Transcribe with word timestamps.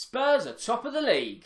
Spurs 0.00 0.46
are 0.46 0.52
top 0.52 0.84
of 0.84 0.92
the 0.92 1.00
league. 1.00 1.44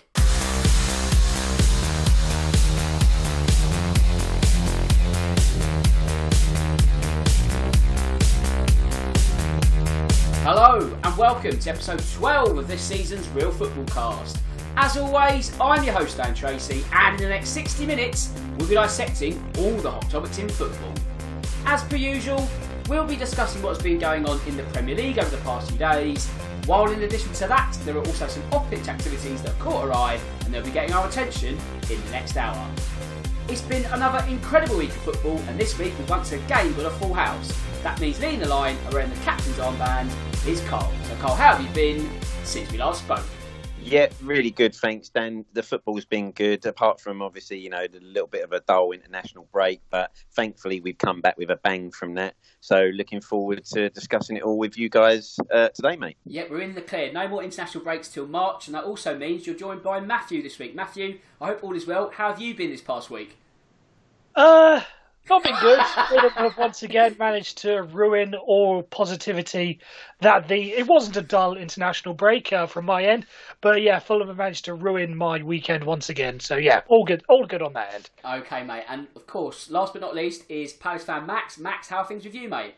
Hello 10.42 10.94
and 11.03 11.17
welcome 11.17 11.59
to 11.59 11.70
episode 11.70 12.05
12 12.12 12.59
of 12.59 12.69
this 12.69 12.83
season's 12.83 13.27
Real 13.31 13.50
Football 13.50 13.86
Cast. 13.86 14.36
As 14.77 14.98
always, 14.98 15.59
I'm 15.59 15.83
your 15.83 15.94
host 15.94 16.19
Dan 16.19 16.34
Tracy, 16.34 16.84
and 16.92 17.14
in 17.14 17.22
the 17.22 17.31
next 17.31 17.48
60 17.48 17.87
minutes, 17.87 18.34
we'll 18.59 18.69
be 18.69 18.75
dissecting 18.75 19.42
all 19.56 19.77
the 19.78 19.91
hot 19.91 20.11
topics 20.11 20.37
in 20.37 20.50
football. 20.50 20.92
As 21.64 21.83
per 21.84 21.97
usual, 21.97 22.47
we'll 22.88 23.06
be 23.06 23.16
discussing 23.16 23.62
what's 23.62 23.83
been 23.83 23.98
going 23.98 24.28
on 24.28 24.41
in 24.47 24.56
the 24.56 24.62
Premier 24.64 24.94
League 24.94 25.19
over 25.19 25.30
the 25.30 25.42
past 25.42 25.69
few 25.69 25.78
days, 25.78 26.28
while 26.66 26.91
in 26.91 27.02
addition 27.02 27.33
to 27.34 27.47
that, 27.48 27.77
there 27.84 27.97
are 27.97 28.06
also 28.06 28.27
some 28.28 28.42
off-pitch 28.52 28.88
activities 28.88 29.42
that 29.42 29.58
caught 29.58 29.84
our 29.84 29.92
eye 29.92 30.20
and 30.44 30.55
they'll 30.55 30.64
be 30.64 30.70
getting 30.70 30.92
our 30.94 31.08
attention 31.08 31.58
in 31.91 32.05
the 32.05 32.10
next 32.10 32.36
hour. 32.36 32.70
It's 33.48 33.62
been 33.62 33.84
another 33.86 34.25
incredible 34.28 34.78
week 34.78 34.91
of 34.91 34.97
football, 34.97 35.38
and 35.48 35.58
this 35.58 35.78
week 35.78 35.93
we've 35.98 36.09
once 36.09 36.32
again 36.32 36.72
got 36.75 36.87
a 36.87 36.91
full 36.91 37.12
house. 37.12 37.53
That 37.82 38.00
means 38.00 38.20
leading 38.20 38.41
the 38.41 38.48
line 38.48 38.76
around 38.93 39.10
the 39.10 39.20
captain's 39.22 39.56
armband 39.56 40.10
is 40.47 40.60
Carl. 40.62 40.93
So, 41.04 41.16
Carl, 41.16 41.34
how 41.34 41.56
have 41.56 41.60
you 41.60 41.72
been 41.75 42.09
since 42.44 42.70
we 42.70 42.78
last 42.78 43.03
spoke? 43.03 43.25
Yeah, 43.84 44.09
really 44.22 44.50
good. 44.50 44.75
Thanks, 44.75 45.09
Dan. 45.09 45.44
The 45.53 45.62
football's 45.62 46.04
been 46.04 46.31
good, 46.31 46.65
apart 46.65 47.00
from 47.00 47.20
obviously, 47.20 47.59
you 47.59 47.69
know, 47.69 47.87
the 47.87 48.00
little 48.00 48.28
bit 48.28 48.44
of 48.44 48.53
a 48.53 48.60
dull 48.60 48.93
international 48.93 49.48
break. 49.53 49.82
But 49.91 50.12
thankfully, 50.31 50.81
we've 50.81 50.97
come 50.97 51.20
back 51.20 51.37
with 51.37 51.50
a 51.50 51.56
bang 51.56 51.91
from 51.91 52.15
that. 52.15 52.34
So, 52.60 52.91
looking 52.94 53.20
forward 53.20 53.65
to 53.72 53.91
discussing 53.91 54.37
it 54.37 54.44
all 54.44 54.56
with 54.56 54.78
you 54.78 54.88
guys 54.88 55.37
uh, 55.53 55.69
today, 55.70 55.97
mate. 55.97 56.16
Yeah, 56.25 56.44
we're 56.48 56.60
in 56.60 56.75
the 56.75 56.81
clear. 56.81 57.12
No 57.12 57.28
more 57.28 57.43
international 57.43 57.84
breaks 57.84 58.09
till 58.09 58.26
March, 58.26 58.66
and 58.66 58.75
that 58.75 58.84
also 58.84 59.19
means 59.19 59.47
you're 59.47 59.56
joined 59.56 59.82
by 59.82 60.00
Matthew 60.00 60.43
this 60.43 60.59
week. 60.59 60.75
Matthew, 60.75 61.19
I 61.41 61.49
hope 61.49 61.64
all 61.64 61.75
is 61.75 61.87
well. 61.87 62.10
How 62.14 62.31
have 62.31 62.41
you 62.41 62.54
been 62.54 62.70
this 62.70 62.81
past 62.81 63.10
week? 63.10 63.37
Uh, 64.34 64.81
not 65.28 65.43
been 65.43 65.56
good. 65.60 65.78
have 65.81 66.56
once 66.59 66.83
again 66.83 67.16
managed 67.19 67.59
to 67.59 67.83
ruin 67.83 68.34
all 68.34 68.83
positivity 68.83 69.81
that 70.21 70.49
the 70.49 70.72
it 70.72 70.87
wasn't 70.87 71.16
a 71.16 71.22
dull 71.22 71.56
international 71.56 72.15
break 72.15 72.53
uh, 72.53 72.66
from 72.66 72.84
my 72.84 73.05
end, 73.05 73.27
but 73.61 73.82
yeah, 73.82 73.99
Fulham 73.99 74.28
have 74.28 74.37
managed 74.37 74.65
to 74.66 74.75
ruin 74.75 75.16
my 75.16 75.43
weekend 75.43 75.84
once 75.84 76.09
again. 76.09 76.41
So 76.41 76.56
yeah, 76.56 76.81
all 76.88 77.05
good, 77.05 77.22
all 77.28 77.47
good 77.47 77.62
on 77.62 77.72
that 77.75 77.94
end. 77.94 78.11
Okay, 78.43 78.65
mate. 78.65 78.84
And 78.88 79.06
of 79.16 79.27
course, 79.27 79.71
last 79.71 79.93
but 79.93 80.03
not 80.03 80.15
least 80.15 80.44
is 80.50 80.72
Palace 80.72 81.05
fan 81.05 81.27
Max. 81.27 81.59
Max, 81.59 81.88
how 81.88 81.99
are 81.99 82.06
things 82.06 82.25
with 82.25 82.34
you, 82.34 82.49
mate? 82.49 82.75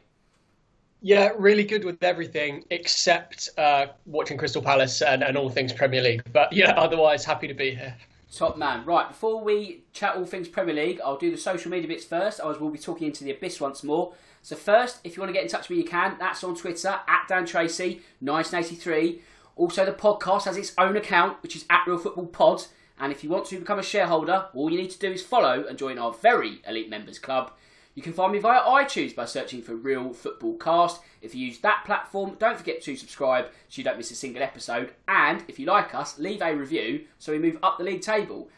Yeah, 1.06 1.32
really 1.36 1.64
good 1.64 1.84
with 1.84 2.02
everything 2.02 2.64
except 2.70 3.50
uh, 3.58 3.86
watching 4.06 4.38
Crystal 4.38 4.62
Palace 4.62 5.02
and, 5.02 5.22
and 5.22 5.36
all 5.36 5.50
things 5.50 5.70
Premier 5.72 6.00
League. 6.00 6.22
But 6.32 6.52
yeah, 6.52 6.72
otherwise 6.76 7.24
happy 7.24 7.46
to 7.46 7.54
be 7.54 7.74
here. 7.74 7.94
Top 8.34 8.58
man. 8.58 8.84
Right, 8.84 9.06
before 9.06 9.44
we 9.44 9.84
chat 9.92 10.16
all 10.16 10.26
things 10.26 10.48
Premier 10.48 10.74
League, 10.74 11.00
I'll 11.04 11.16
do 11.16 11.30
the 11.30 11.36
social 11.36 11.70
media 11.70 11.86
bits 11.86 12.04
first, 12.04 12.40
otherwise 12.40 12.60
we'll 12.60 12.70
be 12.70 12.78
talking 12.78 13.06
into 13.06 13.22
the 13.22 13.30
abyss 13.30 13.60
once 13.60 13.84
more. 13.84 14.12
So 14.42 14.56
first, 14.56 14.98
if 15.04 15.16
you 15.16 15.20
want 15.20 15.28
to 15.28 15.32
get 15.32 15.44
in 15.44 15.48
touch 15.48 15.68
with 15.68 15.78
me, 15.78 15.84
you 15.84 15.88
can. 15.88 16.16
That's 16.18 16.42
on 16.42 16.56
Twitter, 16.56 17.00
at 17.06 17.28
Dan 17.28 17.46
Tracy, 17.46 18.02
1983. 18.18 19.22
Also, 19.54 19.84
the 19.84 19.92
podcast 19.92 20.46
has 20.46 20.56
its 20.56 20.74
own 20.76 20.96
account, 20.96 21.40
which 21.44 21.54
is 21.54 21.64
at 21.70 21.86
Real 21.86 21.96
Football 21.96 22.26
Pod. 22.26 22.64
And 22.98 23.12
if 23.12 23.22
you 23.22 23.30
want 23.30 23.46
to 23.46 23.58
become 23.58 23.78
a 23.78 23.84
shareholder, 23.84 24.46
all 24.52 24.70
you 24.70 24.78
need 24.78 24.90
to 24.90 24.98
do 24.98 25.12
is 25.12 25.22
follow 25.22 25.64
and 25.68 25.78
join 25.78 25.96
our 25.96 26.12
very 26.12 26.60
elite 26.66 26.90
members 26.90 27.20
club. 27.20 27.52
You 27.94 28.02
can 28.02 28.12
find 28.12 28.32
me 28.32 28.40
via 28.40 28.60
iTunes 28.60 29.14
by 29.14 29.24
searching 29.24 29.62
for 29.62 29.76
Real 29.76 30.12
Football 30.12 30.56
Cast. 30.56 31.00
If 31.22 31.32
you 31.32 31.46
use 31.46 31.58
that 31.58 31.84
platform, 31.86 32.36
don't 32.40 32.58
forget 32.58 32.82
to 32.82 32.96
subscribe 32.96 33.46
so 33.68 33.78
you 33.78 33.84
don't 33.84 33.96
miss 33.96 34.10
a 34.10 34.16
single 34.16 34.42
episode. 34.42 34.92
And 35.06 35.44
if 35.46 35.60
you 35.60 35.66
like 35.66 35.94
us, 35.94 36.18
leave 36.18 36.42
a 36.42 36.56
review 36.56 37.04
so 37.20 37.30
we 37.30 37.38
move 37.38 37.58
up 37.62 37.78
the 37.78 37.84
league 37.84 38.02
table. 38.02 38.48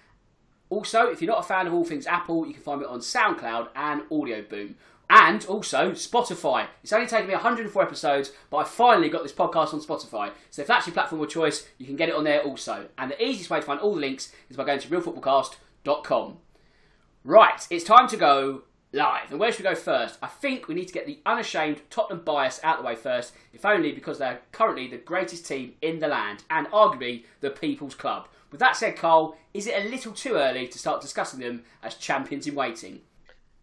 Also, 0.71 1.09
if 1.09 1.21
you're 1.21 1.31
not 1.31 1.45
a 1.45 1.47
fan 1.47 1.67
of 1.67 1.75
all 1.75 1.85
things 1.85 2.07
Apple, 2.07 2.47
you 2.47 2.55
can 2.55 2.63
find 2.63 2.81
me 2.81 2.87
on 2.87 3.01
SoundCloud 3.01 3.69
and 3.77 4.03
Audio 4.11 4.41
Boom. 4.41 4.77
And 5.11 5.45
also 5.45 5.93
Spotify. 5.93 6.67
It's 6.83 6.93
only 6.93 7.07
taken 7.07 7.29
me 7.29 7.35
104 7.35 7.83
episodes, 7.83 8.33
but 8.51 8.57
I 8.57 8.65
finally 8.65 9.11
got 9.11 9.23
this 9.23 9.33
podcast 9.33 9.75
on 9.75 9.81
Spotify. 9.81 10.33
So 10.51 10.63
if 10.63 10.69
that's 10.69 10.87
your 10.87 10.95
platform 10.95 11.21
of 11.21 11.29
choice, 11.29 11.69
you 11.77 11.85
can 11.85 11.95
get 11.95 12.09
it 12.09 12.15
on 12.15 12.25
there 12.25 12.43
also. 12.43 12.89
And 12.97 13.11
the 13.11 13.23
easiest 13.23 13.51
way 13.51 13.61
to 13.61 13.67
find 13.67 13.81
all 13.81 13.95
the 13.95 14.01
links 14.01 14.33
is 14.49 14.57
by 14.57 14.65
going 14.65 14.81
to 14.81 14.89
realfootballcast.com. 14.89 16.39
Right, 17.23 17.67
it's 17.71 17.85
time 17.85 18.09
to 18.09 18.17
go 18.17 18.63
live. 18.93 19.31
And 19.31 19.41
where 19.41 19.53
should 19.53 19.65
we 19.65 19.71
go 19.71 19.75
first? 19.75 20.19
I 20.23 20.27
think 20.27 20.69
we 20.69 20.75
need 20.75 20.89
to 20.89 20.95
get 20.95 21.07
the 21.07 21.21
unashamed 21.27 21.83
Tottenham 21.91 22.25
bias 22.25 22.61
out 22.63 22.79
of 22.79 22.83
the 22.83 22.89
way 22.89 22.95
first, 22.95 23.35
if 23.53 23.65
only 23.65 23.93
because 23.93 24.19
they're 24.19 24.41
currently 24.53 24.89
the 24.89 24.97
greatest 24.97 25.47
team 25.47 25.75
in 25.83 25.99
the 25.99 26.09
land 26.09 26.45
and 26.51 26.67
arguably 26.69 27.25
the 27.41 27.51
People's 27.51 27.95
Club. 27.95 28.29
With 28.51 28.61
that 28.61 28.77
said, 28.77 28.97
Cole, 28.97 29.37
is 29.53 29.67
it 29.67 29.85
a 29.85 29.89
little 29.89 30.13
too 30.13 30.35
early 30.35 30.69
to 30.69 30.79
start 30.79 31.01
discussing 31.01 31.41
them 31.41 31.65
as 31.83 31.95
champions 31.95 32.47
in 32.47 32.55
waiting? 32.55 33.01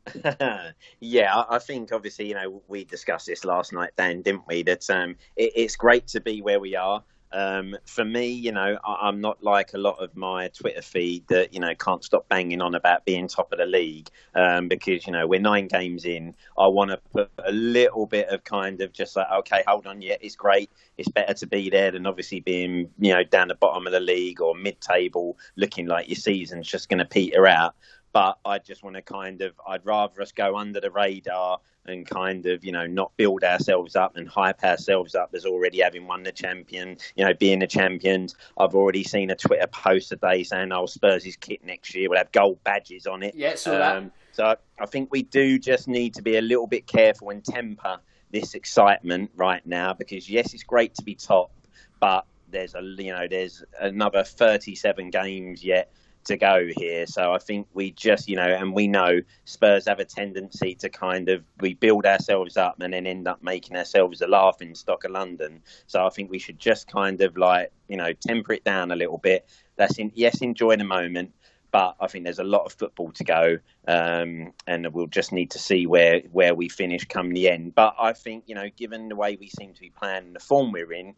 yeah, 1.00 1.44
I 1.50 1.60
think 1.60 1.94
obviously 1.94 2.28
you 2.28 2.34
know 2.34 2.62
we 2.68 2.84
discussed 2.84 3.28
this 3.28 3.46
last 3.46 3.72
night, 3.72 3.92
Dan, 3.96 4.22
didn't 4.22 4.46
we? 4.48 4.64
That 4.64 4.90
um, 4.90 5.16
it, 5.38 5.54
it's 5.56 5.76
great 5.78 6.08
to 6.08 6.20
be 6.20 6.42
where 6.42 6.60
we 6.60 6.76
are. 6.76 7.04
Um, 7.34 7.76
for 7.86 8.06
me, 8.06 8.28
you 8.28 8.52
know, 8.52 8.78
I, 8.86 9.10
am 9.10 9.20
not 9.20 9.44
like 9.44 9.74
a 9.74 9.80
lot 9.80 9.98
of 9.98 10.16
my 10.16 10.50
Twitter 10.50 10.84
feed 10.84 11.28
that 11.30 11.52
you 11.52 11.60
know 11.60 11.74
can't 11.74 12.04
stop 12.04 12.30
banging 12.30 12.62
on 12.62 12.76
about 12.76 13.06
being 13.06 13.28
top 13.28 13.52
of 13.52 13.58
the 13.58 13.66
league 13.66 14.10
um, 14.36 14.68
because 14.68 15.08
you 15.08 15.14
know 15.14 15.26
we're 15.26 15.40
nine 15.40 15.68
games 15.68 16.06
in. 16.06 16.36
I 16.58 16.68
want 16.68 16.92
to 16.92 16.98
put 17.12 17.32
a 17.44 17.52
little 17.52 18.06
bit 18.06 18.30
of 18.30 18.44
kind 18.44 18.82
of 18.82 18.94
just 18.94 19.16
like, 19.16 19.28
okay, 19.40 19.64
hold 19.66 19.88
on, 19.88 20.02
yeah, 20.02 20.18
it's 20.22 20.36
great. 20.36 20.70
It's 20.98 21.10
better 21.10 21.34
to 21.34 21.48
be 21.48 21.72
there 21.72 21.90
than 21.90 22.06
obviously 22.06 22.40
being 22.40 22.92
you 23.00 23.14
know 23.14 23.24
down 23.24 23.48
the 23.48 23.56
bottom 23.56 23.88
of 23.88 23.94
the 23.94 24.00
league 24.00 24.40
or 24.40 24.54
mid-table, 24.54 25.38
looking 25.56 25.88
like 25.88 26.08
your 26.08 26.16
season's 26.16 26.68
just 26.68 26.88
going 26.88 27.00
to 27.00 27.06
peter 27.06 27.48
out 27.48 27.74
but 28.14 28.38
I 28.46 28.60
just 28.60 28.84
want 28.84 28.96
to 28.96 29.02
kind 29.02 29.42
of, 29.42 29.54
I'd 29.68 29.84
rather 29.86 30.22
us 30.22 30.32
go 30.32 30.56
under 30.56 30.80
the 30.80 30.92
radar 30.92 31.60
and 31.86 32.08
kind 32.08 32.46
of, 32.46 32.64
you 32.64 32.72
know, 32.72 32.86
not 32.86 33.12
build 33.18 33.44
ourselves 33.44 33.96
up 33.96 34.16
and 34.16 34.30
hype 34.30 34.64
ourselves 34.64 35.16
up 35.16 35.32
as 35.34 35.46
already 35.46 35.82
having 35.82 36.06
won 36.06 36.22
the 36.22 36.32
champion, 36.32 36.98
you 37.16 37.26
know, 37.26 37.34
being 37.34 37.60
the 37.60 37.68
champions. 37.68 38.36
I've 38.56 38.76
already 38.76 39.04
seen 39.04 39.32
a 39.32 39.36
Twitter 39.36 39.66
post 39.66 40.10
today 40.10 40.44
saying, 40.44 40.72
oh, 40.72 40.86
Spurs' 40.86 41.26
is 41.26 41.36
kit 41.36 41.66
next 41.66 41.96
year 41.96 42.08
will 42.08 42.18
have 42.18 42.32
gold 42.32 42.64
badges 42.64 43.08
on 43.08 43.24
it. 43.24 43.34
Yeah, 43.34 43.56
saw 43.56 43.82
um. 43.82 44.12
So 44.32 44.56
I 44.80 44.86
think 44.86 45.12
we 45.12 45.24
do 45.24 45.58
just 45.58 45.88
need 45.88 46.14
to 46.14 46.22
be 46.22 46.38
a 46.38 46.42
little 46.42 46.68
bit 46.68 46.86
careful 46.86 47.32
and 47.32 47.44
temper 47.44 48.00
this 48.32 48.54
excitement 48.54 49.32
right 49.36 49.66
now 49.66 49.94
because, 49.94 50.30
yes, 50.30 50.54
it's 50.54 50.64
great 50.64 50.94
to 50.96 51.04
be 51.04 51.16
top, 51.16 51.52
but 52.00 52.26
there's 52.50 52.76
a 52.76 52.82
you 52.82 53.12
know 53.12 53.28
there's 53.28 53.64
another 53.82 54.24
37 54.24 55.10
games 55.10 55.64
yet 55.64 55.92
to 56.26 56.38
go 56.38 56.68
here. 56.78 57.06
So 57.06 57.34
I 57.34 57.38
think 57.38 57.68
we 57.74 57.92
just, 57.92 58.28
you 58.28 58.36
know, 58.36 58.48
and 58.48 58.74
we 58.74 58.88
know 58.88 59.22
Spurs 59.46 59.88
have 59.88 60.00
a 60.00 60.06
tendency 60.06 60.76
to 60.76 60.90
kind 60.90 61.30
of 61.30 61.44
we 61.60 61.74
build 61.74 62.06
ourselves 62.06 62.58
up 62.58 62.80
and 62.80 62.94
then 62.94 63.06
end 63.06 63.28
up 63.28 63.44
making 63.44 63.78
ourselves 63.78 64.22
a 64.22 64.28
laughing 64.28 64.76
stock 64.76 65.04
of 65.04 65.12
London. 65.12 65.62
So 65.88 66.06
I 66.06 66.10
think 66.10 66.30
we 66.30 66.40
should 66.40 66.60
just 66.60 66.88
kind 66.88 67.22
of 67.22 67.38
like, 67.38 67.72
you 67.88 67.98
know, 67.98 68.14
temper 68.14 68.54
it 68.54 68.64
down 68.64 68.92
a 68.92 68.96
little 68.96 69.18
bit. 69.18 69.48
That's 69.76 69.98
in, 69.98 70.12
yes, 70.14 70.42
enjoy 70.42 70.76
the 70.78 70.84
moment, 70.84 71.34
but 71.74 71.96
I 72.00 72.08
think 72.08 72.24
there's 72.24 72.40
a 72.40 72.44
lot 72.44 72.66
of 72.66 72.74
football 72.74 73.12
to 73.14 73.24
go, 73.24 73.58
um, 73.88 74.54
and 74.68 74.94
we'll 74.94 75.08
just 75.08 75.32
need 75.32 75.50
to 75.52 75.60
see 75.60 75.88
where 75.88 76.22
where 76.32 76.54
we 76.54 76.70
finish 76.70 77.04
come 77.06 77.34
the 77.34 77.50
end. 77.50 77.74
But 77.74 77.96
I 78.00 78.14
think 78.14 78.44
you 78.46 78.54
know, 78.54 78.70
given 78.78 79.10
the 79.10 79.16
way 79.16 79.36
we 79.40 79.50
seem 79.50 79.74
to 79.74 79.82
be 79.82 79.90
playing 79.90 80.28
and 80.28 80.36
the 80.36 80.40
form 80.40 80.72
we're 80.72 80.94
in, 80.94 81.16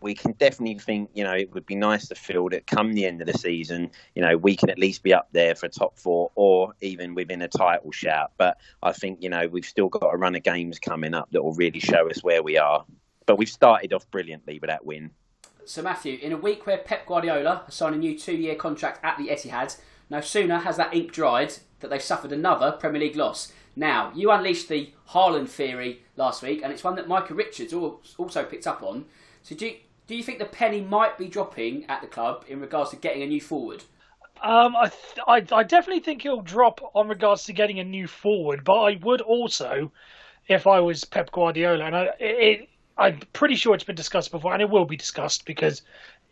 we 0.00 0.14
can 0.14 0.32
definitely 0.32 0.78
think, 0.78 1.10
you 1.14 1.24
know, 1.24 1.32
it 1.32 1.52
would 1.52 1.66
be 1.66 1.74
nice 1.74 2.08
to 2.08 2.14
feel 2.14 2.48
that 2.50 2.66
come 2.66 2.92
the 2.92 3.04
end 3.04 3.20
of 3.20 3.26
the 3.26 3.36
season, 3.36 3.90
you 4.14 4.22
know, 4.22 4.36
we 4.36 4.56
can 4.56 4.70
at 4.70 4.78
least 4.78 5.02
be 5.02 5.12
up 5.12 5.28
there 5.32 5.54
for 5.54 5.68
top 5.68 5.98
four 5.98 6.30
or 6.34 6.74
even 6.80 7.14
within 7.14 7.42
a 7.42 7.48
title 7.48 7.90
shout. 7.90 8.32
But 8.36 8.58
I 8.82 8.92
think, 8.92 9.22
you 9.22 9.28
know, 9.28 9.48
we've 9.48 9.64
still 9.64 9.88
got 9.88 10.14
a 10.14 10.16
run 10.16 10.34
of 10.34 10.42
games 10.42 10.78
coming 10.78 11.14
up 11.14 11.30
that 11.32 11.42
will 11.42 11.54
really 11.54 11.80
show 11.80 12.08
us 12.08 12.22
where 12.22 12.42
we 12.42 12.58
are. 12.58 12.84
But 13.26 13.38
we've 13.38 13.48
started 13.48 13.92
off 13.92 14.10
brilliantly 14.10 14.58
with 14.58 14.70
that 14.70 14.84
win. 14.86 15.10
So, 15.64 15.82
Matthew, 15.82 16.18
in 16.22 16.32
a 16.32 16.36
week 16.38 16.66
where 16.66 16.78
Pep 16.78 17.04
Guardiola 17.06 17.64
signed 17.68 17.94
a 17.94 17.98
new 17.98 18.18
two 18.18 18.34
year 18.34 18.54
contract 18.54 19.04
at 19.04 19.18
the 19.18 19.28
Etihad, 19.28 19.76
no 20.08 20.22
sooner 20.22 20.60
has 20.60 20.78
that 20.78 20.94
ink 20.94 21.12
dried 21.12 21.52
that 21.80 21.90
they've 21.90 22.00
suffered 22.00 22.32
another 22.32 22.72
Premier 22.72 23.00
League 23.00 23.16
loss. 23.16 23.52
Now, 23.76 24.10
you 24.14 24.30
unleashed 24.30 24.68
the 24.68 24.92
Haaland 25.10 25.48
theory 25.48 26.02
last 26.16 26.42
week, 26.42 26.62
and 26.62 26.72
it's 26.72 26.82
one 26.82 26.94
that 26.96 27.06
Micah 27.06 27.34
Richards 27.34 27.72
also 27.72 28.44
picked 28.44 28.66
up 28.66 28.82
on. 28.82 29.04
So, 29.42 29.54
do 29.54 29.66
you, 29.66 29.76
do 30.08 30.16
you 30.16 30.22
think 30.22 30.38
the 30.38 30.46
penny 30.46 30.80
might 30.80 31.16
be 31.16 31.28
dropping 31.28 31.84
at 31.88 32.00
the 32.00 32.08
club 32.08 32.44
in 32.48 32.60
regards 32.60 32.90
to 32.90 32.96
getting 32.96 33.22
a 33.22 33.26
new 33.26 33.40
forward? 33.40 33.84
Um, 34.42 34.74
I, 34.74 34.88
th- 34.88 35.52
I, 35.52 35.56
I 35.56 35.62
definitely 35.62 36.00
think 36.00 36.24
it'll 36.24 36.40
drop 36.40 36.80
on 36.94 37.08
regards 37.08 37.44
to 37.44 37.52
getting 37.52 37.78
a 37.78 37.84
new 37.84 38.06
forward, 38.06 38.64
but 38.64 38.80
I 38.80 38.98
would 39.02 39.20
also, 39.20 39.92
if 40.48 40.66
I 40.66 40.80
was 40.80 41.04
Pep 41.04 41.30
Guardiola, 41.30 41.84
and 41.84 41.96
I, 41.96 42.10
it, 42.18 42.68
I'm 42.96 43.20
pretty 43.32 43.54
sure 43.54 43.74
it's 43.74 43.84
been 43.84 43.96
discussed 43.96 44.30
before, 44.30 44.52
and 44.52 44.62
it 44.62 44.70
will 44.70 44.86
be 44.86 44.96
discussed 44.96 45.44
because 45.44 45.82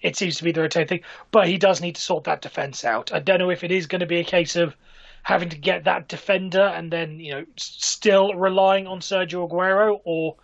it 0.01 0.17
seems 0.17 0.37
to 0.37 0.45
be 0.45 0.53
the 0.53 0.63
rotating 0.63 0.89
thing. 0.89 1.09
But 1.31 1.47
he 1.47 1.59
does 1.59 1.81
need 1.81 1.97
to 1.97 2.03
sort 2.03 2.25
that 2.25 2.43
defense 2.43 2.85
out. 2.85 3.13
I 3.13 3.19
don't 3.19 3.39
know 3.39 3.51
if 3.51 3.63
it 3.63 3.73
is 3.73 3.87
going 3.87 4.01
to 4.01 4.07
be 4.07 4.21
a 4.21 4.25
case 4.25 4.57
of 4.57 4.75
having 5.23 5.49
to 5.51 5.59
get 5.59 5.85
that 5.85 6.07
defender 6.07 6.63
and 6.77 6.93
then 6.93 7.19
you 7.19 7.33
know 7.33 7.45
still 7.57 8.33
relying 8.35 8.87
on 8.87 9.01
Sergio 9.01 9.51
Aguero, 9.51 10.01
or 10.05 10.37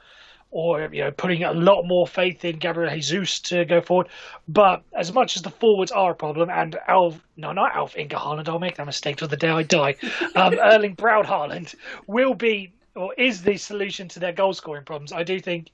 or 0.52 0.88
you 0.92 1.02
know 1.02 1.10
putting 1.10 1.42
a 1.42 1.52
lot 1.52 1.82
more 1.82 2.06
faith 2.06 2.44
in 2.44 2.58
Gabriel 2.58 2.94
Jesus 2.94 3.40
to 3.40 3.64
go 3.64 3.80
forward. 3.80 4.08
But 4.46 4.84
as 4.96 5.12
much 5.12 5.34
as 5.34 5.42
the 5.42 5.50
forwards 5.50 5.90
are 5.90 6.12
a 6.12 6.14
problem, 6.14 6.50
and 6.50 6.78
Alf, 6.86 7.20
no, 7.36 7.52
not 7.52 7.74
Alf 7.74 7.96
Inge 7.96 8.12
Haaland, 8.12 8.48
I'll 8.48 8.60
make 8.60 8.76
that 8.76 8.86
mistake 8.86 9.16
till 9.16 9.28
the 9.28 9.36
day 9.36 9.48
I 9.48 9.64
die. 9.64 9.96
Um, 10.36 10.58
Erling 10.62 10.94
Braut 10.94 11.26
Haaland 11.26 11.74
will 12.06 12.34
be 12.34 12.72
or 12.94 13.14
is 13.14 13.42
the 13.42 13.56
solution 13.56 14.06
to 14.08 14.20
their 14.20 14.32
goal 14.32 14.52
scoring 14.52 14.84
problems. 14.84 15.12
I 15.12 15.22
do 15.22 15.40
think 15.40 15.70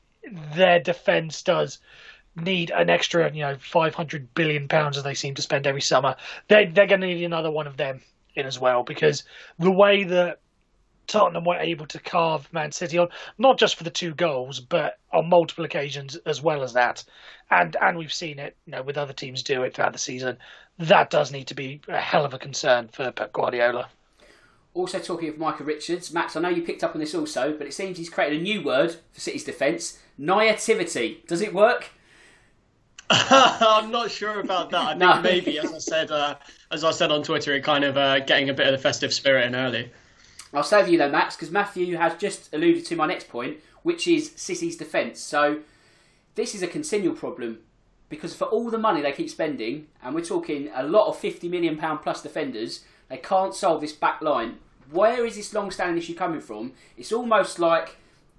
their 0.54 0.78
defence 0.78 1.42
does 1.42 1.78
need 2.36 2.70
an 2.70 2.88
extra, 2.88 3.32
you 3.32 3.40
know, 3.40 3.56
five 3.58 3.94
hundred 3.94 4.32
billion 4.34 4.68
pounds 4.68 4.96
as 4.96 5.02
they 5.02 5.14
seem 5.14 5.34
to 5.34 5.42
spend 5.42 5.66
every 5.66 5.80
summer. 5.80 6.14
They 6.46 6.66
they're 6.66 6.86
going 6.86 7.00
to 7.00 7.06
need 7.08 7.24
another 7.24 7.50
one 7.50 7.66
of 7.66 7.76
them 7.76 8.00
in 8.34 8.46
as 8.46 8.60
well 8.60 8.84
because 8.84 9.24
the 9.58 9.72
way 9.72 10.04
that 10.04 10.40
Tottenham 11.08 11.44
were 11.44 11.56
able 11.56 11.86
to 11.86 11.98
carve 11.98 12.52
Man 12.52 12.70
City 12.70 12.98
on, 12.98 13.08
not 13.38 13.58
just 13.58 13.76
for 13.76 13.84
the 13.84 13.90
two 13.90 14.14
goals, 14.14 14.60
but 14.60 14.98
on 15.12 15.28
multiple 15.28 15.64
occasions 15.64 16.16
as 16.26 16.40
well 16.40 16.62
as 16.62 16.74
that. 16.74 17.04
And 17.50 17.76
and 17.80 17.98
we've 17.98 18.12
seen 18.12 18.38
it, 18.38 18.56
you 18.66 18.72
know, 18.72 18.82
with 18.82 18.98
other 18.98 19.12
teams 19.12 19.42
do 19.42 19.62
it 19.64 19.74
throughout 19.74 19.92
the 19.92 19.98
season. 19.98 20.38
That 20.78 21.10
does 21.10 21.32
need 21.32 21.48
to 21.48 21.54
be 21.54 21.80
a 21.88 21.98
hell 21.98 22.24
of 22.24 22.34
a 22.34 22.38
concern 22.38 22.88
for 22.88 23.10
Pep 23.10 23.32
Guardiola. 23.32 23.88
Also 24.74 25.00
talking 25.00 25.28
of 25.30 25.38
Michael 25.38 25.66
Richards, 25.66 26.12
Max, 26.12 26.36
I 26.36 26.40
know 26.40 26.50
you 26.50 26.62
picked 26.62 26.84
up 26.84 26.94
on 26.94 27.00
this 27.00 27.14
also, 27.14 27.52
but 27.56 27.66
it 27.66 27.74
seems 27.74 27.98
he's 27.98 28.10
created 28.10 28.38
a 28.38 28.42
new 28.42 28.62
word 28.62 28.96
for 29.12 29.20
City's 29.20 29.44
defence: 29.44 29.98
naivety. 30.18 31.24
Does 31.26 31.40
it 31.40 31.52
work? 31.52 31.90
I'm 33.10 33.90
not 33.90 34.10
sure 34.10 34.40
about 34.40 34.70
that. 34.70 34.80
I 34.80 34.88
think 34.90 35.00
no. 35.00 35.22
maybe, 35.22 35.58
as 35.58 35.72
I 35.72 35.78
said, 35.78 36.10
uh, 36.10 36.36
as 36.70 36.84
I 36.84 36.90
said 36.90 37.10
on 37.10 37.22
Twitter, 37.22 37.54
it 37.54 37.64
kind 37.64 37.84
of 37.84 37.96
uh, 37.96 38.20
getting 38.20 38.50
a 38.50 38.54
bit 38.54 38.66
of 38.66 38.72
the 38.72 38.78
festive 38.78 39.14
spirit 39.14 39.46
in 39.46 39.54
early. 39.54 39.90
I'll 40.52 40.62
save 40.62 40.88
you 40.88 40.98
though, 40.98 41.10
Max, 41.10 41.36
because 41.36 41.50
Matthew 41.50 41.96
has 41.96 42.14
just 42.16 42.52
alluded 42.54 42.86
to 42.86 42.96
my 42.96 43.06
next 43.06 43.28
point, 43.28 43.58
which 43.82 44.08
is 44.08 44.32
City's 44.36 44.76
defence. 44.76 45.20
So 45.20 45.60
this 46.34 46.54
is 46.54 46.62
a 46.62 46.66
continual 46.66 47.14
problem 47.14 47.58
because 48.08 48.34
for 48.34 48.46
all 48.46 48.70
the 48.70 48.78
money 48.78 49.02
they 49.02 49.12
keep 49.12 49.28
spending, 49.28 49.88
and 50.02 50.14
we're 50.14 50.24
talking 50.24 50.70
a 50.74 50.82
lot 50.82 51.08
of 51.08 51.18
fifty 51.18 51.48
million 51.48 51.76
pound 51.76 52.00
plus 52.02 52.22
defenders, 52.22 52.84
they 53.08 53.18
can't 53.18 53.54
solve 53.54 53.80
this 53.80 53.92
back 53.92 54.22
line. 54.22 54.58
Where 54.90 55.26
is 55.26 55.36
this 55.36 55.52
long-standing 55.52 55.98
issue 55.98 56.14
coming 56.14 56.40
from? 56.40 56.72
It's 56.96 57.12
almost 57.12 57.58
like 57.58 57.96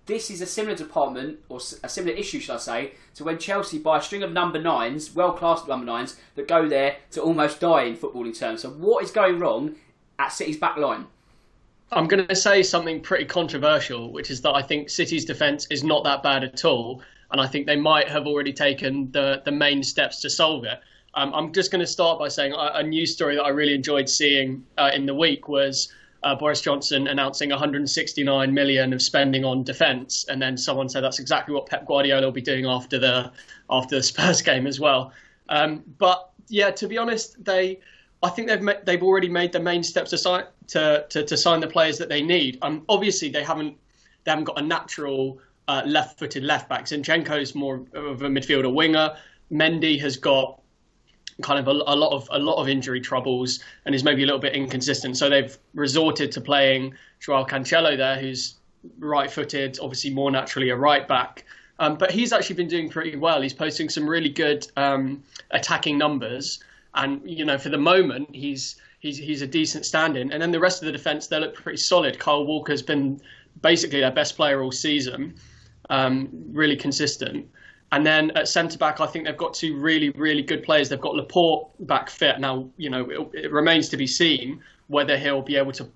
this 0.07 0.31
is 0.31 0.41
a 0.41 0.47
similar 0.47 0.75
department 0.75 1.37
or 1.47 1.59
a 1.83 1.89
similar 1.89 2.15
issue, 2.15 2.39
should 2.39 2.55
I 2.55 2.57
say, 2.57 2.91
to 3.13 3.23
when 3.23 3.37
Chelsea 3.37 3.77
buy 3.77 3.99
a 3.99 4.01
string 4.01 4.23
of 4.23 4.31
number 4.31 4.59
nines, 4.59 5.13
well-classed 5.13 5.67
number 5.67 5.85
nines, 5.85 6.15
that 6.33 6.47
go 6.47 6.67
there 6.67 6.95
to 7.11 7.21
almost 7.21 7.59
die 7.59 7.83
in 7.83 7.95
footballing 7.95 8.35
terms. 8.35 8.63
So 8.63 8.71
what 8.71 9.03
is 9.03 9.11
going 9.11 9.37
wrong 9.37 9.75
at 10.17 10.29
City's 10.29 10.57
back 10.57 10.77
line? 10.77 11.05
I'm 11.91 12.07
going 12.07 12.27
to 12.27 12.35
say 12.35 12.61
something 12.61 13.01
pretty 13.01 13.25
controversial, 13.25 14.11
which 14.11 14.29
is 14.29 14.41
that 14.41 14.53
I 14.53 14.61
think 14.61 14.89
City's 14.89 15.25
defence 15.25 15.65
is 15.69 15.83
not 15.83 16.03
that 16.03 16.21
bad 16.21 16.43
at 16.43 16.63
all, 16.63 17.01
and 17.31 17.41
I 17.41 17.47
think 17.47 17.65
they 17.65 17.75
might 17.75 18.07
have 18.07 18.27
already 18.27 18.53
taken 18.53 19.11
the 19.11 19.41
the 19.43 19.51
main 19.51 19.83
steps 19.83 20.21
to 20.21 20.29
solve 20.29 20.65
it. 20.65 20.79
Um, 21.15 21.33
I'm 21.33 21.51
just 21.51 21.71
going 21.71 21.81
to 21.81 21.87
start 21.87 22.19
by 22.19 22.27
saying 22.27 22.53
a, 22.53 22.71
a, 22.75 22.83
news 22.83 23.13
story 23.13 23.35
that 23.35 23.43
I 23.43 23.49
really 23.49 23.73
enjoyed 23.73 24.07
seeing 24.07 24.63
uh, 24.77 24.91
in 24.93 25.07
the 25.07 25.15
week 25.15 25.47
was 25.47 25.91
uh, 26.21 26.35
Boris 26.35 26.61
Johnson 26.61 27.07
announcing 27.07 27.49
169 27.49 28.53
million 28.53 28.93
of 28.93 29.01
spending 29.01 29.43
on 29.43 29.63
defence, 29.63 30.25
and 30.29 30.39
then 30.39 30.55
someone 30.57 30.87
said 30.89 31.03
that's 31.03 31.19
exactly 31.19 31.55
what 31.55 31.65
Pep 31.65 31.87
Guardiola 31.87 32.27
will 32.27 32.31
be 32.31 32.41
doing 32.41 32.65
after 32.65 32.99
the 32.99 33.31
after 33.69 33.95
the 33.95 34.03
Spurs 34.03 34.41
game 34.51 34.67
as 34.67 34.79
well. 34.79 35.11
Um, 35.49 35.83
but 35.97 36.29
yeah, 36.47 36.69
to 36.71 36.87
be 36.87 36.99
honest, 36.99 37.43
they 37.43 37.79
I 38.21 38.29
think 38.29 38.47
they've 38.47 38.85
they've 38.85 39.03
already 39.03 39.29
made 39.29 39.51
the 39.51 39.59
main 39.59 39.81
steps 39.81 40.11
to 40.11 40.17
to, 40.69 41.05
to, 41.09 41.23
to 41.23 41.37
sign 41.37 41.59
the 41.59 41.67
players 41.67 41.97
that 41.97 42.09
they 42.09 42.21
need. 42.21 42.57
Um, 42.61 42.83
obviously 42.89 43.29
they 43.29 43.43
haven't 43.43 43.77
they 44.23 44.31
haven't 44.31 44.45
got 44.45 44.59
a 44.59 44.61
natural 44.61 45.39
uh, 45.67 45.81
left-footed 45.85 46.43
left 46.43 46.67
back. 46.67 46.85
Zinchenko 46.85 47.41
is 47.41 47.55
more 47.55 47.85
of 47.93 48.21
a 48.21 48.27
midfielder 48.27 48.73
winger. 48.73 49.15
Mendy 49.51 49.99
has 49.99 50.17
got 50.17 50.61
kind 51.41 51.59
of 51.59 51.67
a, 51.67 51.71
a, 51.71 51.95
lot 51.95 52.11
of 52.11 52.27
a 52.31 52.39
lot 52.39 52.61
of 52.61 52.67
injury 52.67 52.99
troubles 52.99 53.59
and 53.85 53.95
is 53.95 54.03
maybe 54.03 54.23
a 54.23 54.25
little 54.25 54.41
bit 54.41 54.53
inconsistent. 54.53 55.17
So 55.17 55.29
they've 55.29 55.57
resorted 55.73 56.31
to 56.33 56.41
playing 56.41 56.95
Joao 57.19 57.45
Cancelo 57.45 57.95
there, 57.95 58.19
who's 58.19 58.55
right-footed, 58.99 59.79
obviously 59.81 60.09
more 60.09 60.31
naturally 60.31 60.69
a 60.69 60.75
right 60.75 61.07
back. 61.07 61.45
Um, 61.79 61.95
but 61.97 62.11
he's 62.11 62.33
actually 62.33 62.57
been 62.57 62.67
doing 62.67 62.89
pretty 62.89 63.15
well. 63.15 63.41
He's 63.41 63.53
posting 63.53 63.89
some 63.89 64.07
really 64.07 64.29
good 64.29 64.67
um, 64.75 65.23
attacking 65.51 65.97
numbers. 65.97 66.59
And 66.93 67.21
you 67.29 67.45
know, 67.45 67.57
for 67.57 67.69
the 67.69 67.77
moment, 67.77 68.35
he's 68.35 68.75
he's 68.99 69.17
he's 69.17 69.41
a 69.41 69.47
decent 69.47 69.85
stand-in. 69.85 70.31
And 70.31 70.41
then 70.41 70.51
the 70.51 70.59
rest 70.59 70.81
of 70.81 70.85
the 70.85 70.91
defence, 70.91 71.27
they 71.27 71.39
look 71.39 71.55
pretty 71.55 71.77
solid. 71.77 72.19
Kyle 72.19 72.45
Walker's 72.45 72.81
been 72.81 73.19
basically 73.61 73.99
their 74.01 74.11
best 74.11 74.35
player 74.35 74.61
all 74.61 74.71
season, 74.71 75.35
um, 75.89 76.29
really 76.51 76.75
consistent. 76.75 77.49
And 77.91 78.05
then 78.05 78.31
at 78.31 78.47
centre 78.47 78.77
back, 78.77 79.01
I 79.01 79.07
think 79.07 79.25
they've 79.25 79.35
got 79.35 79.55
two 79.55 79.75
really, 79.75 80.11
really 80.11 80.43
good 80.43 80.63
players. 80.63 80.89
They've 80.89 81.01
got 81.01 81.15
Laporte 81.15 81.69
back 81.87 82.09
fit. 82.09 82.39
Now, 82.39 82.69
you 82.77 82.89
know, 82.89 83.09
it, 83.09 83.45
it, 83.45 83.51
remains 83.51 83.89
to 83.89 83.97
be 83.97 84.05
seen 84.05 84.61
whether 84.87 85.17
he'll 85.17 85.41
be 85.41 85.55
able 85.55 85.71
to 85.71 85.87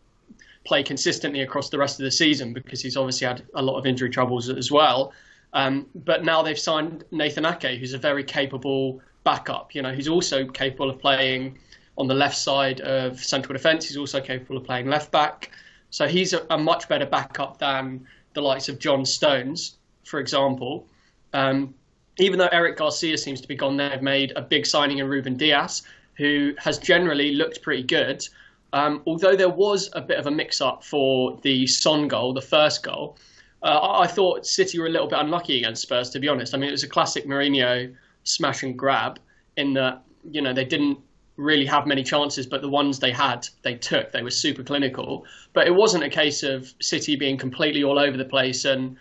play 0.66 0.82
consistently 0.82 1.42
across 1.42 1.70
the 1.70 1.78
rest 1.78 2.00
of 2.00 2.06
the 2.06 2.12
season 2.12 2.52
because 2.52 2.82
he's 2.82 2.98
obviously 2.98 3.28
had 3.28 3.44
a 3.54 3.62
lot 3.62 3.78
of 3.78 3.86
injury 3.86 4.10
troubles 4.10 4.50
as 4.50 4.72
well. 4.72 5.14
Um, 5.54 5.86
but 5.94 6.24
now 6.24 6.42
they've 6.42 6.58
signed 6.58 7.04
Nathan 7.12 7.46
Ake, 7.46 7.80
who's 7.80 7.94
a 7.94 8.00
very 8.00 8.24
capable 8.24 9.00
backup. 9.24 9.76
You 9.76 9.84
know, 9.84 9.94
he's 9.94 10.08
also 10.08 10.48
capable 10.48 10.90
of 10.90 11.00
playing 11.00 11.60
on 11.98 12.08
the 12.08 12.14
left 12.14 12.38
side 12.38 12.82
of 12.82 13.20
central 13.24 13.54
defence. 13.54 13.88
He's 13.88 13.98
also 13.98 14.20
capable 14.20 14.58
of 14.58 14.64
playing 14.64 14.88
left 14.88 15.12
back. 15.12 15.52
So 15.90 16.08
he's 16.08 16.34
a, 16.34 16.46
a 16.50 16.58
much 16.58 16.90
better 16.90 17.06
backup 17.06 17.60
than 17.60 18.08
the 18.34 18.42
likes 18.42 18.68
of 18.68 18.80
John 18.80 19.06
Stones, 19.06 19.78
for 20.04 20.20
example. 20.20 20.88
Um, 21.34 21.74
even 22.18 22.40
though 22.40 22.50
Eric 22.52 22.78
Garcia 22.78 23.18
seems 23.18 23.42
to 23.42 23.48
be 23.48 23.56
gone, 23.56 23.78
they've 23.78 24.02
made 24.02 24.34
a 24.36 24.42
big 24.42 24.66
signing 24.66 25.00
in 25.00 25.08
Ruben 25.08 25.38
Dias, 25.38 25.84
who 26.16 26.54
has 26.58 26.78
generally 26.78 27.34
looked 27.36 27.62
pretty 27.62 27.84
good. 27.84 28.24
Um, 28.72 29.04
although 29.06 29.36
there 29.36 29.50
was 29.50 29.90
a 29.94 30.02
bit 30.02 30.18
of 30.18 30.26
a 30.26 30.32
mix 30.32 30.62
up 30.62 30.84
for 30.84 31.40
the 31.44 31.68
Son 31.68 32.08
goal, 32.08 32.34
the 32.34 32.42
first 32.42 32.84
goal, 32.84 33.18
uh, 33.62 34.00
I 34.00 34.08
thought 34.08 34.46
City 34.46 34.80
were 34.80 34.88
a 34.88 34.90
little 34.90 35.08
bit 35.08 35.20
unlucky 35.20 35.60
against 35.60 35.84
Spurs, 35.84 36.10
to 36.12 36.20
be 36.20 36.28
honest. 36.28 36.54
I 36.54 36.58
mean, 36.58 36.70
it 36.70 36.74
was 36.74 36.84
a 36.84 36.90
classic 36.90 37.26
Mourinho 37.26 37.94
smash 38.24 38.64
and 38.64 38.78
grab 38.78 39.20
in 39.58 39.74
that 39.74 40.02
you 40.30 40.42
know 40.42 40.54
they 40.54 40.66
didn't 40.66 40.98
really 41.36 41.66
have 41.66 41.88
many 41.88 42.04
chances, 42.04 42.46
but 42.46 42.62
the 42.62 42.70
ones 42.70 43.00
they 43.00 43.12
had, 43.12 43.48
they 43.64 43.76
took. 43.76 44.12
They 44.12 44.22
were 44.22 44.30
super 44.30 44.64
clinical. 44.64 45.26
But 45.54 45.68
it 45.68 45.76
wasn't 45.76 46.04
a 46.04 46.10
case 46.10 46.44
of 46.44 46.74
City 46.80 47.16
being 47.16 47.38
completely 47.38 47.84
all 47.84 47.98
over 47.98 48.18
the 48.18 48.26
place 48.26 48.66
and 48.66 48.98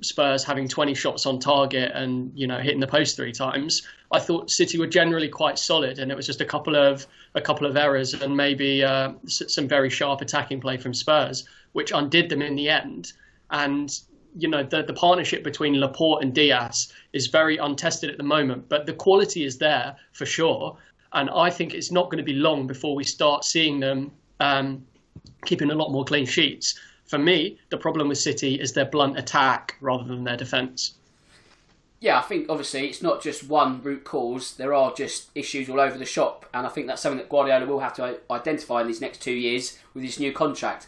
Spurs 0.00 0.44
having 0.44 0.68
20 0.68 0.94
shots 0.94 1.26
on 1.26 1.38
target 1.38 1.92
and 1.94 2.30
you 2.34 2.46
know 2.46 2.58
hitting 2.58 2.80
the 2.80 2.86
post 2.86 3.16
three 3.16 3.32
times. 3.32 3.86
I 4.12 4.20
thought 4.20 4.50
City 4.50 4.78
were 4.78 4.86
generally 4.86 5.28
quite 5.28 5.58
solid, 5.58 5.98
and 5.98 6.10
it 6.10 6.14
was 6.14 6.26
just 6.26 6.40
a 6.40 6.44
couple 6.44 6.76
of 6.76 7.06
a 7.34 7.40
couple 7.40 7.66
of 7.66 7.76
errors 7.76 8.14
and 8.14 8.36
maybe 8.36 8.84
uh, 8.84 9.12
some 9.26 9.68
very 9.68 9.90
sharp 9.90 10.20
attacking 10.20 10.60
play 10.60 10.76
from 10.76 10.94
Spurs, 10.94 11.48
which 11.72 11.92
undid 11.92 12.28
them 12.28 12.42
in 12.42 12.56
the 12.56 12.68
end. 12.68 13.12
And 13.50 13.90
you 14.36 14.48
know 14.48 14.62
the 14.62 14.82
the 14.82 14.92
partnership 14.92 15.42
between 15.42 15.80
Laporte 15.80 16.22
and 16.22 16.34
Dias 16.34 16.92
is 17.12 17.28
very 17.28 17.56
untested 17.56 18.10
at 18.10 18.18
the 18.18 18.24
moment, 18.24 18.68
but 18.68 18.86
the 18.86 18.92
quality 18.92 19.44
is 19.44 19.58
there 19.58 19.96
for 20.12 20.26
sure. 20.26 20.76
And 21.16 21.30
I 21.30 21.50
think 21.50 21.74
it's 21.74 21.90
not 21.90 22.04
going 22.04 22.18
to 22.18 22.22
be 22.22 22.34
long 22.34 22.66
before 22.66 22.94
we 22.94 23.02
start 23.02 23.42
seeing 23.42 23.80
them 23.80 24.12
um, 24.38 24.86
keeping 25.46 25.70
a 25.70 25.74
lot 25.74 25.90
more 25.90 26.04
clean 26.04 26.26
sheets. 26.26 26.78
For 27.06 27.18
me, 27.18 27.58
the 27.70 27.78
problem 27.78 28.08
with 28.08 28.18
City 28.18 28.60
is 28.60 28.74
their 28.74 28.84
blunt 28.84 29.18
attack 29.18 29.76
rather 29.80 30.04
than 30.04 30.24
their 30.24 30.36
defence. 30.36 30.94
Yeah, 32.00 32.18
I 32.18 32.22
think 32.22 32.50
obviously 32.50 32.86
it's 32.86 33.00
not 33.00 33.22
just 33.22 33.48
one 33.48 33.82
root 33.82 34.04
cause. 34.04 34.54
There 34.58 34.74
are 34.74 34.92
just 34.92 35.30
issues 35.34 35.70
all 35.70 35.80
over 35.80 35.96
the 35.96 36.04
shop, 36.04 36.44
and 36.52 36.66
I 36.66 36.68
think 36.68 36.86
that's 36.86 37.00
something 37.00 37.18
that 37.18 37.30
Guardiola 37.30 37.64
will 37.64 37.80
have 37.80 37.94
to 37.94 38.18
identify 38.30 38.82
in 38.82 38.86
these 38.86 39.00
next 39.00 39.22
two 39.22 39.32
years 39.32 39.78
with 39.94 40.04
his 40.04 40.20
new 40.20 40.32
contract. 40.32 40.86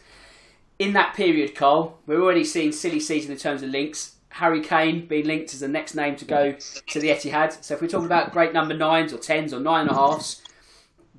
In 0.78 0.92
that 0.92 1.14
period, 1.14 1.54
Cole, 1.54 1.98
we're 2.06 2.22
already 2.22 2.44
seeing 2.44 2.72
silly 2.72 3.00
season 3.00 3.32
in 3.32 3.38
terms 3.38 3.62
of 3.62 3.70
links. 3.70 4.16
Harry 4.38 4.60
Kane 4.60 5.04
being 5.04 5.26
linked 5.26 5.52
as 5.52 5.58
the 5.58 5.68
next 5.68 5.96
name 5.96 6.14
to 6.14 6.24
go 6.24 6.52
to 6.52 7.00
the 7.00 7.08
Etihad. 7.08 7.64
So 7.64 7.74
if 7.74 7.82
we're 7.82 7.88
talking 7.88 8.06
about 8.06 8.30
great 8.30 8.52
number 8.52 8.72
nines 8.72 9.12
or 9.12 9.18
tens 9.18 9.52
or 9.52 9.58
nine 9.58 9.88
and 9.88 9.90
a 9.90 9.94
halves, 9.94 10.42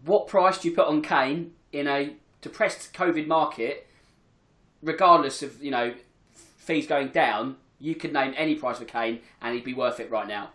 what 0.06 0.28
price 0.28 0.58
do 0.58 0.70
you 0.70 0.76
put 0.76 0.88
on 0.88 1.02
Kane 1.02 1.52
in 1.74 1.86
a 1.86 2.14
depressed 2.42 2.94
COVID 2.94 3.28
market, 3.28 3.88
regardless 4.82 5.44
of 5.44 5.62
you 5.62 5.70
know 5.70 5.94
fees 6.32 6.88
going 6.88 7.10
down? 7.10 7.58
You 7.78 7.94
could 7.94 8.14
name 8.14 8.34
any 8.38 8.56
price 8.56 8.78
for 8.78 8.86
Kane, 8.86 9.20
and 9.42 9.54
he'd 9.54 9.66
be 9.66 9.74
worth 9.74 10.00
it 10.00 10.10
right 10.10 10.28
now. 10.28 10.52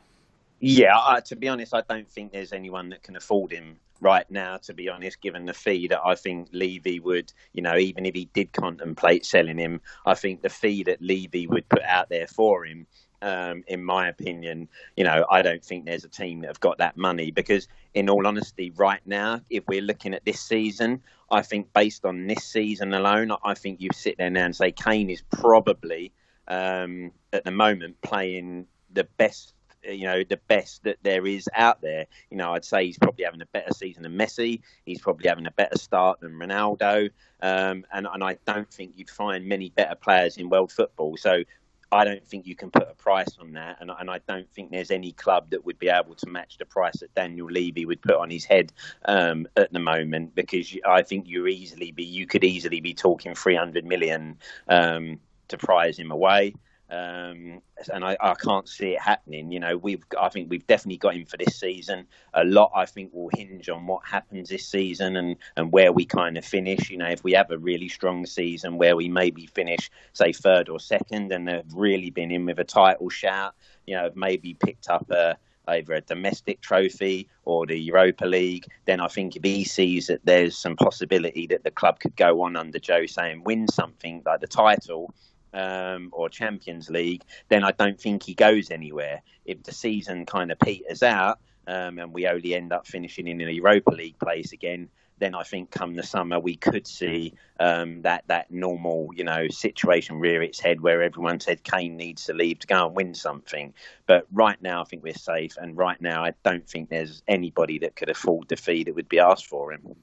Yeah, 0.60 0.96
uh, 0.96 1.20
to 1.20 1.36
be 1.36 1.48
honest, 1.48 1.74
I 1.74 1.82
don't 1.82 2.08
think 2.08 2.32
there's 2.32 2.54
anyone 2.54 2.88
that 2.88 3.02
can 3.02 3.16
afford 3.16 3.52
him 3.52 3.78
right 4.04 4.30
now, 4.30 4.58
to 4.58 4.74
be 4.74 4.88
honest, 4.88 5.20
given 5.22 5.46
the 5.46 5.54
fee 5.54 5.88
that 5.88 6.02
I 6.04 6.14
think 6.14 6.48
Levy 6.52 7.00
would, 7.00 7.32
you 7.54 7.62
know, 7.62 7.76
even 7.76 8.04
if 8.04 8.14
he 8.14 8.26
did 8.34 8.52
contemplate 8.52 9.24
selling 9.24 9.58
him, 9.58 9.80
I 10.04 10.14
think 10.14 10.42
the 10.42 10.50
fee 10.50 10.84
that 10.84 11.00
Levy 11.00 11.46
would 11.46 11.68
put 11.68 11.82
out 11.82 12.10
there 12.10 12.26
for 12.26 12.66
him, 12.66 12.86
um, 13.22 13.64
in 13.66 13.82
my 13.82 14.08
opinion, 14.08 14.68
you 14.96 15.04
know, 15.04 15.24
I 15.30 15.40
don't 15.40 15.64
think 15.64 15.86
there's 15.86 16.04
a 16.04 16.08
team 16.08 16.42
that 16.42 16.48
have 16.48 16.60
got 16.60 16.76
that 16.78 16.98
money. 16.98 17.30
Because, 17.30 17.66
in 17.94 18.10
all 18.10 18.26
honesty, 18.26 18.70
right 18.76 19.00
now, 19.06 19.40
if 19.48 19.64
we're 19.66 19.80
looking 19.80 20.12
at 20.12 20.26
this 20.26 20.40
season, 20.40 21.02
I 21.30 21.40
think 21.40 21.72
based 21.72 22.04
on 22.04 22.26
this 22.26 22.44
season 22.44 22.92
alone, 22.92 23.32
I 23.42 23.54
think 23.54 23.80
you 23.80 23.88
sit 23.94 24.18
there 24.18 24.28
now 24.28 24.44
and 24.44 24.54
say 24.54 24.70
Kane 24.70 25.08
is 25.08 25.22
probably 25.30 26.12
um, 26.46 27.10
at 27.32 27.44
the 27.44 27.50
moment 27.50 28.00
playing 28.02 28.66
the 28.92 29.04
best 29.16 29.54
you 29.88 30.06
know 30.06 30.22
the 30.24 30.38
best 30.48 30.84
that 30.84 30.98
there 31.02 31.26
is 31.26 31.48
out 31.54 31.80
there. 31.80 32.06
You 32.30 32.36
know, 32.36 32.54
I'd 32.54 32.64
say 32.64 32.86
he's 32.86 32.98
probably 32.98 33.24
having 33.24 33.42
a 33.42 33.46
better 33.46 33.72
season 33.72 34.02
than 34.02 34.16
Messi. 34.16 34.60
He's 34.84 35.00
probably 35.00 35.28
having 35.28 35.46
a 35.46 35.52
better 35.52 35.78
start 35.78 36.20
than 36.20 36.32
Ronaldo, 36.32 37.10
um, 37.42 37.84
and 37.92 38.06
and 38.12 38.24
I 38.24 38.36
don't 38.46 38.70
think 38.72 38.92
you'd 38.96 39.10
find 39.10 39.46
many 39.46 39.70
better 39.70 39.94
players 39.94 40.36
in 40.36 40.48
world 40.48 40.72
football. 40.72 41.16
So. 41.16 41.44
I 41.92 42.04
don't 42.04 42.26
think 42.26 42.44
you 42.44 42.56
can 42.56 42.72
put 42.72 42.88
a 42.90 42.94
price 42.94 43.36
on 43.38 43.52
that, 43.52 43.76
and, 43.80 43.88
and 43.88 44.10
I 44.10 44.18
don't 44.26 44.50
think 44.50 44.72
there's 44.72 44.90
any 44.90 45.12
club 45.12 45.50
that 45.50 45.64
would 45.64 45.78
be 45.78 45.88
able 45.88 46.16
to 46.16 46.28
match 46.28 46.58
the 46.58 46.64
price 46.64 46.98
that 46.98 47.14
Daniel 47.14 47.46
Levy 47.46 47.86
would 47.86 48.02
put 48.02 48.16
on 48.16 48.30
his 48.30 48.44
head 48.44 48.72
um, 49.04 49.46
at 49.56 49.72
the 49.72 49.78
moment. 49.78 50.34
Because 50.34 50.76
I 50.84 51.02
think 51.02 51.28
you 51.28 51.46
easily 51.46 51.92
be, 51.92 52.02
you 52.02 52.26
could 52.26 52.42
easily 52.42 52.80
be 52.80 52.94
talking 52.94 53.36
300 53.36 53.84
million 53.84 54.38
um, 54.66 55.20
to 55.48 55.56
prize 55.56 55.96
him 55.96 56.10
away. 56.10 56.54
Um, 56.94 57.60
and 57.92 58.04
I, 58.04 58.16
I, 58.20 58.34
can't 58.34 58.68
see 58.68 58.90
it 58.90 59.00
happening. 59.00 59.50
You 59.50 59.58
know, 59.58 59.76
we've 59.76 60.04
I 60.20 60.28
think 60.28 60.48
we've 60.48 60.66
definitely 60.66 60.98
got 60.98 61.16
him 61.16 61.24
for 61.24 61.36
this 61.36 61.58
season. 61.58 62.06
A 62.34 62.44
lot 62.44 62.70
I 62.74 62.86
think 62.86 63.12
will 63.12 63.30
hinge 63.34 63.68
on 63.68 63.86
what 63.86 64.06
happens 64.06 64.48
this 64.48 64.68
season 64.68 65.16
and, 65.16 65.36
and 65.56 65.72
where 65.72 65.92
we 65.92 66.04
kind 66.04 66.38
of 66.38 66.44
finish. 66.44 66.90
You 66.90 66.98
know, 66.98 67.08
if 67.08 67.24
we 67.24 67.32
have 67.32 67.50
a 67.50 67.58
really 67.58 67.88
strong 67.88 68.26
season 68.26 68.78
where 68.78 68.94
we 68.96 69.08
maybe 69.08 69.46
finish 69.46 69.90
say 70.12 70.32
third 70.32 70.68
or 70.68 70.78
second 70.78 71.32
and 71.32 71.48
have 71.48 71.72
really 71.74 72.10
been 72.10 72.30
in 72.30 72.46
with 72.46 72.60
a 72.60 72.64
title 72.64 73.08
shout, 73.08 73.54
you 73.86 73.96
know, 73.96 74.10
maybe 74.14 74.54
picked 74.54 74.88
up 74.88 75.10
a 75.10 75.36
either 75.68 75.94
a 75.94 76.00
domestic 76.02 76.60
trophy 76.60 77.26
or 77.44 77.66
the 77.66 77.78
Europa 77.78 78.26
League, 78.26 78.66
then 78.84 79.00
I 79.00 79.08
think 79.08 79.34
if 79.34 79.42
he 79.42 79.64
sees 79.64 80.08
that 80.08 80.20
there's 80.24 80.56
some 80.56 80.76
possibility 80.76 81.46
that 81.48 81.64
the 81.64 81.70
club 81.70 82.00
could 82.00 82.16
go 82.16 82.42
on 82.42 82.56
under 82.56 82.78
Jose 82.86 83.32
and 83.32 83.44
win 83.44 83.66
something 83.68 84.22
like 84.26 84.40
the 84.40 84.46
title, 84.46 85.14
um, 85.54 86.10
or 86.12 86.28
Champions 86.28 86.90
League, 86.90 87.22
then 87.48 87.64
I 87.64 87.72
don't 87.72 87.98
think 87.98 88.22
he 88.22 88.34
goes 88.34 88.70
anywhere. 88.70 89.22
If 89.46 89.62
the 89.62 89.72
season 89.72 90.26
kind 90.26 90.52
of 90.52 90.58
peters 90.58 91.02
out 91.02 91.38
um, 91.66 91.98
and 91.98 92.12
we 92.12 92.26
only 92.26 92.54
end 92.54 92.72
up 92.72 92.86
finishing 92.86 93.26
in 93.26 93.38
the 93.38 93.52
Europa 93.52 93.90
League 93.90 94.18
place 94.18 94.52
again, 94.52 94.88
then 95.18 95.34
I 95.34 95.44
think 95.44 95.70
come 95.70 95.94
the 95.94 96.02
summer 96.02 96.40
we 96.40 96.56
could 96.56 96.86
see 96.86 97.34
um, 97.60 98.02
that 98.02 98.24
that 98.26 98.50
normal 98.50 99.10
you 99.14 99.24
know 99.24 99.48
situation 99.48 100.18
rear 100.18 100.42
its 100.42 100.58
head 100.58 100.80
where 100.80 101.02
everyone 101.02 101.38
said 101.38 101.62
Kane 101.62 101.96
needs 101.96 102.24
to 102.24 102.34
leave 102.34 102.58
to 102.60 102.66
go 102.66 102.86
and 102.86 102.96
win 102.96 103.14
something. 103.14 103.72
But 104.06 104.26
right 104.32 104.60
now 104.60 104.82
I 104.82 104.84
think 104.84 105.02
we're 105.02 105.14
safe, 105.14 105.56
and 105.56 105.76
right 105.76 106.00
now 106.00 106.24
I 106.24 106.32
don't 106.44 106.68
think 106.68 106.90
there's 106.90 107.22
anybody 107.28 107.78
that 107.80 107.96
could 107.96 108.08
afford 108.08 108.48
the 108.48 108.56
fee 108.56 108.84
that 108.84 108.94
would 108.94 109.08
be 109.08 109.20
asked 109.20 109.46
for 109.46 109.72
him. 109.72 109.94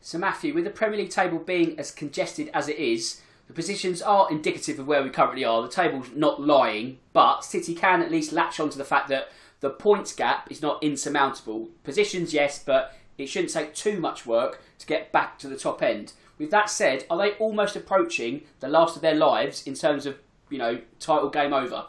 So 0.00 0.18
Matthew, 0.18 0.54
with 0.54 0.64
the 0.64 0.70
Premier 0.70 0.98
League 0.98 1.10
table 1.10 1.38
being 1.38 1.78
as 1.78 1.90
congested 1.90 2.50
as 2.52 2.68
it 2.68 2.76
is, 2.76 3.20
the 3.46 3.52
positions 3.52 4.02
are 4.02 4.30
indicative 4.30 4.78
of 4.78 4.86
where 4.86 5.02
we 5.02 5.10
currently 5.10 5.44
are. 5.44 5.62
The 5.62 5.68
table's 5.68 6.10
not 6.14 6.40
lying, 6.40 6.98
but 7.12 7.44
City 7.44 7.74
can 7.74 8.02
at 8.02 8.10
least 8.10 8.32
latch 8.32 8.58
on 8.58 8.70
to 8.70 8.78
the 8.78 8.84
fact 8.84 9.08
that 9.08 9.28
the 9.60 9.70
points 9.70 10.12
gap 10.12 10.50
is 10.50 10.62
not 10.62 10.82
insurmountable. 10.82 11.68
Positions, 11.84 12.34
yes, 12.34 12.62
but 12.62 12.94
it 13.18 13.26
shouldn't 13.26 13.52
take 13.52 13.74
too 13.74 14.00
much 14.00 14.26
work 14.26 14.60
to 14.78 14.86
get 14.86 15.12
back 15.12 15.38
to 15.38 15.48
the 15.48 15.56
top 15.56 15.82
end. 15.82 16.12
With 16.38 16.50
that 16.50 16.68
said, 16.68 17.04
are 17.08 17.16
they 17.16 17.32
almost 17.32 17.76
approaching 17.76 18.42
the 18.60 18.68
last 18.68 18.96
of 18.96 19.02
their 19.02 19.14
lives 19.14 19.66
in 19.66 19.74
terms 19.74 20.06
of, 20.06 20.18
you 20.50 20.58
know, 20.58 20.80
title 20.98 21.30
game 21.30 21.54
over? 21.54 21.86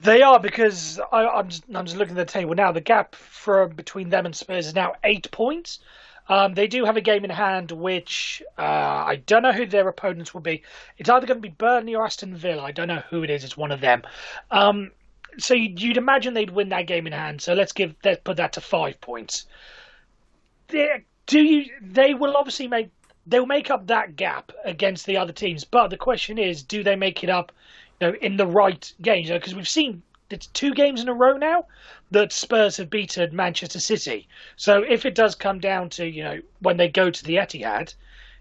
They 0.00 0.22
are 0.22 0.38
because 0.38 1.00
I, 1.10 1.24
am 1.38 1.48
just, 1.48 1.64
I'm 1.74 1.86
just 1.86 1.96
looking 1.96 2.16
at 2.18 2.26
the 2.26 2.32
table 2.32 2.54
now. 2.54 2.70
The 2.70 2.80
gap 2.80 3.14
from 3.14 3.70
between 3.70 4.10
them 4.10 4.26
and 4.26 4.36
Spurs 4.36 4.66
is 4.66 4.74
now 4.74 4.94
eight 5.04 5.30
points. 5.30 5.80
Um, 6.28 6.54
they 6.54 6.66
do 6.66 6.84
have 6.84 6.96
a 6.96 7.00
game 7.00 7.24
in 7.24 7.30
hand, 7.30 7.70
which 7.72 8.42
uh, 8.58 8.62
I 8.62 9.22
don't 9.26 9.42
know 9.42 9.52
who 9.52 9.66
their 9.66 9.88
opponents 9.88 10.34
will 10.34 10.42
be. 10.42 10.62
It's 10.98 11.08
either 11.08 11.26
going 11.26 11.38
to 11.38 11.48
be 11.48 11.54
Burnley 11.54 11.94
or 11.94 12.04
Aston 12.04 12.36
Villa. 12.36 12.62
I 12.62 12.72
don't 12.72 12.88
know 12.88 13.02
who 13.08 13.22
it 13.22 13.30
is. 13.30 13.44
It's 13.44 13.56
one 13.56 13.72
of 13.72 13.80
them. 13.80 14.02
Um, 14.50 14.90
so 15.38 15.54
you'd, 15.54 15.80
you'd, 15.80 15.96
imagine 15.96 16.34
they'd 16.34 16.50
win 16.50 16.68
that 16.70 16.86
game 16.86 17.06
in 17.06 17.12
hand. 17.12 17.40
So 17.40 17.54
let's 17.54 17.72
give 17.72 17.94
let's 18.04 18.20
put 18.22 18.36
that 18.36 18.54
to 18.54 18.60
five 18.60 19.00
points. 19.00 19.46
They, 20.68 21.04
do 21.26 21.40
you? 21.40 21.70
They 21.80 22.14
will 22.14 22.36
obviously 22.36 22.68
make 22.68 22.90
they'll 23.26 23.46
make 23.46 23.70
up 23.70 23.86
that 23.86 24.16
gap 24.16 24.52
against 24.64 25.06
the 25.06 25.16
other 25.16 25.32
teams. 25.32 25.64
But 25.64 25.88
the 25.88 25.96
question 25.96 26.38
is, 26.38 26.62
do 26.62 26.82
they 26.82 26.96
make 26.96 27.22
it 27.22 27.30
up? 27.30 27.52
You 28.00 28.08
know, 28.08 28.14
in 28.20 28.36
the 28.36 28.46
right 28.46 28.92
games? 29.00 29.28
Because 29.28 29.50
you 29.50 29.54
know, 29.54 29.58
we've 29.58 29.68
seen 29.68 30.02
it's 30.30 30.46
two 30.48 30.74
games 30.74 31.00
in 31.00 31.08
a 31.08 31.14
row 31.14 31.36
now 31.36 31.66
that 32.10 32.32
Spurs 32.32 32.76
have 32.76 32.90
beaten 32.90 33.34
Manchester 33.34 33.80
City. 33.80 34.28
So 34.56 34.82
if 34.82 35.06
it 35.06 35.14
does 35.14 35.34
come 35.34 35.58
down 35.58 35.88
to 35.90 36.06
you 36.06 36.22
know 36.22 36.40
when 36.60 36.76
they 36.76 36.88
go 36.88 37.10
to 37.10 37.24
the 37.24 37.36
Etihad, 37.36 37.94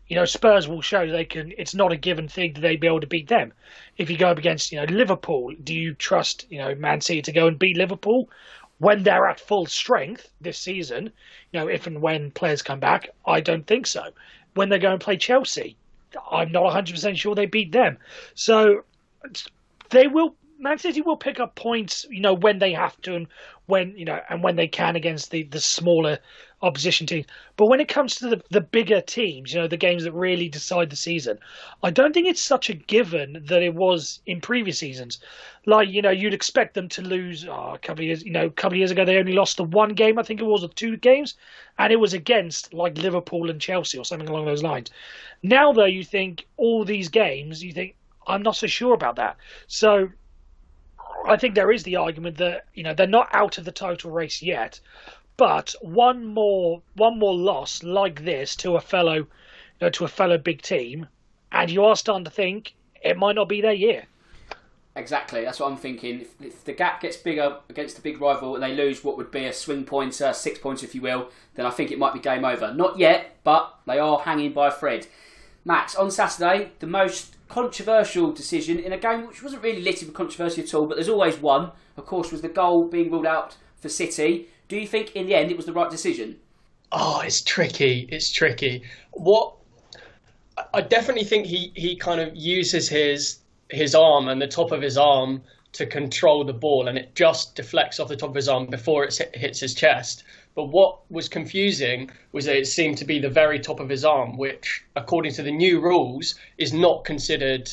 you 0.07 0.15
know 0.15 0.25
Spurs 0.25 0.67
will 0.67 0.81
show 0.81 1.07
they 1.07 1.25
can. 1.25 1.53
It's 1.57 1.75
not 1.75 1.93
a 1.93 1.97
given 1.97 2.27
thing 2.27 2.53
that 2.53 2.61
they'd 2.61 2.79
be 2.79 2.87
able 2.87 3.01
to 3.01 3.07
beat 3.07 3.27
them. 3.27 3.53
If 3.97 4.09
you 4.09 4.17
go 4.17 4.29
up 4.29 4.37
against 4.37 4.71
you 4.71 4.79
know 4.79 4.93
Liverpool, 4.93 5.53
do 5.63 5.73
you 5.73 5.93
trust 5.93 6.45
you 6.49 6.59
know 6.59 6.75
Man 6.75 7.01
City 7.01 7.21
to 7.21 7.31
go 7.31 7.47
and 7.47 7.57
beat 7.57 7.77
Liverpool 7.77 8.29
when 8.79 9.03
they're 9.03 9.27
at 9.27 9.39
full 9.39 9.65
strength 9.65 10.29
this 10.41 10.59
season? 10.59 11.11
You 11.51 11.59
know 11.59 11.67
if 11.67 11.87
and 11.87 12.01
when 12.01 12.31
players 12.31 12.61
come 12.61 12.79
back, 12.79 13.09
I 13.25 13.39
don't 13.39 13.65
think 13.65 13.87
so. 13.87 14.11
When 14.55 14.69
they 14.69 14.79
go 14.79 14.91
and 14.91 14.99
play 14.99 15.17
Chelsea, 15.17 15.77
I'm 16.31 16.51
not 16.51 16.63
100 16.63 16.91
percent 16.91 17.17
sure 17.17 17.33
they 17.33 17.45
beat 17.45 17.71
them. 17.71 17.97
So 18.33 18.83
they 19.89 20.07
will 20.07 20.35
Man 20.59 20.79
City 20.79 21.01
will 21.01 21.17
pick 21.17 21.39
up 21.39 21.55
points, 21.55 22.05
you 22.09 22.19
know, 22.19 22.33
when 22.33 22.57
they 22.57 22.73
have 22.73 22.99
to 23.01 23.15
and 23.15 23.27
when 23.67 23.95
you 23.97 24.05
know 24.05 24.19
and 24.29 24.41
when 24.41 24.55
they 24.55 24.67
can 24.67 24.95
against 24.95 25.29
the 25.29 25.43
the 25.43 25.59
smaller 25.59 26.17
opposition 26.63 27.05
teams. 27.05 27.27
But 27.57 27.67
when 27.67 27.79
it 27.79 27.87
comes 27.87 28.15
to 28.15 28.29
the 28.29 28.41
the 28.49 28.61
bigger 28.61 28.99
teams, 29.01 29.53
you 29.53 29.59
know, 29.59 29.67
the 29.67 29.77
games 29.77 30.03
that 30.03 30.13
really 30.13 30.49
decide 30.49 30.89
the 30.89 30.95
season, 30.95 31.37
I 31.83 31.91
don't 31.91 32.11
think 32.11 32.27
it's 32.27 32.41
such 32.41 32.69
a 32.69 32.73
given 32.73 33.43
that 33.47 33.61
it 33.61 33.75
was 33.75 34.19
in 34.25 34.41
previous 34.41 34.79
seasons. 34.79 35.19
Like 35.67 35.89
you 35.89 36.01
know, 36.01 36.09
you'd 36.09 36.33
expect 36.33 36.73
them 36.73 36.89
to 36.89 37.01
lose 37.03 37.45
oh, 37.47 37.73
a 37.75 37.79
couple 37.79 38.01
of 38.01 38.07
years. 38.07 38.23
You 38.23 38.31
know, 38.31 38.47
a 38.47 38.51
couple 38.51 38.75
of 38.75 38.79
years 38.79 38.91
ago 38.91 39.05
they 39.05 39.17
only 39.17 39.33
lost 39.33 39.57
the 39.57 39.63
one 39.63 39.93
game, 39.93 40.17
I 40.17 40.23
think 40.23 40.39
it 40.39 40.45
was, 40.45 40.63
or 40.63 40.69
two 40.69 40.97
games, 40.97 41.35
and 41.77 41.93
it 41.93 41.99
was 41.99 42.13
against 42.13 42.73
like 42.73 42.97
Liverpool 42.97 43.49
and 43.51 43.61
Chelsea 43.61 43.97
or 43.97 44.05
something 44.05 44.29
along 44.29 44.45
those 44.45 44.63
lines. 44.63 44.89
Now 45.43 45.71
though, 45.71 45.85
you 45.85 46.03
think 46.03 46.47
all 46.57 46.83
these 46.83 47.09
games, 47.09 47.63
you 47.63 47.73
think 47.73 47.95
I'm 48.25 48.41
not 48.41 48.55
so 48.55 48.67
sure 48.67 48.93
about 48.93 49.17
that. 49.17 49.37
So 49.67 50.09
I 51.27 51.35
think 51.37 51.55
there 51.55 51.71
is 51.71 51.83
the 51.83 51.97
argument 51.97 52.37
that 52.37 52.65
you 52.73 52.83
know 52.83 52.93
they're 52.93 53.05
not 53.05 53.29
out 53.33 53.57
of 53.57 53.65
the 53.65 53.71
title 53.71 54.11
race 54.11 54.41
yet, 54.41 54.79
but 55.35 55.75
one 55.81 56.25
more 56.25 56.81
one 56.95 57.19
more 57.19 57.35
loss 57.35 57.83
like 57.83 58.23
this 58.23 58.55
to 58.57 58.75
a 58.75 58.81
fellow, 58.81 59.15
you 59.15 59.27
know, 59.81 59.89
to 59.89 60.05
a 60.05 60.07
fellow 60.07 60.37
big 60.37 60.61
team, 60.61 61.07
and 61.51 61.69
you 61.69 61.83
are 61.83 61.95
starting 61.95 62.25
to 62.25 62.31
think 62.31 62.73
it 63.03 63.17
might 63.17 63.35
not 63.35 63.49
be 63.49 63.61
their 63.61 63.73
year. 63.73 64.05
Exactly, 64.95 65.43
that's 65.43 65.59
what 65.59 65.71
I'm 65.71 65.77
thinking. 65.77 66.21
If, 66.21 66.41
if, 66.41 66.63
the 66.65 66.73
gap 66.73 67.01
gets 67.01 67.17
bigger 67.17 67.57
against 67.69 67.95
the 67.97 68.01
big 68.01 68.19
rival 68.19 68.55
and 68.55 68.63
they 68.63 68.73
lose 68.73 69.03
what 69.03 69.15
would 69.15 69.29
be 69.29 69.45
a 69.45 69.53
swing 69.53 69.83
pointer, 69.83 70.33
six 70.33 70.57
points 70.57 70.81
if 70.81 70.95
you 70.95 71.01
will, 71.01 71.29
then 71.53 71.67
I 71.67 71.69
think 71.69 71.91
it 71.91 71.99
might 71.99 72.13
be 72.13 72.19
game 72.19 72.43
over. 72.43 72.73
Not 72.73 72.97
yet, 72.97 73.35
but 73.43 73.75
they 73.85 73.99
are 73.99 74.17
hanging 74.17 74.53
by 74.53 74.69
a 74.69 74.71
thread. 74.71 75.05
Max, 75.63 75.95
on 75.95 76.09
Saturday, 76.09 76.71
the 76.79 76.87
most 76.87 77.36
controversial 77.47 78.31
decision 78.31 78.79
in 78.79 78.93
a 78.93 78.97
game 78.97 79.27
which 79.27 79.43
wasn't 79.43 79.63
really 79.63 79.81
littered 79.81 80.07
with 80.07 80.15
controversy 80.15 80.61
at 80.61 80.73
all, 80.73 80.85
but 80.85 80.95
there's 80.95 81.09
always 81.09 81.37
one, 81.37 81.71
of 81.95 82.05
course, 82.05 82.31
was 82.31 82.41
the 82.41 82.49
goal 82.49 82.87
being 82.87 83.11
ruled 83.11 83.25
out 83.25 83.55
for 83.77 83.89
City. 83.89 84.49
Do 84.67 84.77
you 84.77 84.87
think 84.87 85.15
in 85.15 85.27
the 85.27 85.35
end 85.35 85.51
it 85.51 85.57
was 85.57 85.65
the 85.65 85.73
right 85.73 85.89
decision? 85.89 86.37
Oh, 86.91 87.21
it's 87.21 87.41
tricky. 87.41 88.07
It's 88.11 88.31
tricky. 88.31 88.83
What 89.11 89.53
I 90.73 90.81
definitely 90.81 91.23
think 91.23 91.45
he, 91.45 91.71
he 91.75 91.95
kind 91.95 92.19
of 92.21 92.35
uses 92.35 92.89
his 92.89 93.39
his 93.69 93.93
arm 93.93 94.29
and 94.29 94.41
the 94.41 94.47
top 94.47 94.71
of 94.71 94.81
his 94.81 94.97
arm 94.97 95.41
to 95.73 95.85
control 95.85 96.43
the 96.43 96.53
ball, 96.53 96.87
and 96.87 96.97
it 96.97 97.13
just 97.15 97.55
deflects 97.55 97.99
off 97.99 98.07
the 98.07 98.15
top 98.15 98.29
of 98.29 98.35
his 98.35 98.47
arm 98.47 98.65
before 98.67 99.03
it 99.03 99.13
hits 99.33 99.59
his 99.59 99.73
chest. 99.73 100.23
But 100.57 100.69
what 100.69 101.01
was 101.11 101.29
confusing 101.29 102.09
was 102.31 102.45
that 102.45 102.57
it 102.57 102.65
seemed 102.65 102.97
to 102.97 103.05
be 103.05 103.19
the 103.19 103.29
very 103.29 103.59
top 103.59 103.79
of 103.79 103.89
his 103.89 104.03
arm, 104.03 104.37
which, 104.37 104.83
according 104.95 105.33
to 105.33 105.43
the 105.43 105.51
new 105.51 105.79
rules, 105.79 106.33
is 106.57 106.73
not 106.73 107.05
considered 107.05 107.71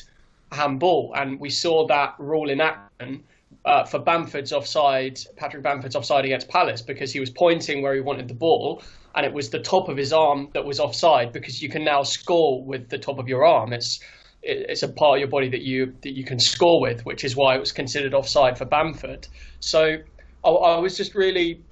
handball. 0.52 1.14
And 1.16 1.40
we 1.40 1.48
saw 1.48 1.86
that 1.86 2.14
rule 2.18 2.50
in 2.50 2.60
action 2.60 3.24
uh, 3.64 3.84
for 3.84 3.98
Bamford's 3.98 4.52
offside, 4.52 5.18
Patrick 5.36 5.62
Bamford's 5.62 5.96
offside 5.96 6.26
against 6.26 6.50
Palace, 6.50 6.82
because 6.82 7.10
he 7.10 7.20
was 7.20 7.30
pointing 7.30 7.80
where 7.80 7.94
he 7.94 8.02
wanted 8.02 8.28
the 8.28 8.34
ball, 8.34 8.82
and 9.14 9.24
it 9.24 9.32
was 9.32 9.48
the 9.48 9.60
top 9.60 9.88
of 9.88 9.96
his 9.96 10.12
arm 10.12 10.50
that 10.52 10.66
was 10.66 10.78
offside. 10.78 11.32
Because 11.32 11.62
you 11.62 11.70
can 11.70 11.84
now 11.84 12.02
score 12.02 12.62
with 12.62 12.90
the 12.90 12.98
top 12.98 13.18
of 13.18 13.28
your 13.28 13.46
arm. 13.46 13.72
It's 13.72 13.98
it's 14.42 14.82
a 14.82 14.88
part 14.88 15.16
of 15.16 15.20
your 15.20 15.28
body 15.28 15.48
that 15.48 15.62
you 15.62 15.94
that 16.02 16.12
you 16.12 16.24
can 16.24 16.38
score 16.38 16.82
with, 16.82 17.06
which 17.06 17.24
is 17.24 17.34
why 17.34 17.56
it 17.56 17.60
was 17.60 17.72
considered 17.72 18.12
offside 18.12 18.58
for 18.58 18.66
Bamford. 18.66 19.26
So 19.60 19.96
I, 20.44 20.50
I 20.50 20.78
was 20.78 20.98
just 20.98 21.14
really, 21.14 21.62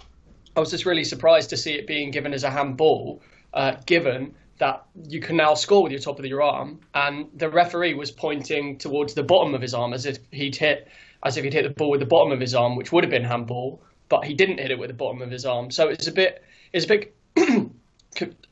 I 0.57 0.61
was 0.61 0.71
just 0.71 0.87
really 0.87 1.05
surprised 1.05 1.51
to 1.51 1.57
see 1.57 1.73
it 1.73 1.87
being 1.87 2.11
given 2.11 2.35
as 2.35 2.45
a 2.45 2.51
handball, 2.51 3.23
uh, 3.55 3.77
given 3.87 4.35
that 4.59 4.85
you 5.09 5.21
can 5.21 5.37
now 5.37 5.55
score 5.55 5.83
with 5.83 5.93
your 5.93 6.01
top 6.01 6.19
of 6.19 6.27
your 6.27 6.43
arm, 6.43 6.81
and 6.95 7.29
the 7.35 7.49
referee 7.49 7.95
was 7.95 8.11
pointing 8.11 8.79
towards 8.79 9.15
the 9.15 9.23
bottom 9.23 9.55
of 9.55 9.63
his 9.63 9.75
arm 9.75 9.93
as 9.93 10.07
if 10.07 10.19
he'd 10.31 10.55
hit, 10.55 10.89
as 11.25 11.37
if 11.37 11.45
he'd 11.45 11.53
hit 11.53 11.63
the 11.63 11.71
ball 11.71 11.91
with 11.91 12.01
the 12.01 12.07
bottom 12.07 12.33
of 12.33 12.41
his 12.41 12.55
arm, 12.55 12.77
which 12.77 12.93
would 12.93 13.03
have 13.03 13.11
been 13.11 13.25
handball, 13.25 13.83
but 14.09 14.25
he 14.25 14.35
didn't 14.35 14.59
hit 14.59 14.71
it 14.71 14.79
with 14.79 14.89
the 14.89 14.95
bottom 14.95 15.23
of 15.23 15.31
his 15.31 15.47
arm. 15.47 15.71
So 15.71 15.89
it's 15.89 16.07
a 16.07 16.13
bit, 16.13 16.45
it's 16.73 16.85
a 16.85 16.89
bit. 16.89 17.17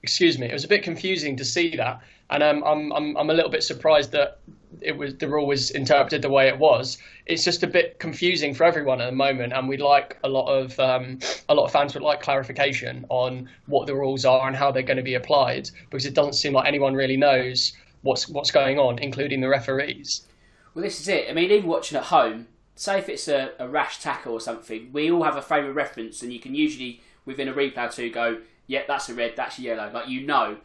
excuse 0.03 0.39
me, 0.39 0.47
it 0.47 0.53
was 0.53 0.65
a 0.65 0.69
bit 0.69 0.83
confusing 0.83 1.37
to 1.37 1.45
see 1.45 1.77
that, 1.77 2.01
and 2.31 2.43
um, 2.43 2.63
I'm 2.65 2.93
I'm 2.93 3.17
I'm 3.17 3.31
a 3.31 3.35
little 3.35 3.51
bit 3.51 3.63
surprised 3.63 4.13
that 4.13 4.39
it 4.81 4.97
was 4.97 5.17
the 5.17 5.29
rule 5.29 5.47
was 5.47 5.71
interpreted 5.71 6.23
the 6.23 6.31
way 6.31 6.49
it 6.49 6.59
was. 6.59 6.99
It's 7.27 7.45
just 7.45 7.63
a 7.63 7.67
bit 7.67 7.99
confusing 7.99 8.55
for 8.55 8.65
everyone 8.65 9.01
at 9.01 9.07
the 9.07 9.17
moment, 9.17 9.53
and 9.53 9.69
we'd 9.69 9.81
like 9.81 10.17
a 10.25 10.29
lot 10.29 10.49
of 10.49 10.79
um, 10.79 11.19
a 11.49 11.55
lot 11.55 11.65
of 11.65 11.73
fans 11.73 11.95
would 11.95 12.03
like 12.03 12.21
clarification 12.21 13.05
on 13.09 13.49
what 13.67 13.87
the 13.87 13.95
rules 13.95 14.25
are 14.25 14.47
and 14.47 14.57
how 14.57 14.71
they're 14.71 14.83
going 14.83 14.97
to 14.97 15.03
be 15.03 15.15
applied, 15.15 15.69
because 15.91 16.07
it 16.07 16.15
doesn't 16.15 16.35
seem 16.35 16.53
like 16.53 16.67
anyone 16.67 16.95
really 16.95 17.17
knows 17.17 17.73
what's 18.03 18.29
what's 18.29 18.51
going 18.51 18.79
on, 18.79 18.99
including 18.99 19.41
the 19.41 19.49
referees. 19.49 20.27
Well, 20.75 20.85
this 20.85 21.01
is 21.01 21.09
it. 21.09 21.29
I 21.29 21.33
mean, 21.33 21.51
even 21.51 21.69
watching 21.69 21.99
at 21.99 22.05
home, 22.05 22.47
say 22.77 22.99
if 22.99 23.09
it's 23.09 23.27
a, 23.27 23.53
a 23.59 23.69
rash 23.69 24.01
tackle 24.01 24.33
or 24.33 24.41
something, 24.41 24.91
we 24.93 25.11
all 25.11 25.25
have 25.25 25.37
a 25.37 25.43
frame 25.43 25.67
of 25.67 25.75
reference, 25.75 26.23
and 26.23 26.33
you 26.33 26.39
can 26.39 26.55
usually 26.55 27.01
within 27.27 27.49
a 27.49 27.53
replay 27.53 27.89
or 27.89 27.93
two 27.93 28.11
go, 28.11 28.41
"Yeah, 28.69 28.83
that's 28.87 29.09
a 29.09 29.15
red, 29.15 29.35
that's 29.37 29.59
a 29.59 29.63
yellow." 29.63 29.91
Like 29.93 30.09
you 30.09 30.25
know 30.25 30.59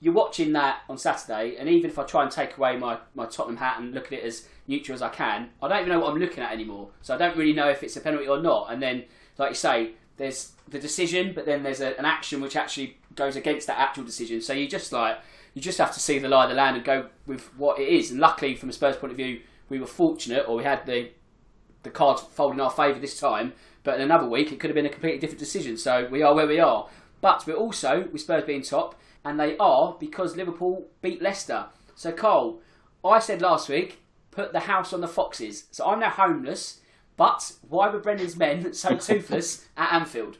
you're 0.00 0.14
watching 0.14 0.52
that 0.54 0.80
on 0.88 0.96
Saturday, 0.96 1.56
and 1.56 1.68
even 1.68 1.90
if 1.90 1.98
I 1.98 2.04
try 2.04 2.22
and 2.22 2.32
take 2.32 2.56
away 2.56 2.76
my, 2.76 2.98
my 3.14 3.26
Tottenham 3.26 3.58
hat 3.58 3.78
and 3.78 3.92
look 3.92 4.06
at 4.06 4.12
it 4.14 4.24
as 4.24 4.48
neutral 4.66 4.94
as 4.94 5.02
I 5.02 5.10
can, 5.10 5.50
I 5.62 5.68
don't 5.68 5.80
even 5.80 5.90
know 5.90 6.00
what 6.00 6.10
I'm 6.10 6.18
looking 6.18 6.42
at 6.42 6.52
anymore. 6.52 6.88
So 7.02 7.14
I 7.14 7.18
don't 7.18 7.36
really 7.36 7.52
know 7.52 7.68
if 7.68 7.82
it's 7.82 7.96
a 7.96 8.00
penalty 8.00 8.26
or 8.26 8.40
not. 8.40 8.72
And 8.72 8.82
then, 8.82 9.04
like 9.36 9.50
you 9.50 9.56
say, 9.56 9.92
there's 10.16 10.52
the 10.68 10.78
decision, 10.78 11.32
but 11.34 11.44
then 11.44 11.62
there's 11.62 11.80
a, 11.80 11.98
an 11.98 12.06
action 12.06 12.40
which 12.40 12.56
actually 12.56 12.96
goes 13.14 13.36
against 13.36 13.66
that 13.66 13.78
actual 13.78 14.04
decision. 14.04 14.40
So 14.40 14.52
you 14.54 14.68
just 14.68 14.92
like 14.92 15.18
you 15.54 15.60
just 15.60 15.78
have 15.78 15.92
to 15.92 16.00
see 16.00 16.18
the 16.18 16.28
lie 16.28 16.44
of 16.44 16.50
the 16.50 16.56
land 16.56 16.76
and 16.76 16.84
go 16.84 17.06
with 17.26 17.54
what 17.58 17.78
it 17.78 17.88
is. 17.88 18.10
And 18.10 18.20
luckily, 18.20 18.54
from 18.54 18.70
a 18.70 18.72
Spurs 18.72 18.96
point 18.96 19.10
of 19.10 19.16
view, 19.16 19.40
we 19.68 19.80
were 19.80 19.86
fortunate, 19.86 20.48
or 20.48 20.56
we 20.56 20.64
had 20.64 20.86
the 20.86 21.10
the 21.82 21.90
cards 21.90 22.22
folded 22.22 22.54
in 22.54 22.60
our 22.60 22.70
favour 22.70 22.98
this 22.98 23.18
time. 23.18 23.52
But 23.82 23.96
in 23.96 24.02
another 24.02 24.28
week, 24.28 24.52
it 24.52 24.60
could 24.60 24.70
have 24.70 24.74
been 24.74 24.86
a 24.86 24.90
completely 24.90 25.18
different 25.18 25.40
decision. 25.40 25.76
So 25.76 26.06
we 26.10 26.22
are 26.22 26.34
where 26.34 26.46
we 26.46 26.60
are. 26.60 26.88
But 27.20 27.46
we're 27.46 27.54
also, 27.54 28.08
with 28.12 28.22
Spurs 28.22 28.44
being 28.44 28.62
top, 28.62 28.94
and 29.24 29.38
they 29.38 29.56
are 29.58 29.96
because 29.98 30.36
Liverpool 30.36 30.86
beat 31.02 31.22
Leicester. 31.22 31.66
So, 31.94 32.12
Cole, 32.12 32.60
I 33.04 33.18
said 33.18 33.42
last 33.42 33.68
week, 33.68 34.00
put 34.30 34.52
the 34.52 34.60
house 34.60 34.92
on 34.92 35.00
the 35.00 35.08
Foxes. 35.08 35.64
So 35.70 35.86
I'm 35.86 36.00
now 36.00 36.10
homeless, 36.10 36.80
but 37.16 37.52
why 37.68 37.88
were 37.90 38.00
Brendan's 38.00 38.36
men 38.36 38.72
so 38.72 38.96
toothless 38.96 39.66
at 39.76 39.92
Anfield? 39.92 40.38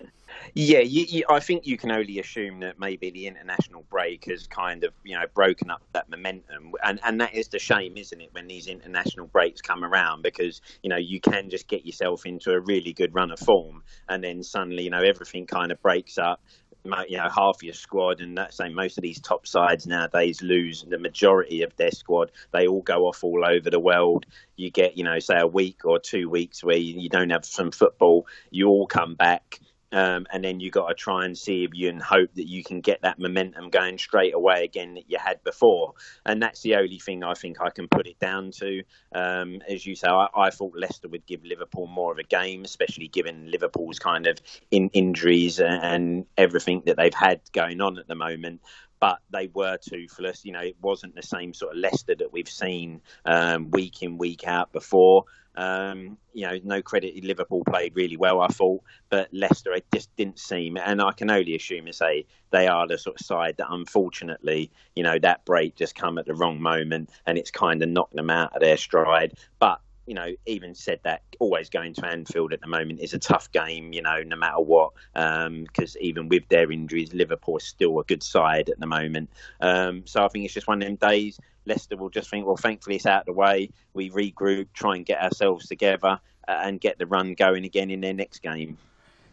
Yeah, 0.54 0.80
you, 0.80 1.04
you, 1.08 1.24
I 1.28 1.40
think 1.40 1.66
you 1.66 1.76
can 1.76 1.92
only 1.92 2.18
assume 2.18 2.60
that 2.60 2.78
maybe 2.78 3.10
the 3.10 3.26
international 3.26 3.84
break 3.90 4.26
has 4.26 4.46
kind 4.46 4.84
of, 4.84 4.92
you 5.04 5.16
know, 5.16 5.24
broken 5.34 5.70
up 5.70 5.82
that 5.92 6.08
momentum, 6.08 6.72
and 6.82 7.00
and 7.04 7.20
that 7.20 7.34
is 7.34 7.48
the 7.48 7.58
shame, 7.58 7.96
isn't 7.96 8.20
it, 8.20 8.28
when 8.32 8.46
these 8.46 8.66
international 8.66 9.26
breaks 9.26 9.60
come 9.60 9.84
around 9.84 10.22
because 10.22 10.60
you 10.82 10.88
know 10.88 10.96
you 10.96 11.20
can 11.20 11.50
just 11.50 11.68
get 11.68 11.84
yourself 11.84 12.26
into 12.26 12.52
a 12.52 12.60
really 12.60 12.92
good 12.92 13.14
run 13.14 13.30
of 13.30 13.38
form, 13.38 13.82
and 14.08 14.22
then 14.22 14.42
suddenly 14.42 14.84
you 14.84 14.90
know 14.90 15.02
everything 15.02 15.46
kind 15.46 15.72
of 15.72 15.82
breaks 15.82 16.16
up 16.16 16.40
you 16.84 17.16
know 17.16 17.28
half 17.28 17.62
your 17.62 17.74
squad, 17.74 18.20
and 18.20 18.36
that's 18.36 18.56
saying 18.56 18.74
most 18.74 18.98
of 18.98 19.02
these 19.02 19.20
top 19.20 19.46
sides 19.46 19.86
nowadays 19.86 20.42
lose 20.42 20.84
the 20.88 20.98
majority 20.98 21.62
of 21.62 21.74
their 21.76 21.90
squad. 21.90 22.30
They 22.52 22.66
all 22.66 22.82
go 22.82 23.06
off 23.06 23.22
all 23.22 23.44
over 23.44 23.70
the 23.70 23.80
world. 23.80 24.26
You 24.56 24.70
get 24.70 24.96
you 24.96 25.04
know 25.04 25.18
say 25.18 25.38
a 25.38 25.46
week 25.46 25.84
or 25.84 25.98
two 25.98 26.28
weeks 26.28 26.64
where 26.64 26.76
you, 26.76 27.00
you 27.00 27.08
don't 27.08 27.30
have 27.30 27.44
some 27.44 27.70
football. 27.70 28.26
You 28.50 28.68
all 28.68 28.86
come 28.86 29.14
back 29.14 29.60
um, 29.92 30.26
and 30.32 30.44
then 30.44 30.60
you 30.60 30.70
got 30.70 30.88
to 30.88 30.94
try 30.94 31.24
and 31.24 31.36
see 31.36 31.64
if 31.64 31.70
you 31.74 31.88
and 31.88 32.02
hope 32.02 32.32
that 32.34 32.48
you 32.48 32.62
can 32.62 32.80
get 32.80 33.02
that 33.02 33.18
momentum 33.18 33.70
going 33.70 33.98
straight 33.98 34.34
away 34.34 34.64
again 34.64 34.94
that 34.94 35.10
you 35.10 35.18
had 35.18 35.42
before. 35.42 35.94
And 36.24 36.42
that's 36.42 36.62
the 36.62 36.76
only 36.76 36.98
thing 36.98 37.24
I 37.24 37.34
think 37.34 37.60
I 37.60 37.70
can 37.70 37.88
put 37.88 38.06
it 38.06 38.18
down 38.18 38.52
to. 38.52 38.82
Um, 39.12 39.62
as 39.68 39.84
you 39.84 39.94
say, 39.94 40.08
I, 40.08 40.28
I, 40.34 40.50
thought 40.50 40.74
Leicester 40.76 41.08
would 41.08 41.26
give 41.26 41.44
Liverpool 41.44 41.86
more 41.86 42.12
of 42.12 42.18
a 42.18 42.22
game, 42.22 42.64
especially 42.64 43.08
given 43.08 43.50
Liverpool's 43.50 43.98
kind 43.98 44.26
of 44.26 44.38
in 44.70 44.90
injuries 44.92 45.58
and, 45.58 45.82
and 45.82 46.26
everything 46.36 46.82
that 46.86 46.96
they've 46.96 47.14
had 47.14 47.40
going 47.52 47.80
on 47.80 47.98
at 47.98 48.06
the 48.06 48.14
moment 48.14 48.60
but 49.00 49.18
they 49.30 49.48
were 49.48 49.78
toothless. 49.78 50.44
You 50.44 50.52
know, 50.52 50.60
it 50.60 50.76
wasn't 50.80 51.14
the 51.14 51.22
same 51.22 51.54
sort 51.54 51.72
of 51.72 51.78
Leicester 51.78 52.14
that 52.14 52.32
we've 52.32 52.48
seen 52.48 53.00
um, 53.24 53.70
week 53.70 54.02
in, 54.02 54.18
week 54.18 54.46
out 54.46 54.72
before. 54.72 55.24
Um, 55.56 56.16
you 56.32 56.46
know, 56.46 56.58
no 56.62 56.80
credit. 56.80 57.24
Liverpool 57.24 57.64
played 57.64 57.96
really 57.96 58.16
well, 58.16 58.40
I 58.40 58.46
thought, 58.48 58.82
but 59.08 59.28
Leicester 59.32 59.72
it 59.72 59.84
just 59.92 60.14
didn't 60.16 60.38
seem. 60.38 60.76
And 60.76 61.02
I 61.02 61.12
can 61.12 61.30
only 61.30 61.56
assume 61.56 61.86
and 61.86 61.94
say 61.94 62.26
they 62.50 62.68
are 62.68 62.86
the 62.86 62.98
sort 62.98 63.20
of 63.20 63.26
side 63.26 63.56
that, 63.56 63.66
unfortunately, 63.68 64.70
you 64.94 65.02
know, 65.02 65.18
that 65.18 65.44
break 65.44 65.74
just 65.74 65.94
come 65.94 66.18
at 66.18 66.26
the 66.26 66.34
wrong 66.34 66.60
moment, 66.60 67.10
and 67.26 67.36
it's 67.36 67.50
kind 67.50 67.82
of 67.82 67.88
knocked 67.88 68.14
them 68.14 68.30
out 68.30 68.54
of 68.54 68.60
their 68.60 68.76
stride. 68.76 69.34
But 69.58 69.80
you 70.10 70.14
know, 70.14 70.34
even 70.44 70.74
said 70.74 70.98
that 71.04 71.22
always 71.38 71.70
going 71.70 71.94
to 71.94 72.04
Anfield 72.04 72.52
at 72.52 72.60
the 72.60 72.66
moment 72.66 72.98
is 72.98 73.14
a 73.14 73.18
tough 73.20 73.52
game, 73.52 73.92
you 73.92 74.02
know, 74.02 74.24
no 74.24 74.34
matter 74.34 74.60
what, 74.60 74.90
because 75.14 75.94
um, 75.94 76.00
even 76.02 76.28
with 76.28 76.48
their 76.48 76.72
injuries, 76.72 77.14
Liverpool 77.14 77.58
is 77.58 77.62
still 77.62 78.00
a 78.00 78.02
good 78.02 78.20
side 78.20 78.68
at 78.68 78.80
the 78.80 78.88
moment. 78.88 79.30
Um, 79.60 80.04
so 80.06 80.24
I 80.24 80.26
think 80.26 80.44
it's 80.44 80.54
just 80.54 80.66
one 80.66 80.82
of 80.82 80.88
them 80.88 80.96
days. 80.96 81.38
Leicester 81.64 81.96
will 81.96 82.10
just 82.10 82.28
think, 82.28 82.44
well, 82.44 82.56
thankfully 82.56 82.96
it's 82.96 83.06
out 83.06 83.20
of 83.20 83.26
the 83.26 83.34
way. 83.34 83.70
We 83.94 84.10
regroup, 84.10 84.66
try 84.74 84.96
and 84.96 85.06
get 85.06 85.22
ourselves 85.22 85.68
together, 85.68 86.18
uh, 86.48 86.60
and 86.60 86.80
get 86.80 86.98
the 86.98 87.06
run 87.06 87.34
going 87.34 87.64
again 87.64 87.88
in 87.92 88.00
their 88.00 88.12
next 88.12 88.40
game. 88.40 88.78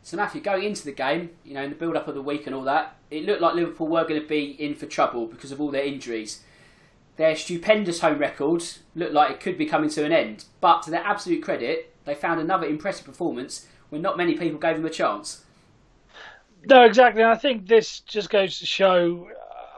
So 0.03 0.15
Matthew, 0.15 0.41
going 0.41 0.63
into 0.63 0.85
the 0.85 0.91
game, 0.91 1.31
you 1.43 1.55
know, 1.55 1.63
in 1.63 1.71
the 1.71 1.75
build-up 1.75 2.07
of 2.07 2.13
the 2.13 2.21
week 2.21 2.45
and 2.45 2.55
all 2.55 2.65
that, 2.65 2.97
it 3.09 3.25
looked 3.25 3.41
like 3.41 3.55
Liverpool 3.55 3.87
were 3.87 4.03
going 4.03 4.21
to 4.21 4.27
be 4.27 4.51
in 4.51 4.75
for 4.75 4.85
trouble 4.85 5.25
because 5.25 5.51
of 5.51 5.59
all 5.59 5.71
their 5.71 5.85
injuries. 5.85 6.43
Their 7.17 7.35
stupendous 7.35 7.99
home 7.99 8.19
record 8.19 8.63
looked 8.95 9.13
like 9.13 9.31
it 9.31 9.39
could 9.39 9.57
be 9.57 9.65
coming 9.65 9.89
to 9.89 10.05
an 10.05 10.11
end, 10.11 10.45
but 10.61 10.83
to 10.83 10.91
their 10.91 11.03
absolute 11.03 11.43
credit, 11.43 11.93
they 12.05 12.15
found 12.15 12.39
another 12.39 12.67
impressive 12.67 13.05
performance 13.05 13.67
when 13.89 14.01
not 14.01 14.17
many 14.17 14.37
people 14.37 14.59
gave 14.59 14.75
them 14.77 14.85
a 14.85 14.89
chance. 14.89 15.43
No, 16.65 16.83
exactly. 16.83 17.23
I 17.23 17.35
think 17.35 17.67
this 17.67 18.01
just 18.01 18.29
goes 18.29 18.59
to 18.59 18.65
show. 18.65 19.29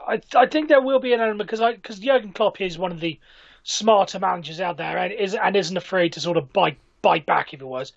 I, 0.06 0.20
I 0.34 0.46
think 0.46 0.68
there 0.68 0.80
will 0.80 0.98
be 0.98 1.12
an 1.12 1.20
element 1.20 1.48
because 1.48 1.60
because 1.74 1.98
Jurgen 1.98 2.32
Klopp 2.32 2.60
is 2.60 2.78
one 2.78 2.92
of 2.92 3.00
the 3.00 3.18
smarter 3.62 4.18
managers 4.18 4.60
out 4.60 4.76
there 4.76 4.98
and 4.98 5.12
is 5.12 5.34
and 5.34 5.54
isn't 5.54 5.76
afraid 5.76 6.12
to 6.14 6.20
sort 6.20 6.36
of 6.36 6.52
bite 6.52 6.78
bite 7.02 7.26
back 7.26 7.52
if 7.54 7.60
it 7.60 7.66
was 7.66 7.92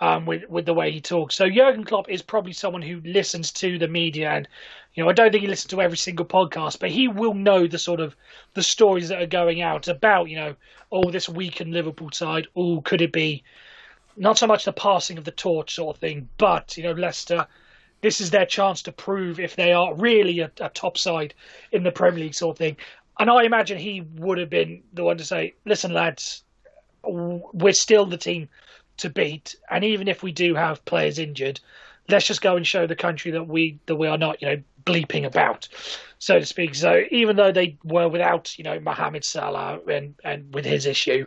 um, 0.00 0.26
with 0.26 0.48
with 0.48 0.66
the 0.66 0.74
way 0.74 0.90
he 0.90 1.00
talks. 1.00 1.34
So 1.34 1.48
Jurgen 1.48 1.84
Klopp 1.84 2.08
is 2.08 2.22
probably 2.22 2.52
someone 2.52 2.82
who 2.82 3.00
listens 3.04 3.52
to 3.52 3.78
the 3.78 3.88
media, 3.88 4.30
and 4.30 4.48
you 4.94 5.02
know 5.02 5.10
I 5.10 5.12
don't 5.12 5.30
think 5.30 5.42
he 5.42 5.48
listens 5.48 5.70
to 5.70 5.82
every 5.82 5.96
single 5.96 6.26
podcast, 6.26 6.78
but 6.78 6.90
he 6.90 7.08
will 7.08 7.34
know 7.34 7.66
the 7.66 7.78
sort 7.78 8.00
of 8.00 8.16
the 8.54 8.62
stories 8.62 9.08
that 9.08 9.22
are 9.22 9.26
going 9.26 9.62
out 9.62 9.88
about 9.88 10.28
you 10.28 10.36
know 10.36 10.54
oh 10.92 11.10
this 11.10 11.28
weakened 11.28 11.72
Liverpool 11.72 12.10
side. 12.12 12.46
Oh, 12.54 12.80
could 12.82 13.00
it 13.00 13.12
be 13.12 13.42
not 14.16 14.38
so 14.38 14.46
much 14.46 14.64
the 14.64 14.72
passing 14.72 15.18
of 15.18 15.24
the 15.24 15.30
torch 15.30 15.74
sort 15.74 15.96
of 15.96 16.00
thing, 16.00 16.28
but 16.38 16.76
you 16.76 16.82
know 16.82 16.92
Leicester. 16.92 17.46
This 18.02 18.20
is 18.20 18.30
their 18.30 18.46
chance 18.46 18.82
to 18.82 18.92
prove 18.92 19.40
if 19.40 19.56
they 19.56 19.72
are 19.72 19.94
really 19.94 20.40
a, 20.40 20.50
a 20.60 20.68
top 20.68 20.98
side 20.98 21.32
in 21.72 21.82
the 21.82 21.90
Premier 21.90 22.24
League, 22.24 22.34
sort 22.34 22.54
of 22.54 22.58
thing. 22.58 22.76
And 23.18 23.30
I 23.30 23.44
imagine 23.44 23.78
he 23.78 24.02
would 24.02 24.36
have 24.36 24.50
been 24.50 24.82
the 24.92 25.02
one 25.02 25.16
to 25.16 25.24
say, 25.24 25.54
"Listen, 25.64 25.94
lads, 25.94 26.44
we're 27.02 27.72
still 27.72 28.06
the 28.06 28.16
team 28.16 28.48
to 28.98 29.10
beat. 29.10 29.56
And 29.70 29.84
even 29.84 30.08
if 30.08 30.22
we 30.22 30.32
do 30.32 30.54
have 30.54 30.84
players 30.84 31.18
injured, 31.18 31.60
let's 32.08 32.26
just 32.26 32.42
go 32.42 32.56
and 32.56 32.66
show 32.66 32.86
the 32.86 32.96
country 32.96 33.32
that 33.32 33.46
we 33.46 33.78
that 33.86 33.96
we 33.96 34.06
are 34.06 34.18
not, 34.18 34.40
you 34.40 34.48
know, 34.48 34.62
bleeping 34.84 35.26
about, 35.26 35.68
so 36.18 36.38
to 36.38 36.46
speak. 36.46 36.74
So 36.74 37.02
even 37.10 37.36
though 37.36 37.52
they 37.52 37.76
were 37.84 38.08
without, 38.08 38.56
you 38.58 38.64
know, 38.64 38.78
Mohamed 38.80 39.24
Salah 39.24 39.80
and 39.90 40.14
and 40.24 40.54
with 40.54 40.64
his 40.64 40.86
issue, 40.86 41.26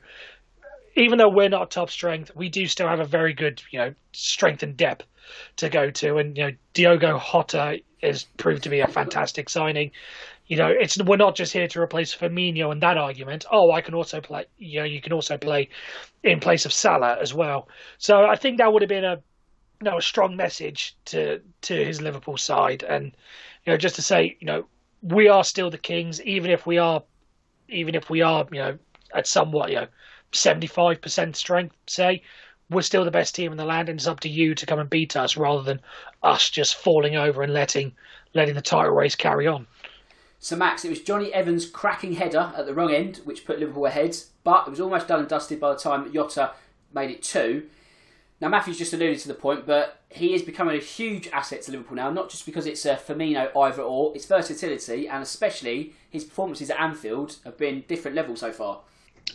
even 0.96 1.18
though 1.18 1.30
we're 1.30 1.50
not 1.50 1.72
top 1.72 1.90
strength, 1.90 2.32
we 2.36 2.50
do 2.50 2.68
still 2.68 2.88
have 2.88 3.00
a 3.00 3.06
very 3.06 3.34
good, 3.34 3.62
you 3.72 3.80
know, 3.80 3.94
strength 4.14 4.64
and 4.64 4.76
depth 4.76 5.06
to 5.58 5.70
go 5.70 5.92
to. 5.92 6.18
And 6.18 6.38
you 6.38 6.44
know, 6.44 6.52
Diogo 6.74 7.20
Jota 7.20 7.82
has 8.02 8.26
proved 8.38 8.64
to 8.64 8.70
be 8.70 8.80
a 8.80 8.88
fantastic 8.88 9.50
signing. 9.50 9.92
You 10.50 10.58
know, 10.58 10.68
it's 10.68 10.98
we're 10.98 11.16
not 11.16 11.36
just 11.36 11.54
here 11.54 11.68
to 11.68 11.80
replace 11.80 12.14
Firmino 12.14 12.72
and 12.72 12.82
that 12.82 12.98
argument. 12.98 13.46
Oh, 13.52 13.72
I 13.72 13.82
can 13.82 13.94
also 13.94 14.20
play. 14.20 14.46
You 14.58 14.80
know, 14.80 14.86
you 14.86 15.00
can 15.00 15.14
also 15.14 15.38
play 15.38 15.70
in 16.24 16.40
place 16.40 16.66
of 16.66 16.74
Salah 16.74 17.20
as 17.22 17.36
well. 17.36 17.68
So 18.00 18.26
I 18.26 18.36
think 18.36 18.58
that 18.58 18.74
would 18.74 18.82
have 18.82 18.90
been 18.90 19.06
a 19.06 19.22
you 19.80 19.86
know 19.90 20.00
a 20.00 20.02
strong 20.02 20.36
message 20.36 20.96
to 21.06 21.42
to 21.62 21.86
his 21.86 22.02
Liverpool 22.02 22.36
side, 22.36 22.82
and 22.82 23.16
you 23.64 23.72
know 23.72 23.78
just 23.78 23.96
to 23.98 24.02
say 24.02 24.38
you 24.40 24.48
know 24.48 24.66
we 25.04 25.28
are 25.28 25.44
still 25.44 25.70
the 25.70 25.78
kings, 25.78 26.20
even 26.24 26.50
if 26.50 26.66
we 26.66 26.80
are 26.80 27.04
even 27.68 27.94
if 27.94 28.10
we 28.10 28.24
are 28.24 28.48
you 28.52 28.60
know 28.60 28.80
at 29.14 29.28
somewhat 29.28 29.70
you 29.70 29.76
know 29.76 29.88
seventy 30.32 30.66
five 30.68 31.00
percent 31.00 31.36
strength, 31.36 31.76
say 31.86 32.24
we're 32.72 32.82
still 32.82 33.06
the 33.06 33.12
best 33.12 33.36
team 33.36 33.52
in 33.52 33.58
the 33.60 33.66
land, 33.66 33.88
and 33.88 34.00
it's 34.00 34.08
up 34.08 34.22
to 34.22 34.30
you 34.30 34.56
to 34.56 34.66
come 34.66 34.80
and 34.80 34.90
beat 34.90 35.16
us 35.16 35.38
rather 35.38 35.62
than 35.62 35.80
us 36.24 36.50
just 36.50 36.74
falling 36.74 37.16
over 37.16 37.44
and 37.44 37.54
letting 37.54 37.94
letting 38.34 38.56
the 38.56 38.64
title 38.64 38.96
race 38.96 39.16
carry 39.16 39.46
on. 39.46 39.68
So, 40.40 40.56
Max, 40.56 40.86
it 40.86 40.90
was 40.90 41.02
Jonny 41.02 41.34
Evans' 41.34 41.70
cracking 41.70 42.14
header 42.14 42.54
at 42.56 42.66
the 42.66 42.74
wrong 42.74 42.94
end, 42.94 43.18
which 43.26 43.46
put 43.46 43.60
Liverpool 43.60 43.86
ahead, 43.86 44.16
but 44.44 44.68
it 44.68 44.70
was 44.70 44.80
almost 44.80 45.08
done 45.08 45.20
and 45.20 45.28
dusted 45.28 45.60
by 45.60 45.74
the 45.74 45.80
time 45.80 46.12
Jota 46.14 46.52
made 46.94 47.12
it 47.12 47.22
two. 47.22 47.68
Now, 48.40 48.48
Matthew's 48.48 48.78
just 48.78 48.94
alluded 48.94 49.20
to 49.20 49.28
the 49.28 49.34
point, 49.34 49.66
but 49.66 50.02
he 50.10 50.34
is 50.34 50.42
becoming 50.42 50.78
a 50.78 50.82
huge 50.82 51.28
asset 51.28 51.62
to 51.64 51.72
Liverpool 51.72 51.98
now, 51.98 52.10
not 52.10 52.30
just 52.30 52.46
because 52.46 52.66
it's 52.66 52.86
a 52.86 52.96
Firmino 52.96 53.56
either 53.56 53.82
or, 53.82 54.14
it's 54.16 54.26
versatility, 54.26 55.10
and 55.10 55.22
especially 55.22 55.94
his 56.10 56.24
performances 56.24 56.70
at 56.70 56.80
Anfield 56.80 57.36
have 57.44 57.58
been 57.58 57.84
different 57.90 58.16
levels 58.16 58.40
so 58.40 58.54
far. 58.54 58.80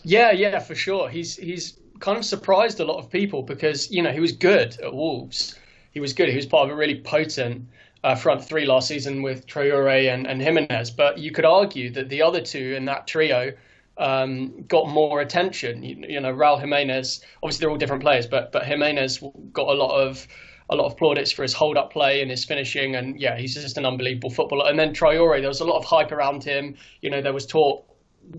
Yeah, 0.05 0.33
yeah, 0.33 0.59
for 0.59 0.75
sure. 0.75 1.09
He's 1.11 1.37
he's 1.37 1.79
kind 2.01 2.19
of 2.19 2.25
surprised 2.25 2.81
a 2.81 2.85
lot 2.85 2.99
of 2.99 3.11
people 3.11 3.43
because 3.43 3.91
you 3.91 4.03
know 4.03 4.11
he 4.11 4.21
was 4.21 4.33
good 4.33 4.81
at 4.81 4.93
Wolves. 4.93 5.55
He 5.93 6.01
was 6.01 6.13
good. 6.13 6.29
He 6.31 6.37
was 6.37 6.47
part 6.47 6.69
of 6.69 6.75
a 6.75 6.77
really 6.77 7.01
potent 7.01 7.69
uh, 8.05 8.15
front 8.15 8.45
three 8.45 8.67
last 8.67 8.87
season 8.87 9.23
with 9.23 9.47
Traore 9.47 10.13
and, 10.13 10.27
and 10.27 10.41
Jimenez. 10.41 10.91
But 10.91 11.19
you 11.19 11.33
could 11.33 11.47
argue 11.47 11.91
that 11.93 12.11
the 12.11 12.23
other 12.23 12.41
two 12.41 12.75
in 12.77 12.85
that 12.85 13.07
trio 13.07 13.53
um, 13.97 14.63
got 14.69 14.89
more 14.89 15.23
attention. 15.23 15.83
You, 15.83 16.05
you, 16.09 16.21
know, 16.21 16.33
Raul 16.33 16.61
Jimenez. 16.61 17.25
Obviously, 17.43 17.63
they're 17.63 17.71
all 17.71 17.79
different 17.79 18.03
players, 18.03 18.27
but 18.27 18.53
but 18.53 18.65
Jimenez 18.67 19.25
got 19.53 19.69
a 19.69 19.73
lot 19.73 19.99
of 19.99 20.29
a 20.71 20.77
lot 20.77 20.87
of 20.87 20.97
plaudits 20.97 21.33
for 21.33 21.43
his 21.43 21.55
hold 21.55 21.77
up 21.77 21.93
play 21.93 22.21
and 22.21 22.31
his 22.31 22.45
finishing, 22.45 22.95
and 22.95 23.19
yeah, 23.19 23.39
he's 23.39 23.55
just 23.55 23.79
an 23.79 23.87
unbelievable 23.87 24.31
footballer. 24.31 24.69
And 24.69 24.79
then 24.79 24.95
Traore, 24.95 25.41
there 25.41 25.49
was 25.49 25.61
a 25.61 25.65
lot 25.65 25.79
of 25.79 25.85
hype 25.85 26.13
around 26.13 26.45
him. 26.45 26.77
You 27.01 27.11
know, 27.11 27.23
there 27.23 27.33
was 27.33 27.47
talk 27.47 27.89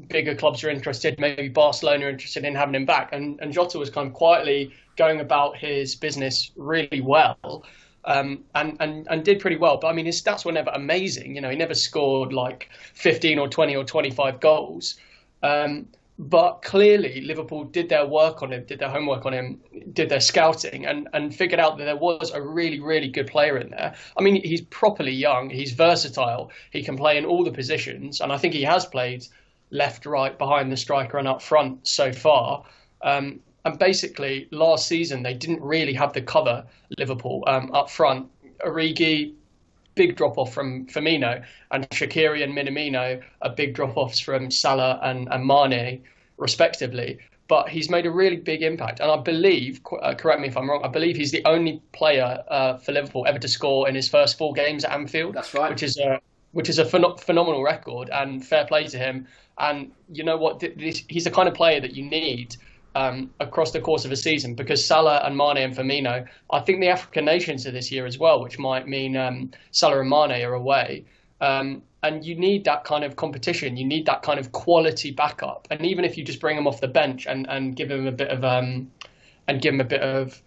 bigger 0.07 0.33
clubs 0.33 0.63
are 0.63 0.69
interested, 0.69 1.19
maybe 1.19 1.47
Barcelona 1.47 2.07
are 2.07 2.09
interested 2.09 2.43
in 2.43 2.55
having 2.55 2.75
him 2.75 2.85
back, 2.85 3.09
and 3.13 3.39
and 3.39 3.51
Jota 3.51 3.79
was 3.79 3.89
kind 3.89 4.07
of 4.07 4.13
quietly 4.13 4.71
going 4.95 5.21
about 5.21 5.57
his 5.57 5.95
business 5.95 6.51
really 6.55 7.01
well 7.01 7.65
um, 8.05 8.43
and, 8.53 8.77
and, 8.79 9.07
and 9.09 9.25
did 9.25 9.39
pretty 9.39 9.57
well. 9.57 9.77
But 9.77 9.87
I 9.87 9.93
mean, 9.93 10.05
his 10.05 10.21
stats 10.21 10.45
were 10.45 10.51
never 10.51 10.71
amazing. 10.73 11.35
You 11.35 11.41
know, 11.41 11.49
he 11.49 11.55
never 11.55 11.73
scored 11.73 12.33
like 12.33 12.69
15 12.93 13.39
or 13.39 13.47
20 13.47 13.75
or 13.75 13.83
25 13.83 14.39
goals. 14.39 14.95
Um, 15.43 15.87
but 16.17 16.61
clearly, 16.61 17.19
Liverpool 17.21 17.65
did 17.65 17.89
their 17.89 18.05
work 18.05 18.41
on 18.41 18.53
him, 18.53 18.63
did 18.65 18.79
their 18.79 18.89
homework 18.89 19.25
on 19.25 19.33
him, 19.33 19.59
did 19.91 20.07
their 20.07 20.21
scouting, 20.21 20.85
and, 20.85 21.09
and 21.11 21.35
figured 21.35 21.59
out 21.59 21.77
that 21.77 21.83
there 21.83 21.97
was 21.97 22.31
a 22.31 22.41
really, 22.41 22.79
really 22.79 23.09
good 23.09 23.27
player 23.27 23.57
in 23.57 23.71
there. 23.71 23.93
I 24.15 24.21
mean, 24.21 24.41
he's 24.41 24.61
properly 24.61 25.11
young, 25.11 25.49
he's 25.49 25.73
versatile, 25.73 26.51
he 26.71 26.83
can 26.83 26.95
play 26.95 27.17
in 27.17 27.25
all 27.25 27.43
the 27.43 27.51
positions, 27.51 28.21
and 28.21 28.31
I 28.31 28.37
think 28.37 28.53
he 28.53 28.63
has 28.63 28.85
played 28.85 29.27
left, 29.71 30.05
right, 30.05 30.37
behind 30.37 30.71
the 30.71 30.77
striker, 30.77 31.17
and 31.17 31.27
up 31.27 31.41
front 31.41 31.85
so 31.85 32.13
far. 32.13 32.63
Um, 33.01 33.41
and 33.65 33.79
basically, 33.79 34.47
last 34.51 34.87
season 34.87 35.23
they 35.23 35.33
didn't 35.33 35.61
really 35.61 35.93
have 35.93 36.13
the 36.13 36.21
cover. 36.21 36.65
Liverpool 36.97 37.43
um, 37.47 37.71
up 37.73 37.89
front, 37.89 38.29
Origi, 38.63 39.33
big 39.95 40.15
drop 40.15 40.37
off 40.37 40.53
from 40.53 40.85
Firmino, 40.85 41.43
and 41.71 41.89
Shaqiri 41.89 42.43
and 42.43 42.55
Minamino 42.55 43.21
are 43.41 43.49
big 43.49 43.73
drop 43.73 43.97
offs 43.97 44.19
from 44.19 44.51
Salah 44.51 44.99
and, 45.01 45.27
and 45.31 45.45
Mane, 45.45 46.03
respectively. 46.37 47.17
But 47.47 47.69
he's 47.69 47.89
made 47.89 48.05
a 48.05 48.11
really 48.11 48.37
big 48.37 48.63
impact, 48.63 48.99
and 48.99 49.11
I 49.11 49.17
believe, 49.17 49.81
uh, 50.01 50.15
correct 50.15 50.41
me 50.41 50.47
if 50.47 50.57
I'm 50.57 50.69
wrong, 50.69 50.81
I 50.83 50.87
believe 50.87 51.15
he's 51.15 51.31
the 51.31 51.43
only 51.45 51.81
player 51.91 52.43
uh, 52.47 52.77
for 52.77 52.91
Liverpool 52.91 53.25
ever 53.27 53.39
to 53.39 53.47
score 53.47 53.87
in 53.87 53.95
his 53.95 54.07
first 54.09 54.37
four 54.37 54.53
games 54.53 54.83
at 54.83 54.91
Anfield. 54.91 55.35
That's 55.35 55.53
right. 55.53 55.69
Which 55.69 55.83
is 55.83 55.97
a 55.97 56.19
which 56.53 56.69
is 56.69 56.79
a 56.79 56.85
phen- 56.85 57.19
phenomenal 57.19 57.63
record, 57.63 58.09
and 58.11 58.45
fair 58.45 58.65
play 58.65 58.87
to 58.87 58.97
him. 58.97 59.27
And 59.57 59.91
you 60.11 60.23
know 60.23 60.37
what? 60.37 60.59
This, 60.59 61.03
he's 61.07 61.25
the 61.25 61.31
kind 61.31 61.47
of 61.47 61.53
player 61.53 61.81
that 61.81 61.95
you 61.95 62.03
need 62.03 62.55
um, 62.95 63.29
across 63.39 63.71
the 63.71 63.81
course 63.81 64.05
of 64.05 64.11
a 64.11 64.15
season 64.15 64.55
because 64.55 64.83
Salah 64.85 65.21
and 65.25 65.37
Mane 65.37 65.57
and 65.57 65.75
Firmino, 65.75 66.25
I 66.51 66.59
think 66.61 66.79
the 66.79 66.87
African 66.87 67.25
nations 67.25 67.67
are 67.67 67.71
this 67.71 67.91
year 67.91 68.05
as 68.05 68.17
well, 68.17 68.41
which 68.41 68.57
might 68.57 68.87
mean 68.87 69.15
um, 69.17 69.51
Salah 69.71 69.99
and 69.99 70.09
Mane 70.09 70.41
are 70.43 70.53
away. 70.53 71.05
Um, 71.41 71.83
and 72.03 72.23
you 72.23 72.35
need 72.35 72.63
that 72.65 72.83
kind 72.83 73.03
of 73.03 73.15
competition. 73.15 73.77
You 73.77 73.85
need 73.85 74.05
that 74.05 74.21
kind 74.21 74.39
of 74.39 74.51
quality 74.51 75.11
backup. 75.11 75.67
And 75.71 75.85
even 75.85 76.05
if 76.05 76.17
you 76.17 76.23
just 76.23 76.39
bring 76.39 76.55
them 76.55 76.67
off 76.67 76.79
the 76.79 76.87
bench 76.87 77.25
and, 77.25 77.45
and 77.49 77.75
give 77.75 77.89
them 77.89 78.07
a 78.07 78.11
bit 78.11 78.29
of 78.29 78.43
um, 78.43 78.91
and 79.47 79.61
give 79.61 79.73
them 79.73 79.81
a 79.81 79.85
bit 79.85 80.01
of 80.01 80.41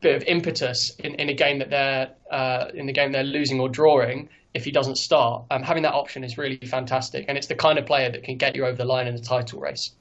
bit 0.00 0.16
of 0.16 0.22
impetus 0.24 0.94
in, 1.00 1.14
in 1.16 1.28
a 1.28 1.34
game 1.34 1.58
that 1.58 1.70
they're 1.70 2.10
uh, 2.30 2.68
in 2.74 2.86
the 2.86 2.92
game 2.92 3.12
they're 3.12 3.24
losing 3.24 3.60
or 3.60 3.68
drawing, 3.68 4.28
if 4.54 4.64
he 4.64 4.70
doesn't 4.70 4.96
start, 4.96 5.44
um, 5.50 5.62
having 5.62 5.82
that 5.82 5.94
option 5.94 6.24
is 6.24 6.38
really 6.38 6.56
fantastic. 6.58 7.24
And 7.28 7.36
it's 7.36 7.46
the 7.46 7.54
kind 7.54 7.78
of 7.78 7.86
player 7.86 8.10
that 8.10 8.22
can 8.22 8.36
get 8.36 8.54
you 8.54 8.64
over 8.64 8.76
the 8.76 8.84
line 8.84 9.06
in 9.06 9.14
the 9.14 9.22
title 9.22 9.60
race. 9.60 9.92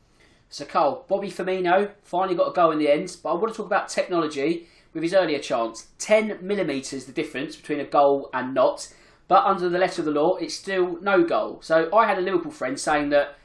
So, 0.52 0.66
Cole, 0.66 1.06
Bobby 1.08 1.32
Firmino 1.32 1.92
finally 2.04 2.36
got 2.36 2.50
a 2.50 2.54
goal 2.54 2.72
in 2.72 2.78
the 2.78 2.92
end, 2.92 3.16
but 3.24 3.32
I 3.32 3.36
want 3.36 3.54
to 3.54 3.58
talk 3.58 3.68
about 3.68 3.88
technology 3.88 4.68
with 4.94 5.02
his 5.02 5.14
earlier 5.14 5.40
chance. 5.40 5.88
10 5.98 6.40
millimetres 6.42 7.06
the 7.06 7.14
difference 7.14 7.56
between 7.56 7.80
a 7.80 7.86
goal 7.86 8.30
and 8.34 8.54
not, 8.54 8.94
but 9.30 9.46
under 9.46 9.70
the 9.70 9.80
letter 9.80 10.02
of 10.02 10.06
the 10.06 10.12
law, 10.12 10.36
it's 10.36 10.54
still 10.54 11.02
no 11.02 11.24
goal. 11.24 11.60
So, 11.62 11.90
I 11.96 12.06
had 12.06 12.18
a 12.18 12.22
Liverpool 12.22 12.52
friend 12.52 12.78
saying 12.78 13.12
that 13.12 13.38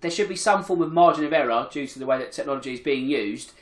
there 0.00 0.10
should 0.10 0.28
be 0.28 0.34
some 0.34 0.64
form 0.64 0.82
of 0.82 0.92
margin 0.92 1.24
of 1.24 1.32
error 1.32 1.68
due 1.70 1.86
to 1.86 1.98
the 2.00 2.06
way 2.06 2.18
that 2.18 2.32
technology 2.32 2.74
is 2.74 2.80
being 2.80 3.06
used. 3.06 3.52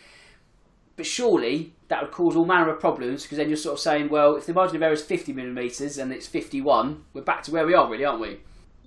But 0.96 1.04
surely 1.04 1.74
that 1.88 2.02
would 2.02 2.10
cause 2.10 2.36
all 2.36 2.46
manner 2.46 2.70
of 2.70 2.80
problems 2.80 3.22
because 3.22 3.36
then 3.36 3.48
you're 3.48 3.58
sort 3.58 3.74
of 3.74 3.80
saying, 3.80 4.08
well, 4.08 4.34
if 4.34 4.46
the 4.46 4.54
margin 4.54 4.76
of 4.76 4.82
error 4.82 4.94
is 4.94 5.02
50 5.02 5.34
millimetres 5.34 5.98
and 5.98 6.10
it's 6.10 6.26
51, 6.26 7.04
we're 7.12 7.20
back 7.20 7.42
to 7.42 7.52
where 7.52 7.66
we 7.66 7.74
are, 7.74 7.88
really, 7.88 8.06
aren't 8.06 8.20
we? 8.20 8.38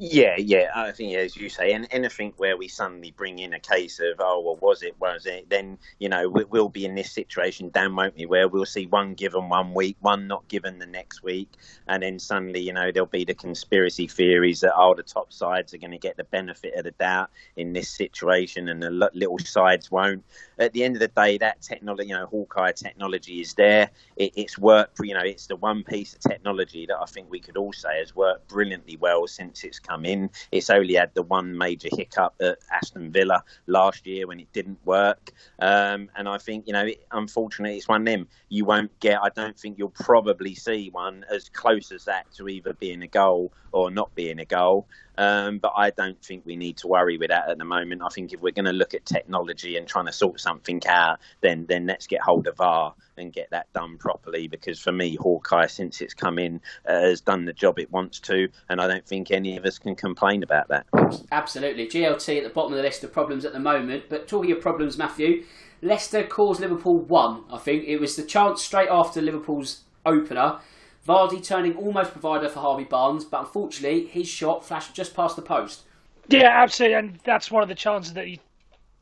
Yeah, 0.04 0.34
yeah, 0.40 0.72
I 0.76 0.92
think 0.94 1.14
as 1.16 1.38
you 1.38 1.48
say, 1.48 1.74
and 1.74 1.88
anything 1.92 2.34
where 2.38 2.58
we 2.58 2.68
suddenly 2.68 3.12
bring 3.12 3.38
in 3.38 3.54
a 3.54 3.60
case 3.60 4.00
of 4.00 4.16
oh 4.18 4.42
well, 4.42 4.56
was 4.60 4.82
it, 4.82 4.96
was 5.00 5.28
it? 5.28 5.48
Then 5.48 5.78
you 6.00 6.10
know 6.10 6.28
we'll 6.28 6.70
be 6.70 6.86
in 6.86 6.96
this 6.96 7.12
situation, 7.12 7.70
Dan, 7.70 7.96
won't 7.96 8.18
we? 8.18 8.26
Where 8.26 8.48
we'll 8.48 8.66
see 8.66 8.88
one 8.88 9.14
given 9.14 9.48
one 9.48 9.76
week, 9.76 9.98
one 10.00 10.26
not 10.26 10.48
given 10.48 10.80
the 10.80 10.88
next 10.88 11.22
week, 11.22 11.50
and 11.88 12.02
then 12.02 12.18
suddenly 12.18 12.62
you 12.62 12.74
know 12.74 12.92
there'll 12.92 13.06
be 13.06 13.26
the 13.26 13.36
conspiracy 13.36 14.08
theories 14.08 14.62
that 14.62 14.74
oh 14.76 14.96
the 14.96 15.04
top 15.04 15.32
sides 15.32 15.72
are 15.76 15.78
going 15.78 15.92
to 15.92 16.00
get 16.00 16.18
the 16.18 16.24
benefit 16.24 16.74
of 16.74 16.84
the 16.86 16.92
doubt 16.92 17.30
in 17.56 17.74
this 17.74 17.88
situation, 17.88 18.70
and 18.70 18.82
the 18.82 18.90
little 19.14 19.38
sides 19.38 19.92
won't. 19.92 20.26
At 20.58 20.74
the 20.74 20.84
end 20.84 20.96
of 20.96 21.00
the 21.02 21.10
day, 21.10 21.38
that 21.38 21.62
technology, 21.62 22.10
you 22.10 22.16
know, 22.16 22.26
Hawkeye 22.26 22.72
technology 22.72 23.40
is 23.40 23.54
there. 23.54 23.92
It, 24.16 24.34
it's 24.36 24.58
worked. 24.58 24.98
You 25.04 25.14
know, 25.14 25.22
it's 25.24 25.46
the 25.46 25.58
one 25.58 25.84
piece 25.84 26.16
of 26.16 26.22
technology 26.22 26.88
that 26.88 26.98
I 27.00 27.06
think 27.06 27.30
we 27.30 27.40
could 27.40 27.56
all 27.56 27.72
say 27.74 28.00
has 28.00 28.16
worked 28.16 28.48
brilliantly 28.48 28.98
well 28.98 29.28
since 29.28 29.64
it's 29.64 29.78
come 29.80 29.91
in. 30.06 30.30
It's 30.52 30.70
only 30.70 30.96
had 30.96 31.14
the 31.14 31.24
one 31.24 31.58
major 31.58 31.90
hiccup 31.92 32.36
at 32.42 32.58
Aston 32.72 33.12
Villa 33.12 33.44
last 33.68 34.08
year 34.08 34.28
when 34.28 34.40
it 34.40 34.52
didn't 34.54 34.80
work. 34.86 35.32
Um, 35.60 36.10
and 36.16 36.28
I 36.28 36.38
think, 36.38 36.68
you 36.68 36.74
know, 36.74 36.86
it, 36.86 37.06
unfortunately, 37.12 37.78
it's 37.78 37.88
one 37.88 38.02
of 38.02 38.06
them. 38.06 38.28
You 38.50 38.66
won't 38.66 38.98
get, 39.00 39.20
I 39.22 39.30
don't 39.30 39.58
think 39.58 39.78
you'll 39.78 39.90
probably 39.90 40.56
see 40.56 40.90
one 40.90 41.26
as 41.32 41.50
close 41.50 41.92
as 41.92 42.06
that 42.06 42.32
to 42.34 42.48
either 42.48 42.74
being 42.74 43.02
a 43.04 43.08
goal 43.08 43.54
or 43.72 43.92
not 43.92 44.14
being 44.16 44.40
a 44.40 44.46
goal. 44.46 44.88
Um, 45.18 45.60
but 45.60 45.74
I 45.76 45.92
don't 45.92 46.20
think 46.24 46.46
we 46.46 46.56
need 46.56 46.78
to 46.78 46.88
worry 46.88 47.18
with 47.18 47.30
that 47.30 47.50
at 47.50 47.58
the 47.58 47.66
moment. 47.66 48.02
I 48.04 48.08
think 48.10 48.34
if 48.34 48.42
we're 48.42 48.54
going 48.54 48.66
to 48.66 48.74
look 48.74 48.94
at 48.94 49.06
technology 49.06 49.78
and 49.78 49.88
trying 49.88 50.06
to 50.06 50.12
sort 50.12 50.40
something 50.40 50.82
out, 50.88 51.20
then 51.42 51.66
then 51.68 51.86
let's 51.86 52.08
get 52.08 52.22
hold 52.22 52.48
of 52.48 52.58
VAR 52.58 52.96
and 53.18 53.32
get 53.32 53.50
that 53.52 53.72
done 53.74 53.98
properly. 53.98 54.48
Because 54.48 54.80
for 54.80 54.92
me, 54.92 55.16
Hawkeye, 55.16 55.68
since 55.68 56.02
it's 56.02 56.14
come 56.14 56.40
in, 56.40 56.62
uh, 56.88 57.02
has 57.02 57.22
done 57.22 57.46
the 57.46 57.54
job 57.54 57.78
it 57.78 57.92
wants 57.92 58.20
to, 58.22 58.48
and 58.70 58.82
I 58.82 58.88
don't 58.88 59.06
think 59.06 59.32
any 59.32 59.58
of 59.58 59.66
us 59.66 59.78
can 59.78 59.96
complain 59.96 60.44
about 60.44 60.70
that. 60.70 60.88
Absolutely, 61.32 61.88
GLT 61.88 62.38
at 62.38 62.44
the 62.44 62.50
bottom 62.50 62.74
of 62.74 62.78
the 62.78 62.84
list 62.84 63.04
of 63.04 63.12
problems 63.12 63.46
at 63.46 63.54
the 63.54 63.60
moment. 63.60 64.06
But 64.10 64.28
talking 64.28 64.52
of 64.52 64.62
problems, 64.62 64.98
Matthew, 64.98 65.44
Leicester 65.82 66.24
caused 66.24 66.62
Liverpool 66.62 66.98
one. 66.98 67.44
I 67.52 67.58
think 67.58 67.84
it 67.86 67.98
was 67.98 68.16
the 68.16 68.24
chance 68.24 68.64
straight 68.64 68.90
after 68.90 69.22
Liverpool's 69.22 69.82
opener 70.06 70.60
Vardy 71.08 71.44
turning 71.44 71.76
almost 71.76 72.12
provider 72.12 72.48
for 72.48 72.60
Harvey 72.60 72.84
Barnes, 72.84 73.26
but 73.26 73.42
unfortunately 73.42 74.06
his 74.06 74.28
shot 74.28 74.66
flashed 74.66 74.94
just 74.94 75.16
past 75.16 75.36
the 75.36 75.42
post. 75.42 75.82
Yeah, 76.28 76.50
absolutely, 76.50 76.98
and 76.98 77.20
that's 77.24 77.50
one 77.50 77.64
of 77.64 77.70
the 77.70 77.76
chances 77.76 78.14
that 78.14 78.28
you, 78.28 78.38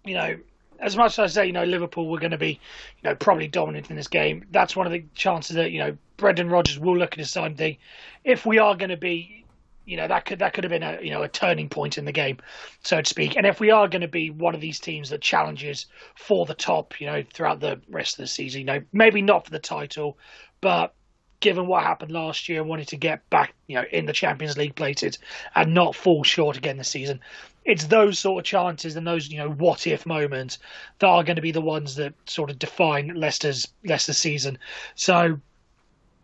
you 0.05 0.13
know, 0.13 0.37
as 0.79 0.95
much 0.95 1.19
as 1.19 1.19
I 1.19 1.27
say, 1.27 1.47
you 1.47 1.51
know, 1.51 1.65
Liverpool 1.65 2.07
were 2.07 2.19
going 2.19 2.31
to 2.31 2.37
be, 2.37 2.59
you 3.01 3.09
know, 3.09 3.15
probably 3.15 3.47
dominant 3.47 3.89
in 3.89 3.95
this 3.95 4.07
game. 4.07 4.45
That's 4.51 4.75
one 4.75 4.85
of 4.85 4.93
the 4.93 5.03
chances 5.13 5.55
that 5.55 5.71
you 5.71 5.79
know 5.79 5.97
Brendan 6.17 6.49
Rodgers 6.49 6.79
will 6.79 6.97
look 6.97 7.13
at 7.13 7.17
the 7.17 7.25
same 7.25 7.55
thing. 7.55 7.77
If 8.23 8.45
we 8.45 8.59
are 8.59 8.75
going 8.75 8.89
to 8.89 8.97
be, 8.97 9.45
you 9.85 9.97
know, 9.97 10.07
that 10.07 10.25
could 10.25 10.39
that 10.39 10.53
could 10.53 10.63
have 10.63 10.71
been 10.71 10.83
a 10.83 10.99
you 11.01 11.11
know 11.11 11.21
a 11.21 11.27
turning 11.27 11.69
point 11.69 11.97
in 11.97 12.05
the 12.05 12.11
game, 12.11 12.37
so 12.83 13.01
to 13.01 13.09
speak. 13.09 13.35
And 13.35 13.45
if 13.45 13.59
we 13.59 13.71
are 13.71 13.87
going 13.87 14.01
to 14.01 14.07
be 14.07 14.29
one 14.29 14.55
of 14.55 14.61
these 14.61 14.79
teams 14.79 15.09
that 15.09 15.21
challenges 15.21 15.87
for 16.15 16.45
the 16.45 16.53
top, 16.55 16.99
you 17.01 17.07
know, 17.07 17.23
throughout 17.33 17.59
the 17.59 17.79
rest 17.89 18.13
of 18.13 18.23
the 18.23 18.27
season, 18.27 18.61
you 18.61 18.65
know, 18.65 18.81
maybe 18.93 19.21
not 19.21 19.45
for 19.45 19.51
the 19.51 19.59
title, 19.59 20.17
but 20.61 20.93
given 21.39 21.67
what 21.67 21.83
happened 21.83 22.11
last 22.11 22.49
year, 22.49 22.63
wanting 22.63 22.85
to 22.87 22.97
get 22.97 23.27
back, 23.29 23.53
you 23.67 23.75
know, 23.75 23.85
in 23.91 24.05
the 24.05 24.13
Champions 24.13 24.57
League 24.57 24.75
plated 24.75 25.17
and 25.55 25.73
not 25.73 25.95
fall 25.95 26.23
short 26.23 26.57
again 26.57 26.77
this 26.77 26.89
season. 26.89 27.19
It's 27.65 27.85
those 27.85 28.19
sort 28.19 28.39
of 28.39 28.45
chances 28.45 28.95
and 28.95 29.05
those, 29.05 29.29
you 29.29 29.37
know, 29.37 29.49
what 29.49 29.87
if 29.87 30.05
moments 30.05 30.59
that 30.99 31.07
are 31.07 31.23
going 31.23 31.35
to 31.35 31.41
be 31.41 31.51
the 31.51 31.61
ones 31.61 31.95
that 31.95 32.13
sort 32.25 32.49
of 32.49 32.59
define 32.59 33.09
Leicester's 33.15 33.67
Leicester's 33.83 34.17
season. 34.17 34.57
So, 34.95 35.39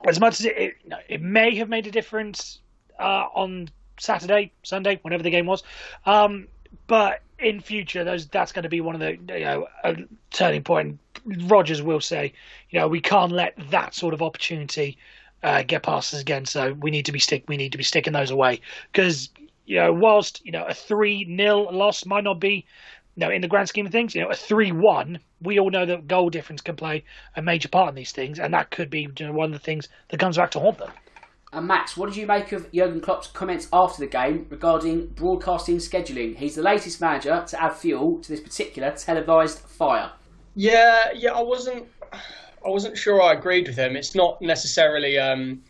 as 0.08 0.20
much 0.20 0.40
as 0.40 0.48
it, 0.48 0.58
it, 0.58 0.74
it 1.08 1.22
may 1.22 1.56
have 1.56 1.70
made 1.70 1.88
a 1.88 1.92
difference 1.92 2.60
uh, 3.00 3.28
on 3.34 3.70
Saturday, 4.00 4.52
Sunday, 4.64 5.00
whenever 5.02 5.24
the 5.24 5.30
game 5.30 5.46
was, 5.46 5.64
um, 6.06 6.48
but 6.88 7.22
in 7.40 7.60
future, 7.60 8.04
those 8.04 8.28
that's 8.28 8.52
going 8.52 8.64
to 8.64 8.70
be 8.70 8.82
one 8.82 8.96
of 8.96 9.02
the 9.02 9.38
you 9.38 9.46
know 9.46 9.68
a 9.84 9.96
turning 10.32 10.64
point. 10.64 11.00
Rodgers 11.26 11.82
will 11.82 12.02
say, 12.02 12.34
you 12.70 12.80
know, 12.80 12.88
we 12.88 13.02
can't 13.02 13.32
let 13.32 13.54
that 13.72 13.94
sort 13.94 14.14
of 14.14 14.22
opportunity 14.22 14.98
uh, 15.44 15.64
get 15.64 15.84
past 15.84 16.14
us 16.14 16.22
again. 16.22 16.46
So 16.46 16.74
we 16.74 16.92
need 16.92 17.06
to 17.06 17.12
be 17.12 17.20
stick 17.20 17.44
we 17.48 17.58
need 17.58 17.72
to 17.72 17.78
be 17.78 17.84
sticking 17.84 18.14
those 18.14 18.32
away 18.32 18.62
because 18.92 19.30
you 19.66 19.78
know 19.78 19.94
whilst 19.94 20.44
you 20.46 20.52
know 20.52 20.66
a 20.66 20.74
three 20.74 21.26
0 21.38 21.72
loss 21.72 22.06
might 22.06 22.24
not 22.24 22.40
be. 22.40 22.66
You 23.18 23.26
know, 23.26 23.32
in 23.32 23.42
the 23.42 23.48
grand 23.48 23.70
scheme 23.70 23.86
of 23.86 23.94
things, 23.94 24.14
you 24.14 24.20
know, 24.20 24.30
a 24.30 24.36
three-one, 24.36 25.20
we 25.42 25.58
all 25.58 25.70
know 25.70 25.86
that 25.86 26.06
goal 26.06 26.30
difference 26.30 26.60
can 26.60 26.76
play 26.76 27.06
a 27.38 27.42
major 27.42 27.70
part 27.70 27.88
in 27.88 27.96
these 27.96 28.12
things, 28.12 28.40
and 28.40 28.54
that 28.54 28.72
could 28.72 28.90
be 28.90 29.08
you 29.18 29.28
know, 29.28 29.32
one 29.32 29.46
of 29.46 29.54
the 29.54 29.66
things 29.66 29.88
that 30.10 30.20
comes 30.20 30.36
back 30.36 30.52
to 30.52 30.60
haunt 30.60 30.80
them. 30.80 30.92
And 31.54 31.66
Max, 31.66 31.96
what 31.96 32.08
did 32.08 32.18
you 32.18 32.28
make 32.28 32.52
of 32.52 32.70
Jurgen 32.74 33.00
Klopp's 33.00 33.28
comments 33.28 33.70
after 33.72 34.02
the 34.02 34.12
game 34.12 34.48
regarding 34.50 35.08
broadcasting 35.08 35.78
scheduling? 35.78 36.36
He's 36.36 36.56
the 36.56 36.62
latest 36.62 37.00
manager 37.00 37.46
to 37.48 37.64
add 37.64 37.72
fuel 37.76 38.20
to 38.20 38.28
this 38.28 38.42
particular 38.42 38.92
televised 38.92 39.60
fire. 39.60 40.12
Yeah, 40.56 41.12
yeah, 41.14 41.34
I 41.34 41.42
wasn't, 41.42 41.86
I 42.14 42.70
wasn't 42.70 42.98
sure 42.98 43.22
I 43.22 43.34
agreed 43.34 43.68
with 43.68 43.78
him. 43.78 43.96
It's 43.96 44.16
not 44.16 44.42
necessarily 44.42 45.20
um, 45.20 45.62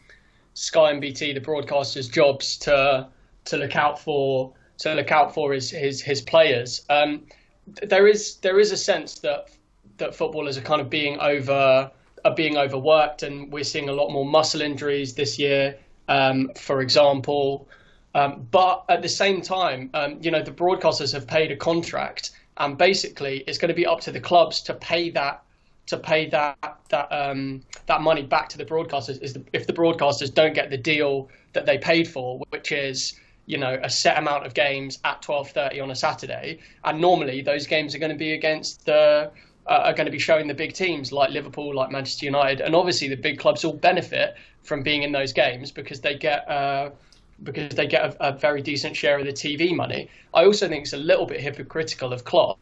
Sky 0.54 0.92
and 0.92 1.02
BT, 1.02 1.34
the 1.34 1.42
broadcasters' 1.42 2.12
jobs 2.12 2.58
to 2.60 3.08
to 3.46 3.58
look 3.58 3.76
out 3.76 4.00
for 4.00 4.54
to 4.80 4.94
look 4.94 5.12
out 5.12 5.34
for 5.34 5.54
his 5.54 5.70
his, 5.70 6.02
his 6.02 6.22
players. 6.22 6.86
Um, 6.90 7.24
there 7.68 8.08
is 8.08 8.36
there 8.38 8.60
is 8.60 8.72
a 8.72 8.78
sense 8.78 9.20
that 9.20 9.50
that 9.98 10.16
footballers 10.16 10.58
are 10.58 10.62
kind 10.62 10.82
of 10.82 10.90
being 10.90 11.20
over 11.20 11.92
are 12.24 12.36
being 12.36 12.58
overworked, 12.58 13.24
and 13.24 13.52
we're 13.52 13.64
seeing 13.64 13.90
a 13.90 13.94
lot 13.94 14.12
more 14.12 14.26
muscle 14.26 14.62
injuries 14.62 15.16
this 15.16 15.38
year, 15.40 15.78
um, 16.08 16.52
for 16.56 16.82
example. 16.82 17.68
Um, 18.14 18.48
but 18.50 18.86
at 18.88 19.02
the 19.02 19.10
same 19.10 19.42
time, 19.42 19.90
um, 19.94 20.20
you 20.22 20.32
know, 20.32 20.42
the 20.42 20.52
broadcasters 20.52 21.12
have 21.12 21.28
paid 21.28 21.52
a 21.52 21.56
contract, 21.56 22.32
and 22.58 22.78
basically, 22.78 23.44
it's 23.48 23.58
going 23.58 23.70
to 23.70 23.76
be 23.76 23.86
up 23.86 24.02
to 24.02 24.12
the 24.12 24.20
clubs 24.20 24.62
to 24.62 24.74
pay 24.74 25.10
that 25.12 25.44
to 25.88 25.98
pay 25.98 26.28
that 26.30 26.80
that 26.90 27.08
um, 27.12 27.62
that 27.86 28.02
money 28.02 28.24
back 28.24 28.50
to 28.50 28.58
the 28.58 28.66
broadcasters. 28.66 29.22
Is 29.22 29.34
the, 29.34 29.44
if 29.54 29.68
the 29.68 29.74
broadcasters 29.74 30.34
don't 30.34 30.54
get 30.54 30.70
the 30.70 30.78
deal 30.78 31.30
that 31.54 31.66
they 31.66 31.78
paid 31.78 32.08
for, 32.08 32.40
which 32.50 32.72
is 32.72 33.20
you 33.46 33.58
know 33.58 33.80
a 33.84 33.90
set 33.90 34.18
amount 34.18 34.46
of 34.46 34.54
games 34.54 35.00
at 35.04 35.22
12:30 35.22 35.82
on 35.82 35.92
a 35.92 35.96
Saturday, 35.96 36.60
and 36.84 37.00
normally 37.00 37.42
those 37.42 37.68
games 37.68 37.94
are 37.94 38.00
going 38.00 38.12
to 38.12 38.18
be 38.18 38.34
against 38.34 38.86
the 38.86 39.32
uh, 39.68 39.82
are 39.84 39.94
going 39.94 40.06
to 40.06 40.12
be 40.12 40.20
showing 40.20 40.48
the 40.48 40.54
big 40.54 40.74
teams 40.74 41.12
like 41.12 41.32
Liverpool, 41.32 41.74
like 41.74 41.92
Manchester 41.92 42.26
United, 42.26 42.62
and 42.62 42.76
obviously 42.76 43.08
the 43.08 43.18
big 43.18 43.40
clubs 43.40 43.66
all 43.66 43.74
benefit 43.74 44.36
from 44.64 44.82
being 44.82 45.04
in 45.04 45.12
those 45.12 45.34
games 45.34 45.72
because 45.72 46.02
they 46.02 46.16
get 46.16 46.48
uh, 46.50 46.90
because 47.44 47.76
they 47.76 47.88
get 47.88 48.16
a, 48.16 48.30
a, 48.30 48.32
very 48.32 48.62
decent 48.62 48.96
share 48.96 49.20
of 49.20 49.26
the 49.26 49.34
TV 49.34 49.76
money. 49.76 50.10
I 50.34 50.46
also 50.46 50.68
think 50.68 50.84
it's 50.84 50.94
a 50.94 50.98
little 50.98 51.26
bit 51.26 51.42
hypocritical 51.42 52.14
of 52.14 52.24
Klopp 52.24 52.60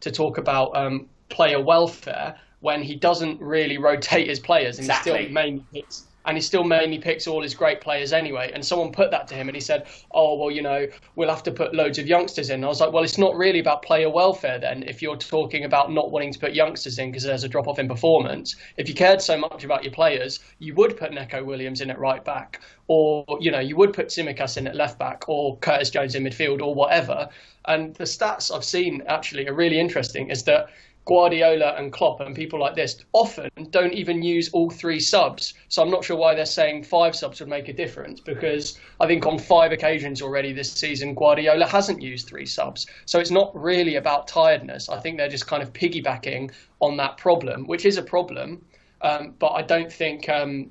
to 0.00 0.10
talk 0.10 0.38
about 0.38 0.76
um, 0.76 1.06
player 1.28 1.60
welfare 1.60 2.38
when 2.60 2.82
he 2.82 2.94
doesn't 2.94 3.40
really 3.40 3.78
rotate 3.78 4.28
his 4.28 4.40
players 4.40 4.78
and 4.78 4.86
exactly. 4.86 5.12
he 5.12 5.18
still 5.24 5.32
mainly 5.32 5.64
hits 5.72 6.04
and 6.26 6.36
he 6.36 6.40
still 6.40 6.64
mainly 6.64 6.98
picks 6.98 7.26
all 7.26 7.42
his 7.42 7.54
great 7.54 7.80
players 7.80 8.12
anyway. 8.12 8.50
And 8.52 8.64
someone 8.64 8.92
put 8.92 9.10
that 9.10 9.26
to 9.28 9.34
him, 9.34 9.48
and 9.48 9.56
he 9.56 9.60
said, 9.60 9.86
"Oh 10.10 10.36
well, 10.36 10.50
you 10.50 10.62
know, 10.62 10.86
we'll 11.16 11.28
have 11.28 11.42
to 11.44 11.50
put 11.50 11.74
loads 11.74 11.98
of 11.98 12.06
youngsters 12.06 12.50
in." 12.50 12.56
And 12.56 12.64
I 12.64 12.68
was 12.68 12.80
like, 12.80 12.92
"Well, 12.92 13.04
it's 13.04 13.18
not 13.18 13.36
really 13.36 13.60
about 13.60 13.82
player 13.82 14.10
welfare 14.10 14.58
then. 14.58 14.82
If 14.82 15.00
you're 15.00 15.16
talking 15.16 15.64
about 15.64 15.92
not 15.92 16.10
wanting 16.10 16.32
to 16.32 16.38
put 16.38 16.52
youngsters 16.52 16.98
in 16.98 17.10
because 17.10 17.24
there's 17.24 17.44
a 17.44 17.48
drop 17.48 17.68
off 17.68 17.78
in 17.78 17.88
performance, 17.88 18.56
if 18.76 18.88
you 18.88 18.94
cared 18.94 19.22
so 19.22 19.36
much 19.36 19.64
about 19.64 19.84
your 19.84 19.92
players, 19.92 20.40
you 20.58 20.74
would 20.74 20.96
put 20.96 21.12
Neco 21.12 21.42
Williams 21.44 21.80
in 21.80 21.90
at 21.90 21.98
right 21.98 22.24
back, 22.24 22.60
or 22.88 23.24
you 23.40 23.50
know, 23.50 23.60
you 23.60 23.76
would 23.76 23.92
put 23.92 24.08
Tsimikas 24.08 24.56
in 24.56 24.66
at 24.66 24.76
left 24.76 24.98
back, 24.98 25.28
or 25.28 25.56
Curtis 25.58 25.90
Jones 25.90 26.14
in 26.14 26.24
midfield, 26.24 26.60
or 26.60 26.74
whatever." 26.74 27.28
And 27.64 27.94
the 27.96 28.04
stats 28.04 28.54
I've 28.54 28.64
seen 28.64 29.02
actually 29.06 29.46
are 29.46 29.54
really 29.54 29.78
interesting. 29.78 30.30
Is 30.30 30.44
that 30.44 30.68
Guardiola 31.08 31.74
and 31.78 31.90
Klopp 31.90 32.20
and 32.20 32.36
people 32.36 32.60
like 32.60 32.74
this 32.74 33.02
often 33.14 33.48
don't 33.70 33.94
even 33.94 34.22
use 34.22 34.50
all 34.50 34.68
three 34.68 35.00
subs. 35.00 35.54
So 35.68 35.82
I'm 35.82 35.90
not 35.90 36.04
sure 36.04 36.18
why 36.18 36.34
they're 36.34 36.44
saying 36.44 36.82
five 36.82 37.16
subs 37.16 37.40
would 37.40 37.48
make 37.48 37.68
a 37.68 37.72
difference 37.72 38.20
because 38.20 38.78
I 39.00 39.06
think 39.06 39.24
on 39.24 39.38
five 39.38 39.72
occasions 39.72 40.20
already 40.20 40.52
this 40.52 40.70
season, 40.70 41.14
Guardiola 41.14 41.66
hasn't 41.66 42.02
used 42.02 42.28
three 42.28 42.44
subs. 42.44 42.86
So 43.06 43.18
it's 43.18 43.30
not 43.30 43.56
really 43.58 43.96
about 43.96 44.28
tiredness. 44.28 44.90
I 44.90 45.00
think 45.00 45.16
they're 45.16 45.30
just 45.30 45.46
kind 45.46 45.62
of 45.62 45.72
piggybacking 45.72 46.50
on 46.80 46.98
that 46.98 47.16
problem, 47.16 47.66
which 47.66 47.86
is 47.86 47.96
a 47.96 48.02
problem. 48.02 48.62
Um, 49.00 49.34
but 49.38 49.52
I 49.52 49.62
don't 49.62 49.90
think. 49.90 50.28
Um, 50.28 50.70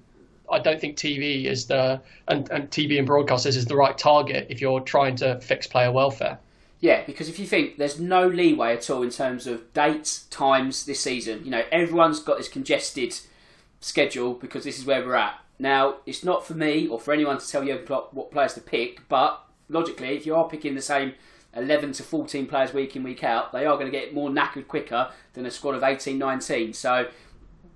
I 0.49 0.59
don't 0.59 0.79
think 0.79 0.95
TV 0.95 1.43
is 1.43 1.65
the 1.65 1.99
and, 2.29 2.49
and 2.51 2.69
TV 2.69 2.97
and 2.99 3.05
broadcasters 3.07 3.57
is 3.57 3.65
the 3.65 3.75
right 3.75 3.97
target 3.97 4.47
if 4.49 4.61
you're 4.61 4.79
trying 4.79 5.17
to 5.17 5.41
fix 5.41 5.67
player 5.67 5.91
welfare. 5.91 6.39
Yeah, 6.79 7.03
because 7.05 7.27
if 7.27 7.39
you 7.39 7.47
think 7.47 7.77
there's 7.77 7.99
no 7.99 8.27
leeway 8.27 8.73
at 8.73 8.89
all 8.89 9.01
in 9.01 9.09
terms 9.09 9.47
of 9.47 9.73
dates, 9.73 10.25
times 10.25 10.85
this 10.85 11.01
season, 11.01 11.43
you 11.43 11.49
know, 11.49 11.63
everyone's 11.71 12.19
got 12.19 12.37
this 12.37 12.47
congested 12.47 13.19
schedule 13.79 14.33
because 14.35 14.63
this 14.63 14.77
is 14.77 14.85
where 14.85 15.03
we're 15.03 15.15
at. 15.15 15.39
Now, 15.59 15.97
it's 16.05 16.23
not 16.23 16.45
for 16.45 16.53
me 16.53 16.87
or 16.87 16.99
for 16.99 17.13
anyone 17.13 17.39
to 17.39 17.47
tell 17.47 17.63
you 17.63 17.75
what 18.11 18.31
players 18.31 18.53
to 18.53 18.61
pick, 18.61 19.07
but 19.09 19.43
logically, 19.69 20.15
if 20.15 20.25
you 20.25 20.35
are 20.35 20.47
picking 20.47 20.75
the 20.75 20.81
same 20.81 21.13
11 21.55 21.93
to 21.93 22.03
14 22.03 22.45
players 22.45 22.73
week 22.73 22.95
in, 22.95 23.01
week 23.01 23.23
out, 23.23 23.51
they 23.51 23.65
are 23.65 23.75
going 23.75 23.91
to 23.91 23.97
get 23.97 24.13
more 24.13 24.29
knackered 24.29 24.67
quicker 24.67 25.09
than 25.33 25.47
a 25.47 25.51
squad 25.51 25.73
of 25.73 25.83
18, 25.83 26.17
19. 26.17 26.73
So, 26.73 27.09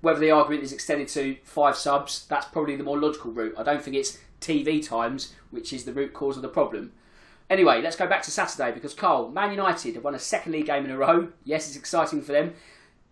whether 0.00 0.20
the 0.20 0.30
argument 0.30 0.62
is 0.62 0.72
extended 0.72 1.08
to 1.08 1.36
five 1.42 1.76
subs, 1.76 2.26
that's 2.28 2.46
probably 2.46 2.76
the 2.76 2.84
more 2.84 2.98
logical 2.98 3.32
route. 3.32 3.54
I 3.56 3.62
don't 3.64 3.82
think 3.82 3.96
it's 3.96 4.18
TV 4.40 4.84
times, 4.84 5.34
which 5.50 5.72
is 5.72 5.84
the 5.84 5.92
root 5.92 6.12
cause 6.12 6.36
of 6.36 6.42
the 6.42 6.48
problem. 6.48 6.92
Anyway, 7.52 7.82
let's 7.82 7.96
go 7.96 8.06
back 8.06 8.22
to 8.22 8.30
Saturday 8.30 8.72
because 8.72 8.94
Carl, 8.94 9.28
Man 9.28 9.50
United 9.50 9.94
have 9.94 10.04
won 10.04 10.14
a 10.14 10.18
second 10.18 10.52
league 10.52 10.64
game 10.64 10.86
in 10.86 10.90
a 10.90 10.96
row. 10.96 11.28
Yes, 11.44 11.68
it's 11.68 11.76
exciting 11.76 12.22
for 12.22 12.32
them. 12.32 12.54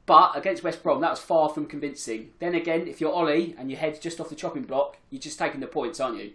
But 0.07 0.35
against 0.35 0.64
West 0.64 0.83
Brom, 0.83 1.03
that 1.03 1.11
was 1.11 1.18
far 1.18 1.50
from 1.50 1.66
convincing. 1.66 2.31
Then 2.38 2.55
again, 2.55 2.88
if 2.88 3.03
you're 3.03 3.12
Ole 3.12 3.53
and 3.59 3.70
your 3.70 3.79
head's 3.79 3.98
just 3.98 4.18
off 4.18 4.31
the 4.31 4.35
chopping 4.35 4.62
block, 4.62 4.96
you're 5.11 5.20
just 5.20 5.38
taking 5.38 5.61
the 5.61 5.66
points, 5.66 6.00
aren't 6.00 6.16
you? 6.16 6.33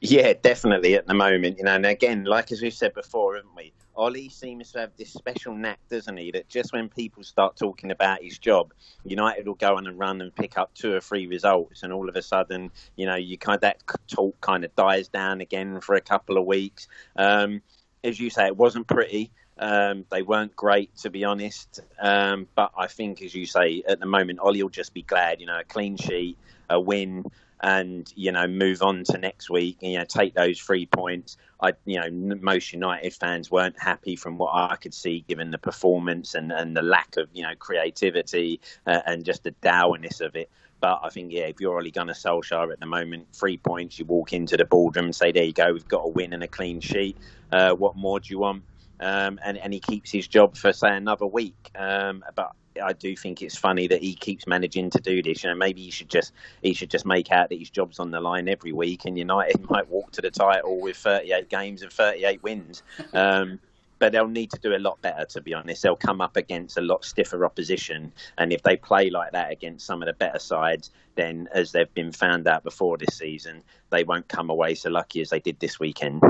Yeah, 0.00 0.34
definitely 0.40 0.94
at 0.94 1.08
the 1.08 1.14
moment. 1.14 1.58
You 1.58 1.64
know, 1.64 1.74
and 1.74 1.84
again, 1.84 2.22
like 2.22 2.52
as 2.52 2.62
we've 2.62 2.72
said 2.72 2.94
before, 2.94 3.34
haven't 3.34 3.56
we? 3.56 3.72
Ole 3.96 4.28
seems 4.28 4.72
to 4.72 4.80
have 4.80 4.90
this 4.96 5.12
special 5.12 5.54
knack, 5.54 5.78
doesn't 5.88 6.16
he? 6.16 6.30
That 6.32 6.48
just 6.48 6.72
when 6.72 6.88
people 6.88 7.22
start 7.22 7.56
talking 7.56 7.90
about 7.90 8.22
his 8.22 8.38
job, 8.38 8.72
United 9.04 9.46
will 9.46 9.54
go 9.54 9.76
on 9.76 9.86
and 9.86 9.98
run 9.98 10.20
and 10.20 10.34
pick 10.34 10.58
up 10.58 10.74
two 10.74 10.94
or 10.94 11.00
three 11.00 11.26
results, 11.26 11.82
and 11.82 11.92
all 11.92 12.08
of 12.08 12.16
a 12.16 12.22
sudden, 12.22 12.70
you 12.96 13.06
know, 13.06 13.16
you 13.16 13.38
kind 13.38 13.56
of, 13.56 13.60
that 13.62 13.78
talk 14.08 14.40
kind 14.40 14.64
of 14.64 14.74
dies 14.76 15.08
down 15.08 15.40
again 15.40 15.80
for 15.80 15.94
a 15.94 16.00
couple 16.00 16.38
of 16.38 16.44
weeks. 16.44 16.88
Um, 17.16 17.62
as 18.02 18.18
you 18.20 18.30
say, 18.30 18.46
it 18.46 18.56
wasn't 18.56 18.86
pretty. 18.86 19.30
Um, 19.56 20.04
they 20.10 20.22
weren't 20.22 20.56
great, 20.56 20.94
to 20.98 21.10
be 21.10 21.24
honest. 21.24 21.80
Um, 22.00 22.48
but 22.54 22.72
I 22.76 22.88
think, 22.88 23.22
as 23.22 23.34
you 23.34 23.46
say, 23.46 23.82
at 23.86 24.00
the 24.00 24.06
moment, 24.06 24.40
Ole 24.42 24.62
will 24.62 24.68
just 24.68 24.92
be 24.92 25.02
glad. 25.02 25.40
You 25.40 25.46
know, 25.46 25.60
a 25.60 25.64
clean 25.64 25.96
sheet, 25.96 26.36
a 26.68 26.80
win, 26.80 27.24
and 27.62 28.12
you 28.16 28.32
know 28.32 28.46
move 28.46 28.82
on 28.82 29.04
to 29.04 29.18
next 29.18 29.50
week 29.50 29.78
and 29.82 29.92
you 29.92 29.98
know 29.98 30.04
take 30.04 30.34
those 30.34 30.60
three 30.60 30.86
points. 30.86 31.36
I 31.62 31.72
you 31.84 32.00
know 32.00 32.10
most 32.10 32.72
United 32.72 33.14
fans 33.14 33.50
weren't 33.50 33.80
happy 33.80 34.16
from 34.16 34.38
what 34.38 34.52
I 34.54 34.76
could 34.76 34.94
see 34.94 35.24
given 35.28 35.50
the 35.50 35.58
performance 35.58 36.34
and, 36.34 36.52
and 36.52 36.76
the 36.76 36.82
lack 36.82 37.16
of 37.16 37.28
you 37.32 37.42
know 37.42 37.54
creativity 37.58 38.60
uh, 38.86 39.00
and 39.06 39.24
just 39.24 39.44
the 39.44 39.54
dourness 39.62 40.20
of 40.20 40.36
it. 40.36 40.50
But 40.80 41.00
I 41.02 41.08
think 41.10 41.32
yeah, 41.32 41.44
if 41.46 41.60
you're 41.60 41.78
Ole 41.78 41.90
Gunnar 41.90 42.14
Solskjaer 42.14 42.72
at 42.72 42.80
the 42.80 42.86
moment, 42.86 43.28
three 43.34 43.56
points, 43.58 43.98
you 43.98 44.04
walk 44.04 44.32
into 44.32 44.56
the 44.56 44.66
boardroom 44.66 45.06
and 45.06 45.16
say, 45.16 45.32
"There 45.32 45.44
you 45.44 45.52
go, 45.54 45.72
we've 45.72 45.88
got 45.88 46.02
a 46.04 46.08
win 46.08 46.32
and 46.34 46.42
a 46.42 46.48
clean 46.48 46.80
sheet. 46.80 47.18
Uh, 47.52 47.72
what 47.74 47.96
more 47.96 48.20
do 48.20 48.26
you 48.30 48.38
want?" 48.40 48.64
Um, 49.00 49.38
and 49.44 49.58
and 49.58 49.72
he 49.72 49.80
keeps 49.80 50.10
his 50.12 50.28
job 50.28 50.56
for 50.56 50.72
say 50.72 50.96
another 50.96 51.26
week. 51.26 51.70
Um, 51.76 52.24
but 52.36 52.52
I 52.82 52.92
do 52.92 53.16
think 53.16 53.42
it's 53.42 53.56
funny 53.56 53.86
that 53.88 54.02
he 54.02 54.14
keeps 54.14 54.46
managing 54.46 54.90
to 54.90 55.00
do 55.00 55.22
this. 55.22 55.44
You 55.44 55.50
know, 55.50 55.56
maybe 55.56 55.82
he 55.82 55.90
should 55.90 56.08
just 56.08 56.32
he 56.62 56.74
should 56.74 56.90
just 56.90 57.06
make 57.06 57.30
out 57.30 57.48
that 57.48 57.58
his 57.58 57.70
job's 57.70 57.98
on 57.98 58.10
the 58.10 58.20
line 58.20 58.48
every 58.48 58.72
week, 58.72 59.04
and 59.04 59.18
United 59.18 59.68
might 59.70 59.88
walk 59.88 60.12
to 60.12 60.22
the 60.22 60.30
title 60.30 60.80
with 60.80 60.96
38 60.96 61.48
games 61.48 61.82
and 61.82 61.92
38 61.92 62.42
wins. 62.42 62.82
Um, 63.12 63.60
but 64.00 64.12
they'll 64.12 64.28
need 64.28 64.50
to 64.50 64.58
do 64.58 64.74
a 64.74 64.78
lot 64.78 65.00
better. 65.02 65.24
To 65.24 65.40
be 65.40 65.54
honest, 65.54 65.82
they'll 65.82 65.96
come 65.96 66.20
up 66.20 66.36
against 66.36 66.76
a 66.76 66.80
lot 66.80 67.04
stiffer 67.04 67.44
opposition, 67.44 68.12
and 68.38 68.52
if 68.52 68.62
they 68.62 68.76
play 68.76 69.10
like 69.10 69.32
that 69.32 69.50
against 69.52 69.86
some 69.86 70.02
of 70.02 70.06
the 70.06 70.12
better 70.12 70.38
sides, 70.38 70.90
then 71.14 71.48
as 71.52 71.72
they've 71.72 71.92
been 71.94 72.12
found 72.12 72.46
out 72.46 72.64
before 72.64 72.98
this 72.98 73.16
season, 73.16 73.62
they 73.90 74.04
won't 74.04 74.28
come 74.28 74.50
away 74.50 74.74
so 74.74 74.90
lucky 74.90 75.20
as 75.20 75.30
they 75.30 75.40
did 75.40 75.60
this 75.60 75.78
weekend. 75.78 76.22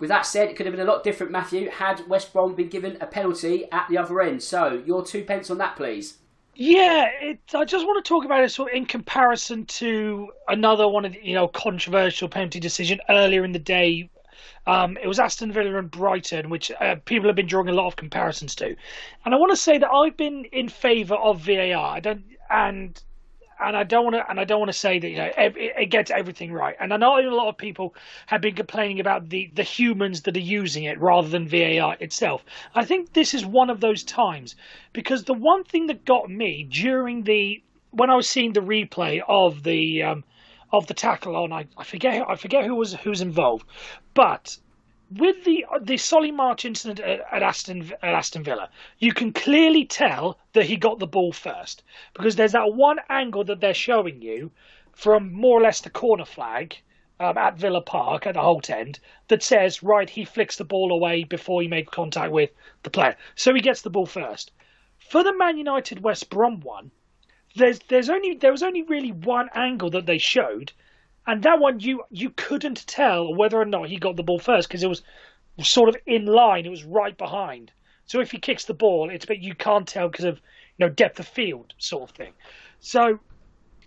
With 0.00 0.08
that 0.08 0.26
said, 0.26 0.48
it 0.48 0.56
could 0.56 0.66
have 0.66 0.74
been 0.74 0.86
a 0.86 0.90
lot 0.90 1.02
different, 1.02 1.32
Matthew, 1.32 1.70
had 1.70 2.06
West 2.08 2.32
Brom 2.32 2.54
been 2.54 2.68
given 2.68 2.98
a 3.00 3.06
penalty 3.06 3.70
at 3.72 3.88
the 3.88 3.98
other 3.98 4.20
end. 4.20 4.42
So, 4.42 4.82
your 4.86 5.04
two 5.04 5.24
pence 5.24 5.50
on 5.50 5.58
that, 5.58 5.76
please. 5.76 6.18
Yeah, 6.60 7.08
it, 7.20 7.38
I 7.54 7.64
just 7.64 7.86
want 7.86 8.04
to 8.04 8.08
talk 8.08 8.24
about 8.24 8.42
it 8.42 8.50
sort 8.50 8.72
of 8.72 8.76
in 8.76 8.84
comparison 8.84 9.64
to 9.66 10.32
another 10.48 10.88
one 10.88 11.04
of 11.04 11.12
the, 11.12 11.20
you 11.22 11.34
know 11.34 11.46
controversial 11.46 12.28
penalty 12.28 12.58
decision 12.58 12.98
earlier 13.08 13.44
in 13.44 13.52
the 13.52 13.60
day. 13.60 14.10
Um, 14.66 14.98
it 15.00 15.06
was 15.06 15.20
Aston 15.20 15.52
Villa 15.52 15.78
and 15.78 15.88
Brighton, 15.88 16.50
which 16.50 16.72
uh, 16.80 16.96
people 17.04 17.28
have 17.28 17.36
been 17.36 17.46
drawing 17.46 17.68
a 17.68 17.72
lot 17.72 17.86
of 17.86 17.94
comparisons 17.94 18.56
to, 18.56 18.74
and 19.24 19.34
I 19.34 19.38
want 19.38 19.52
to 19.52 19.56
say 19.56 19.78
that 19.78 19.88
I've 19.88 20.16
been 20.16 20.46
in 20.46 20.68
favour 20.68 21.14
of 21.14 21.40
VAR. 21.40 21.94
I 21.94 22.00
don't, 22.00 22.24
and 22.50 23.00
and 23.60 23.76
I 23.76 23.84
don't 23.84 24.04
want 24.04 24.16
to, 24.16 24.30
and 24.30 24.38
I 24.38 24.44
don't 24.44 24.60
want 24.60 24.70
to 24.70 24.78
say 24.78 24.98
that 24.98 25.08
you 25.08 25.16
know 25.16 25.30
it, 25.36 25.90
gets 25.90 26.10
everything 26.10 26.52
right. 26.52 26.76
And 26.78 26.92
I 26.92 26.96
know 26.96 27.18
a 27.18 27.22
lot 27.30 27.48
of 27.48 27.56
people 27.56 27.94
have 28.26 28.40
been 28.40 28.54
complaining 28.54 29.00
about 29.00 29.28
the 29.28 29.50
the 29.54 29.62
humans 29.62 30.22
that 30.22 30.36
are 30.36 30.40
using 30.40 30.84
it 30.84 31.00
rather 31.00 31.28
than 31.28 31.48
VAR 31.48 31.96
itself. 32.00 32.44
I 32.74 32.84
think 32.84 33.12
this 33.12 33.34
is 33.34 33.44
one 33.44 33.70
of 33.70 33.80
those 33.80 34.04
times 34.04 34.56
because 34.92 35.24
the 35.24 35.34
one 35.34 35.64
thing 35.64 35.86
that 35.86 36.04
got 36.04 36.30
me 36.30 36.64
during 36.70 37.24
the 37.24 37.62
when 37.90 38.10
I 38.10 38.16
was 38.16 38.28
seeing 38.28 38.52
the 38.52 38.60
replay 38.60 39.20
of 39.26 39.62
the 39.62 40.02
um, 40.02 40.24
of 40.72 40.86
the 40.86 40.94
tackle 40.94 41.36
on, 41.36 41.52
I, 41.52 41.66
I 41.76 41.84
forget 41.84 42.24
I 42.28 42.36
forget 42.36 42.64
who 42.64 42.74
was 42.74 42.94
who's 42.94 43.20
involved, 43.20 43.66
but 44.14 44.58
with 45.10 45.44
the 45.44 45.64
the 45.80 45.96
Solly 45.96 46.30
March 46.30 46.64
incident 46.64 47.00
at, 47.00 47.20
at, 47.32 47.42
Aston 47.42 47.92
at 48.02 48.14
Aston 48.14 48.42
Villa, 48.44 48.68
you 48.98 49.12
can 49.12 49.32
clearly 49.32 49.84
tell 49.84 50.38
that 50.52 50.66
he 50.66 50.76
got 50.76 50.98
the 50.98 51.06
ball 51.06 51.32
first 51.32 51.82
because 52.12 52.36
there's 52.36 52.52
that 52.52 52.74
one 52.74 52.98
angle 53.08 53.44
that 53.44 53.60
they're 53.60 53.72
showing 53.72 54.20
you 54.20 54.50
from 54.92 55.32
more 55.32 55.58
or 55.58 55.62
less 55.62 55.80
the 55.80 55.90
corner 55.90 56.24
flag 56.24 56.76
um, 57.20 57.38
at 57.38 57.56
Villa 57.56 57.80
Park 57.80 58.26
at 58.26 58.34
the 58.34 58.42
Holt 58.42 58.68
end 58.68 59.00
that 59.28 59.42
says 59.42 59.82
right 59.82 60.10
he 60.10 60.24
flicks 60.24 60.56
the 60.56 60.64
ball 60.64 60.92
away 60.92 61.24
before 61.24 61.62
he 61.62 61.68
made 61.68 61.90
contact 61.90 62.30
with 62.30 62.50
the 62.82 62.90
player, 62.90 63.16
so 63.34 63.54
he 63.54 63.60
gets 63.60 63.82
the 63.82 63.90
ball 63.90 64.06
first. 64.06 64.52
For 64.98 65.22
the 65.22 65.36
Man 65.36 65.56
United 65.56 66.02
West 66.02 66.28
Brom 66.28 66.60
one, 66.60 66.90
there's 67.56 67.78
there's 67.88 68.10
only 68.10 68.34
there 68.34 68.52
was 68.52 68.62
only 68.62 68.82
really 68.82 69.12
one 69.12 69.48
angle 69.54 69.90
that 69.90 70.06
they 70.06 70.18
showed 70.18 70.72
and 71.28 71.42
that 71.42 71.60
one 71.60 71.78
you 71.78 72.02
you 72.10 72.30
couldn't 72.30 72.86
tell 72.86 73.32
whether 73.34 73.60
or 73.60 73.66
not 73.66 73.88
he 73.88 73.98
got 73.98 74.16
the 74.16 74.22
ball 74.22 74.38
first 74.40 74.66
because 74.66 74.82
it 74.82 74.88
was 74.88 75.02
sort 75.62 75.90
of 75.90 75.96
in 76.06 76.24
line. 76.24 76.64
It 76.64 76.70
was 76.70 76.84
right 76.84 77.16
behind. 77.16 77.70
So 78.06 78.20
if 78.20 78.30
he 78.30 78.38
kicks 78.38 78.64
the 78.64 78.74
ball, 78.74 79.10
it's 79.10 79.26
but 79.26 79.38
you 79.38 79.54
can't 79.54 79.86
tell 79.86 80.08
because 80.08 80.24
of 80.24 80.40
you 80.78 80.86
know 80.86 80.88
depth 80.88 81.20
of 81.20 81.28
field 81.28 81.74
sort 81.76 82.08
of 82.10 82.16
thing. 82.16 82.32
So 82.80 83.20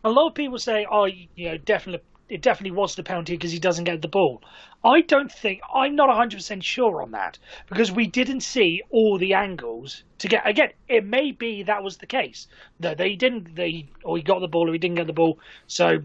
a 0.04 0.10
lot 0.10 0.28
of 0.28 0.36
people 0.36 0.60
say, 0.60 0.86
oh, 0.90 1.06
you 1.06 1.50
know, 1.50 1.58
definitely 1.58 2.06
it 2.30 2.42
definitely 2.42 2.78
was 2.78 2.96
the 2.96 3.04
penalty 3.04 3.34
because 3.34 3.52
he 3.52 3.60
doesn't 3.60 3.86
get 3.86 4.02
the 4.02 4.08
ball. 4.08 4.42
I 4.84 5.02
don't 5.02 5.32
think 5.32 5.62
I'm 5.74 5.96
not 5.96 6.10
100% 6.10 6.64
sure 6.64 7.02
on 7.02 7.12
that 7.12 7.38
because 7.68 7.92
we 7.92 8.08
didn't 8.08 8.40
see 8.42 8.84
all 8.90 9.18
the 9.18 9.34
angles 9.34 10.04
to 10.20 10.28
get. 10.30 10.48
Again, 10.48 10.70
it 10.88 11.06
may 11.06 11.32
be 11.32 11.64
that 11.64 11.84
was 11.84 11.98
the 11.98 12.06
case 12.06 12.48
that 12.80 12.98
they 12.98 13.16
didn't. 13.16 13.56
They 13.56 13.90
or 14.04 14.16
he 14.18 14.24
got 14.24 14.40
the 14.40 14.48
ball 14.48 14.70
or 14.70 14.74
he 14.74 14.80
didn't 14.80 14.98
get 14.98 15.08
the 15.08 15.14
ball. 15.14 15.40
So 15.66 16.04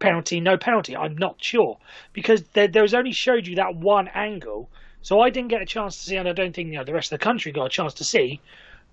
penalty, 0.00 0.40
no 0.40 0.56
penalty. 0.56 0.96
I'm 0.96 1.16
not 1.16 1.36
sure 1.42 1.78
because 2.12 2.42
there, 2.54 2.82
was 2.82 2.94
only 2.94 3.12
showed 3.12 3.46
you 3.46 3.54
that 3.56 3.76
one 3.76 4.08
angle, 4.08 4.68
so 5.02 5.20
I 5.20 5.30
didn't 5.30 5.50
get 5.50 5.62
a 5.62 5.66
chance 5.66 5.96
to 5.98 6.02
see, 6.02 6.16
and 6.16 6.28
I 6.28 6.32
don't 6.32 6.54
think 6.54 6.70
you 6.70 6.78
know 6.78 6.84
the 6.84 6.92
rest 6.92 7.12
of 7.12 7.20
the 7.20 7.24
country 7.24 7.52
got 7.52 7.66
a 7.66 7.70
chance 7.70 7.94
to 7.94 8.04
see 8.04 8.40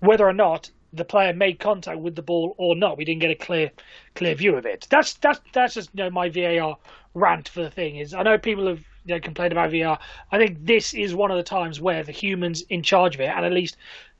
whether 0.00 0.26
or 0.26 0.32
not 0.32 0.70
the 0.92 1.04
player 1.04 1.34
made 1.34 1.58
contact 1.58 1.98
with 1.98 2.14
the 2.14 2.22
ball 2.22 2.54
or 2.56 2.74
not. 2.76 2.96
We 2.96 3.04
didn't 3.04 3.20
get 3.20 3.30
a 3.30 3.34
clear 3.34 3.70
clear 4.14 4.34
view 4.34 4.56
of 4.56 4.64
it. 4.64 4.86
That's 4.88 5.14
that's 5.14 5.40
that's 5.52 5.74
just 5.74 5.90
you 5.92 6.04
know 6.04 6.10
my 6.10 6.28
VAR 6.28 6.78
rant 7.14 7.48
for 7.48 7.62
the 7.62 7.70
thing 7.70 7.96
is. 7.96 8.14
I 8.14 8.22
know 8.22 8.38
people 8.38 8.68
have 8.68 8.84
you 9.04 9.14
know, 9.14 9.20
complained 9.20 9.52
about 9.52 9.72
VAR. 9.72 9.98
I 10.30 10.38
think 10.38 10.64
this 10.64 10.94
is 10.94 11.14
one 11.14 11.30
of 11.30 11.36
the 11.36 11.42
times 11.42 11.80
where 11.80 12.04
the 12.04 12.12
humans 12.12 12.62
in 12.68 12.82
charge 12.82 13.14
of 13.16 13.20
it, 13.20 13.28
and 13.28 13.44
at 13.44 13.52
least 13.52 13.76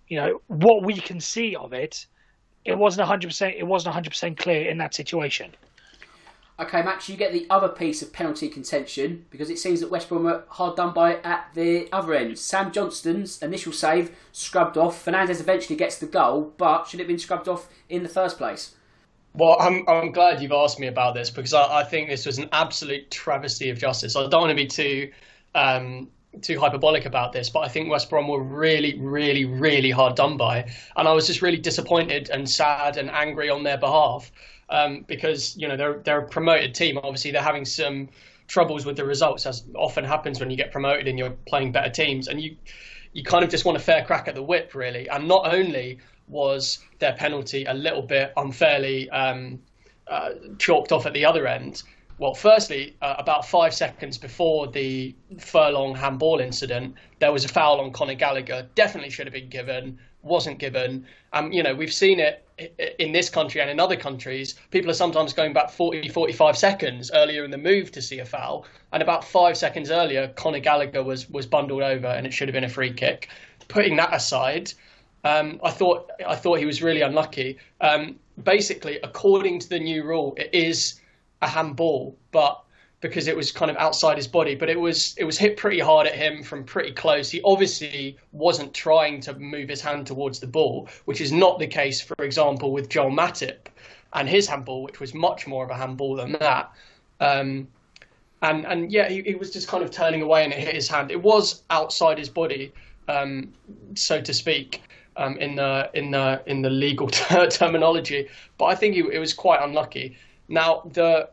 you 0.09 0.19
know 0.19 0.41
what 0.49 0.83
we 0.83 0.95
can 0.95 1.21
see 1.21 1.55
of 1.55 1.73
it, 1.73 2.07
it 2.65 2.77
wasn't 2.77 3.07
hundred 3.07 3.29
percent. 3.29 3.55
It 3.57 3.67
wasn't 3.67 3.95
hundred 3.95 4.11
percent 4.11 4.39
clear 4.39 4.69
in 4.69 4.79
that 4.79 4.95
situation. 4.95 5.55
Okay, 6.61 6.83
Max, 6.83 7.09
you 7.09 7.17
get 7.17 7.33
the 7.33 7.47
other 7.49 7.69
piece 7.69 8.03
of 8.03 8.13
penalty 8.13 8.49
contention 8.49 9.27
because 9.31 9.49
it 9.49 9.61
seems 9.61 9.79
that 9.79 9.93
West 9.93 10.09
Brom 10.09 10.25
were 10.25 10.43
hard 10.49 10.75
done 10.75 10.93
by 10.93 11.19
at 11.19 11.51
the 11.55 11.89
other 11.93 12.15
end. 12.15 12.37
Sam 12.37 12.73
Johnstone's 12.73 13.41
initial 13.41 13.73
save 13.73 14.11
scrubbed 14.33 14.77
off. 14.77 15.05
Fernandes 15.05 15.39
eventually 15.39 15.77
gets 15.77 15.99
the 15.99 16.07
goal, 16.07 16.53
but 16.57 16.87
should 16.87 16.99
it 16.99 17.05
have 17.05 17.09
been 17.09 17.19
scrubbed 17.19 17.47
off 17.47 17.69
in 17.89 18.03
the 18.03 18.09
first 18.09 18.39
place? 18.39 18.75
Well, 19.35 19.57
I'm, 19.61 19.89
I'm 19.89 20.11
glad 20.11 20.43
you've 20.43 20.51
asked 20.51 20.81
me 20.81 20.89
about 20.89 21.15
this 21.15 21.31
because 21.31 21.55
I, 21.55 21.81
I 21.81 21.85
think 21.85 22.09
this 22.09 22.27
was 22.27 22.39
an 22.39 22.49
absolute 22.51 23.09
travesty 23.09 23.71
of 23.71 23.79
justice. 23.79 24.17
I 24.17 24.27
don't 24.29 24.41
want 24.41 24.51
to 24.51 24.57
be 24.57 24.67
too 24.67 25.13
um, 25.55 26.09
too 26.43 26.59
hyperbolic 26.59 27.07
about 27.07 27.33
this, 27.33 27.51
but 27.51 27.61
I 27.61 27.69
think 27.69 27.89
West 27.89 28.11
Brom 28.11 28.27
were 28.27 28.43
really, 28.43 28.99
really, 28.99 29.45
really 29.45 29.91
hard 29.91 30.17
done 30.17 30.37
by, 30.37 30.69
and 30.97 31.07
I 31.07 31.13
was 31.13 31.29
just 31.29 31.41
really 31.41 31.57
disappointed 31.59 32.31
and 32.31 32.51
sad 32.51 32.97
and 32.97 33.11
angry 33.11 33.49
on 33.49 33.63
their 33.63 33.79
behalf 33.79 34.33
um, 34.71 35.05
because 35.07 35.57
you 35.57 35.69
know 35.69 35.77
they're 35.77 35.99
they're 35.99 36.21
a 36.21 36.29
promoted 36.29 36.75
team. 36.75 36.99
Obviously, 36.99 37.31
they're 37.31 37.43
having 37.43 37.65
some 37.65 38.09
troubles 38.47 38.87
with 38.87 38.97
the 38.97 39.05
results, 39.05 39.47
as 39.47 39.65
often 39.75 40.05
happens 40.05 40.41
when 40.41 40.51
you 40.51 40.57
get 40.57 40.73
promoted 40.73 41.07
and 41.07 41.19
you're 41.19 41.37
playing 41.47 41.73
better 41.73 41.91
teams, 41.91 42.29
and 42.29 42.41
you 42.41 42.57
you 43.13 43.23
kind 43.23 43.45
of 43.45 43.51
just 43.51 43.65
want 43.65 43.77
a 43.77 43.81
fair 43.81 44.05
crack 44.05 44.29
at 44.29 44.35
the 44.35 44.43
whip, 44.43 44.75
really. 44.75 45.09
And 45.09 45.27
not 45.29 45.53
only 45.53 45.99
was 46.29 46.79
their 46.99 47.15
penalty 47.15 47.65
a 47.65 47.75
little 47.75 48.03
bit 48.03 48.33
unfairly 48.37 49.09
um, 49.11 49.59
uh, 50.07 50.31
chalked 50.59 50.93
off 50.93 51.07
at 51.07 51.15
the 51.15 51.25
other 51.25 51.47
end. 51.47 51.83
Well, 52.19 52.35
firstly, 52.35 52.97
uh, 53.01 53.15
about 53.17 53.47
five 53.47 53.73
seconds 53.73 54.19
before 54.19 54.67
the 54.67 55.15
Furlong 55.39 55.95
handball 55.95 56.41
incident, 56.41 56.97
there 57.21 57.33
was 57.33 57.45
a 57.45 57.49
foul 57.49 57.81
on 57.81 57.93
Conor 57.93 58.15
Gallagher. 58.15 58.69
Definitely 58.75 59.11
should 59.11 59.27
have 59.27 59.33
been 59.33 59.49
given 59.49 59.99
wasn't 60.23 60.59
given. 60.59 61.07
Um, 61.33 61.53
you 61.53 61.63
know, 61.63 61.75
we've 61.75 61.93
seen 61.93 62.21
it 62.21 62.45
in 62.99 63.13
this 63.13 63.31
country 63.31 63.61
and 63.61 63.71
in 63.71 63.79
other 63.81 63.97
countries. 63.97 64.55
People 64.71 64.91
are 64.91 64.95
sometimes 64.95 65.33
going 65.33 65.53
back 65.53 65.71
40, 65.71 66.09
45 66.09 66.57
seconds 66.57 67.11
earlier 67.15 67.45
in 67.45 67.51
the 67.51 67.59
move 67.59 67.93
to 67.93 68.03
see 68.03 68.19
a 68.19 68.25
foul, 68.25 68.67
and 68.93 69.03
about 69.03 69.25
five 69.25 69.57
seconds 69.57 69.91
earlier, 69.91 70.29
Conor 70.29 70.61
Gallagher 70.61 71.03
was 71.03 71.29
was 71.31 71.47
bundled 71.47 71.83
over, 71.83 72.07
and 72.07 72.27
it 72.27 72.33
should 72.33 72.49
have 72.49 72.55
been 72.55 72.65
a 72.65 72.69
free 72.69 72.93
kick. 72.93 73.29
Putting 73.69 73.97
that 73.97 74.13
aside, 74.13 74.73
um, 75.25 75.61
I 75.63 75.71
thought 75.71 76.11
I 76.27 76.37
thought 76.37 76.59
he 76.59 76.67
was 76.67 76.83
really 76.83 77.03
unlucky. 77.03 77.59
Um, 77.81 78.19
basically, 78.43 78.99
according 79.03 79.61
to 79.61 79.69
the 79.69 79.79
new 79.79 80.05
rule, 80.05 80.35
it 80.37 80.51
is 80.53 81.01
a 81.43 81.49
handball, 81.49 82.17
but 82.33 82.63
because 83.01 83.29
it 83.29 83.37
was 83.37 83.53
kind 83.53 83.71
of 83.71 83.77
outside 83.77 84.17
his 84.17 84.27
body, 84.27 84.55
but 84.55 84.69
it 84.69 84.79
was 84.79 85.15
it 85.19 85.25
was 85.25 85.39
hit 85.39 85.57
pretty 85.57 85.79
hard 85.79 86.07
at 86.07 86.15
him 86.15 86.43
from 86.43 86.65
pretty 86.65 86.93
close. 86.93 87.31
He 87.31 87.41
obviously 87.45 88.17
wasn't 88.33 88.75
trying 88.75 89.21
to 89.23 89.39
move 89.39 89.69
his 89.69 89.81
hand 89.81 90.07
towards 90.07 90.41
the 90.41 90.47
ball, 90.47 90.89
which 91.05 91.21
is 91.21 91.33
not 91.33 91.59
the 91.59 91.67
case, 91.67 92.01
for 92.01 92.17
example, 92.25 92.73
with 92.73 92.89
Joel 92.89 93.11
Matip 93.11 93.69
and 94.15 94.29
his 94.29 94.49
handball, 94.49 94.83
which 94.83 95.01
was 95.01 95.15
much 95.15 95.47
more 95.47 95.65
of 95.65 95.71
a 95.71 95.75
handball 95.75 96.17
than 96.17 96.33
that. 96.41 96.73
Um, 97.21 97.69
and 98.43 98.67
and 98.67 98.91
yeah, 98.91 99.09
he, 99.09 99.23
he, 99.23 99.35
was 99.35 99.53
just 99.53 99.69
kind 99.69 99.85
of 99.85 99.91
turning 99.91 100.23
away 100.23 100.45
and 100.45 100.53
it 100.53 100.59
hit 100.59 100.75
his 100.75 100.89
hand. 100.89 101.11
It 101.11 101.23
was 101.23 101.63
outside 101.71 102.19
his 102.19 102.29
body, 102.29 102.73
um, 103.09 103.53
so 103.95 104.21
to 104.21 104.35
speak. 104.35 104.83
Um, 105.17 105.37
in 105.39 105.57
the 105.57 105.91
in 105.95 106.13
the 106.13 106.41
in 106.47 106.63
the 106.63 106.71
legal 106.71 107.09
terminology, 107.51 108.29
but 108.57 108.67
I 108.67 108.77
think 108.77 108.95
it 108.95 109.19
was 109.19 109.35
quite 109.35 109.61
unlucky. 109.61 110.17
Now 110.47 110.83
the 110.93 111.29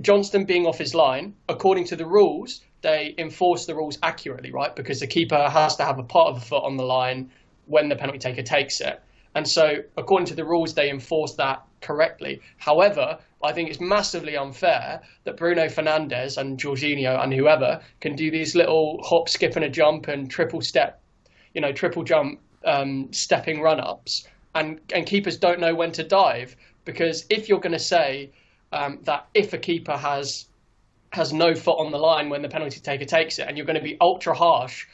Johnstone 0.00 0.44
being 0.44 0.66
off 0.66 0.78
his 0.78 0.94
line, 0.94 1.34
according 1.48 1.84
to 1.86 1.96
the 1.96 2.06
rules, 2.06 2.62
they 2.82 3.14
enforce 3.18 3.66
the 3.66 3.74
rules 3.74 3.98
accurately, 4.02 4.50
right? 4.50 4.74
Because 4.74 5.00
the 5.00 5.06
keeper 5.06 5.48
has 5.48 5.76
to 5.76 5.84
have 5.84 5.98
a 5.98 6.02
part 6.02 6.28
of 6.28 6.36
a 6.36 6.40
foot 6.40 6.64
on 6.64 6.76
the 6.76 6.84
line 6.84 7.30
when 7.66 7.88
the 7.88 7.96
penalty 7.96 8.18
taker 8.18 8.42
takes 8.42 8.80
it. 8.80 9.00
And 9.34 9.48
so, 9.48 9.82
according 9.96 10.26
to 10.26 10.34
the 10.34 10.44
rules, 10.44 10.74
they 10.74 10.90
enforce 10.90 11.34
that 11.34 11.62
correctly. 11.80 12.40
However, 12.58 13.18
I 13.42 13.52
think 13.52 13.70
it's 13.70 13.80
massively 13.80 14.36
unfair 14.36 15.00
that 15.24 15.36
Bruno 15.36 15.66
Fernandes 15.66 16.36
and 16.36 16.58
Jorginho 16.58 17.22
and 17.22 17.32
whoever 17.32 17.80
can 18.00 18.14
do 18.14 18.30
these 18.30 18.54
little 18.54 19.02
hop, 19.02 19.28
skip, 19.28 19.56
and 19.56 19.64
a 19.64 19.70
jump 19.70 20.08
and 20.08 20.30
triple 20.30 20.60
step, 20.60 21.00
you 21.54 21.60
know, 21.60 21.72
triple 21.72 22.04
jump 22.04 22.40
um, 22.64 23.12
stepping 23.12 23.60
run 23.60 23.80
ups, 23.80 24.28
and, 24.54 24.80
and 24.94 25.06
keepers 25.06 25.38
don't 25.38 25.60
know 25.60 25.74
when 25.74 25.92
to 25.92 26.02
dive. 26.02 26.54
Because 26.84 27.24
if 27.30 27.48
you're 27.48 27.60
going 27.60 27.72
to 27.72 27.78
say, 27.78 28.32
um, 28.72 28.98
that 29.02 29.26
if 29.34 29.52
a 29.52 29.58
keeper 29.58 29.96
has 29.96 30.46
has 31.10 31.32
no 31.32 31.54
foot 31.54 31.78
on 31.78 31.92
the 31.92 31.98
line 31.98 32.30
when 32.30 32.40
the 32.40 32.48
penalty 32.48 32.80
taker 32.80 33.04
takes 33.04 33.38
it, 33.38 33.46
and 33.46 33.56
you're 33.56 33.66
going 33.66 33.78
to 33.78 33.84
be 33.84 33.98
ultra 34.00 34.34
harsh 34.34 34.86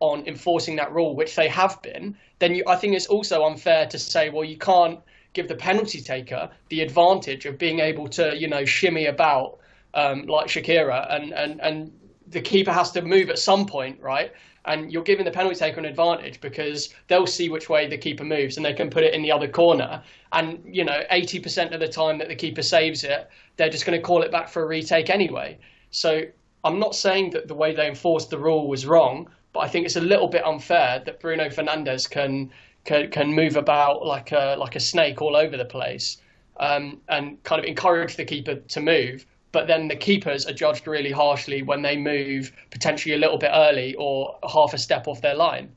on 0.00 0.26
enforcing 0.26 0.74
that 0.76 0.92
rule, 0.92 1.14
which 1.14 1.36
they 1.36 1.46
have 1.46 1.80
been, 1.82 2.16
then 2.40 2.56
you, 2.56 2.64
I 2.66 2.74
think 2.74 2.96
it's 2.96 3.06
also 3.06 3.44
unfair 3.44 3.86
to 3.86 3.98
say, 3.98 4.30
well, 4.30 4.42
you 4.42 4.58
can't 4.58 4.98
give 5.32 5.46
the 5.46 5.54
penalty 5.54 6.00
taker 6.00 6.50
the 6.68 6.80
advantage 6.80 7.46
of 7.46 7.56
being 7.56 7.78
able 7.78 8.08
to, 8.08 8.36
you 8.36 8.48
know, 8.48 8.64
shimmy 8.64 9.06
about 9.06 9.60
um, 9.94 10.26
like 10.26 10.48
Shakira 10.48 11.06
and, 11.14 11.32
and, 11.32 11.60
and 11.60 11.92
the 12.26 12.40
keeper 12.40 12.72
has 12.72 12.90
to 12.92 13.02
move 13.02 13.30
at 13.30 13.38
some 13.38 13.64
point, 13.64 14.00
right? 14.00 14.32
And 14.64 14.92
you're 14.92 15.02
giving 15.02 15.24
the 15.24 15.30
penalty 15.30 15.56
taker 15.56 15.80
an 15.80 15.86
advantage 15.86 16.40
because 16.40 16.94
they'll 17.08 17.26
see 17.26 17.48
which 17.48 17.68
way 17.68 17.88
the 17.88 17.98
keeper 17.98 18.24
moves 18.24 18.56
and 18.56 18.64
they 18.64 18.72
can 18.72 18.90
put 18.90 19.02
it 19.02 19.12
in 19.12 19.22
the 19.22 19.32
other 19.32 19.48
corner. 19.48 20.02
And, 20.32 20.62
you 20.64 20.84
know, 20.84 21.02
80% 21.10 21.74
of 21.74 21.80
the 21.80 21.88
time 21.88 22.18
that 22.18 22.28
the 22.28 22.36
keeper 22.36 22.62
saves 22.62 23.02
it, 23.02 23.28
they're 23.56 23.70
just 23.70 23.84
going 23.84 23.98
to 23.98 24.04
call 24.04 24.22
it 24.22 24.30
back 24.30 24.48
for 24.48 24.62
a 24.62 24.66
retake 24.66 25.10
anyway. 25.10 25.58
So 25.90 26.22
I'm 26.64 26.78
not 26.78 26.94
saying 26.94 27.30
that 27.30 27.48
the 27.48 27.54
way 27.54 27.74
they 27.74 27.88
enforced 27.88 28.30
the 28.30 28.38
rule 28.38 28.68
was 28.68 28.86
wrong, 28.86 29.28
but 29.52 29.60
I 29.60 29.68
think 29.68 29.84
it's 29.84 29.96
a 29.96 30.00
little 30.00 30.28
bit 30.28 30.44
unfair 30.46 31.02
that 31.04 31.20
Bruno 31.20 31.48
Fernandes 31.48 32.08
can 32.08 32.50
can, 32.84 33.10
can 33.10 33.32
move 33.32 33.56
about 33.56 34.04
like 34.04 34.32
a 34.32 34.56
like 34.58 34.76
a 34.76 34.80
snake 34.80 35.22
all 35.22 35.36
over 35.36 35.56
the 35.56 35.64
place 35.64 36.18
um, 36.58 37.00
and 37.08 37.42
kind 37.42 37.60
of 37.60 37.64
encourage 37.64 38.16
the 38.16 38.24
keeper 38.24 38.56
to 38.56 38.80
move. 38.80 39.26
But 39.52 39.66
then 39.66 39.88
the 39.88 39.96
keepers 39.96 40.46
are 40.46 40.52
judged 40.52 40.86
really 40.86 41.12
harshly 41.12 41.62
when 41.62 41.82
they 41.82 41.96
move 41.96 42.52
potentially 42.70 43.14
a 43.14 43.18
little 43.18 43.38
bit 43.38 43.50
early 43.52 43.94
or 43.98 44.38
half 44.50 44.72
a 44.72 44.78
step 44.78 45.06
off 45.06 45.20
their 45.20 45.34
line. 45.34 45.72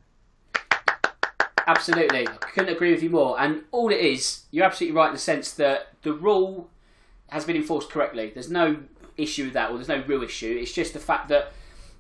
Absolutely, 1.68 2.28
I 2.28 2.36
couldn't 2.54 2.74
agree 2.74 2.92
with 2.92 3.04
you 3.04 3.10
more. 3.10 3.40
And 3.40 3.64
all 3.72 3.92
it 3.92 4.00
is, 4.00 4.44
you're 4.52 4.66
absolutely 4.66 4.96
right 4.96 5.08
in 5.08 5.14
the 5.14 5.20
sense 5.20 5.52
that 5.54 5.88
the 6.04 6.14
rule 6.14 6.70
has 7.30 7.44
been 7.44 7.56
enforced 7.56 7.90
correctly. 7.90 8.32
There's 8.34 8.52
no 8.52 8.78
issue 9.18 9.46
with 9.46 9.54
that, 9.54 9.72
or 9.72 9.76
there's 9.76 9.88
no 9.88 10.04
real 10.06 10.24
issue. 10.24 10.58
It's 10.62 10.74
just 10.74 10.94
the 10.94 11.00
fact 11.00 11.28
that 11.30 11.52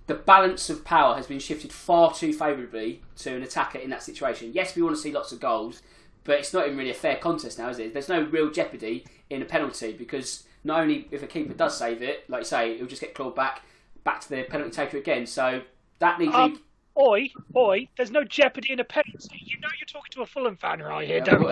the 0.07 0.13
balance 0.13 0.69
of 0.69 0.85
power 0.85 1.15
has 1.15 1.27
been 1.27 1.39
shifted 1.39 1.73
far 1.73 2.13
too 2.13 2.31
favourably 2.31 3.01
to 3.17 3.35
an 3.35 3.41
attacker 3.41 3.79
in 3.79 3.89
that 3.89 4.03
situation. 4.03 4.51
Yes, 4.53 4.75
we 4.75 4.81
want 4.81 4.95
to 4.95 5.01
see 5.01 5.11
lots 5.11 5.31
of 5.31 5.39
goals, 5.39 5.81
but 6.23 6.39
it's 6.39 6.53
not 6.53 6.65
even 6.65 6.77
really 6.77 6.91
a 6.91 6.95
fair 6.95 7.15
contest 7.15 7.57
now, 7.57 7.69
is 7.69 7.79
it? 7.79 7.93
There's 7.93 8.09
no 8.09 8.21
real 8.21 8.51
jeopardy 8.51 9.05
in 9.29 9.41
a 9.41 9.45
penalty 9.45 9.93
because 9.93 10.44
not 10.65 10.81
only 10.81 11.07
if 11.11 11.23
a 11.23 11.27
keeper 11.27 11.53
does 11.53 11.77
save 11.77 12.01
it, 12.01 12.29
like 12.29 12.41
you 12.41 12.45
say, 12.45 12.73
it'll 12.73 12.87
just 12.87 13.01
get 13.01 13.13
clawed 13.13 13.35
back 13.35 13.61
back 14.03 14.19
to 14.21 14.29
the 14.29 14.43
penalty 14.43 14.71
taker 14.71 14.97
again. 14.97 15.25
So 15.25 15.61
that 15.99 16.19
needs. 16.19 16.33
Um, 16.33 16.61
oi, 16.97 17.29
oi! 17.55 17.87
There's 17.95 18.11
no 18.11 18.23
jeopardy 18.23 18.73
in 18.73 18.79
a 18.79 18.83
penalty. 18.83 19.39
You 19.39 19.59
know 19.59 19.69
you're 19.79 19.85
talking 19.85 20.11
to 20.11 20.23
a 20.23 20.25
Fulham 20.25 20.57
fan 20.57 20.79
right 20.81 21.07
here, 21.07 21.21
don't 21.21 21.41
you? 21.41 21.47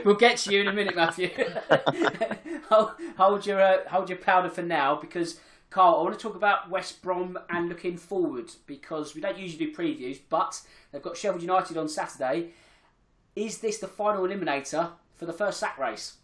we'll 0.04 0.16
get 0.16 0.38
to 0.38 0.52
you 0.52 0.60
in 0.60 0.68
a 0.68 0.72
minute, 0.72 0.96
Matthew. 0.96 1.30
hold, 2.68 2.90
hold 3.16 3.46
your 3.46 3.60
uh, 3.60 3.88
hold 3.88 4.08
your 4.08 4.18
powder 4.18 4.50
for 4.50 4.62
now 4.62 4.96
because 4.96 5.40
Carl, 5.70 6.00
I 6.00 6.02
want 6.02 6.18
to 6.18 6.20
talk 6.20 6.34
about 6.34 6.68
West 6.68 7.00
Brom 7.00 7.38
and 7.48 7.68
looking 7.68 7.96
forward 7.96 8.50
because 8.66 9.14
we 9.14 9.20
don't 9.20 9.38
usually 9.38 9.66
do 9.66 9.74
previews, 9.74 10.18
but 10.28 10.60
they've 10.90 11.00
got 11.00 11.16
Sheffield 11.16 11.42
United 11.42 11.76
on 11.76 11.88
Saturday. 11.88 12.50
Is 13.36 13.58
this 13.58 13.78
the 13.78 13.86
final 13.86 14.26
eliminator 14.26 14.90
for 15.16 15.26
the 15.26 15.32
first 15.32 15.60
sack 15.60 15.78
race? 15.78 16.16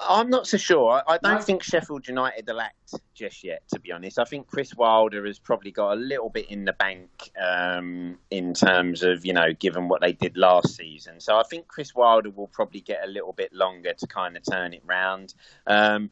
I'm 0.00 0.30
not 0.30 0.46
so 0.46 0.56
sure. 0.56 1.02
I 1.08 1.18
don't 1.18 1.34
no. 1.34 1.40
think 1.40 1.62
Sheffield 1.62 2.06
United 2.06 2.46
will 2.46 2.60
act 2.60 2.94
just 3.14 3.42
yet, 3.42 3.62
to 3.72 3.80
be 3.80 3.90
honest. 3.90 4.18
I 4.18 4.24
think 4.24 4.46
Chris 4.46 4.74
Wilder 4.76 5.26
has 5.26 5.40
probably 5.40 5.72
got 5.72 5.92
a 5.92 5.96
little 5.96 6.30
bit 6.30 6.48
in 6.50 6.64
the 6.64 6.72
bank 6.72 7.32
um, 7.40 8.16
in 8.30 8.54
terms 8.54 9.02
of, 9.02 9.24
you 9.24 9.32
know, 9.32 9.52
given 9.54 9.88
what 9.88 10.00
they 10.00 10.12
did 10.12 10.36
last 10.36 10.76
season. 10.76 11.18
So 11.18 11.36
I 11.36 11.42
think 11.42 11.66
Chris 11.66 11.94
Wilder 11.96 12.30
will 12.30 12.46
probably 12.46 12.80
get 12.80 13.00
a 13.04 13.08
little 13.08 13.32
bit 13.32 13.52
longer 13.52 13.92
to 13.94 14.06
kind 14.06 14.36
of 14.36 14.44
turn 14.48 14.72
it 14.72 14.82
round. 14.86 15.34
Um, 15.66 16.10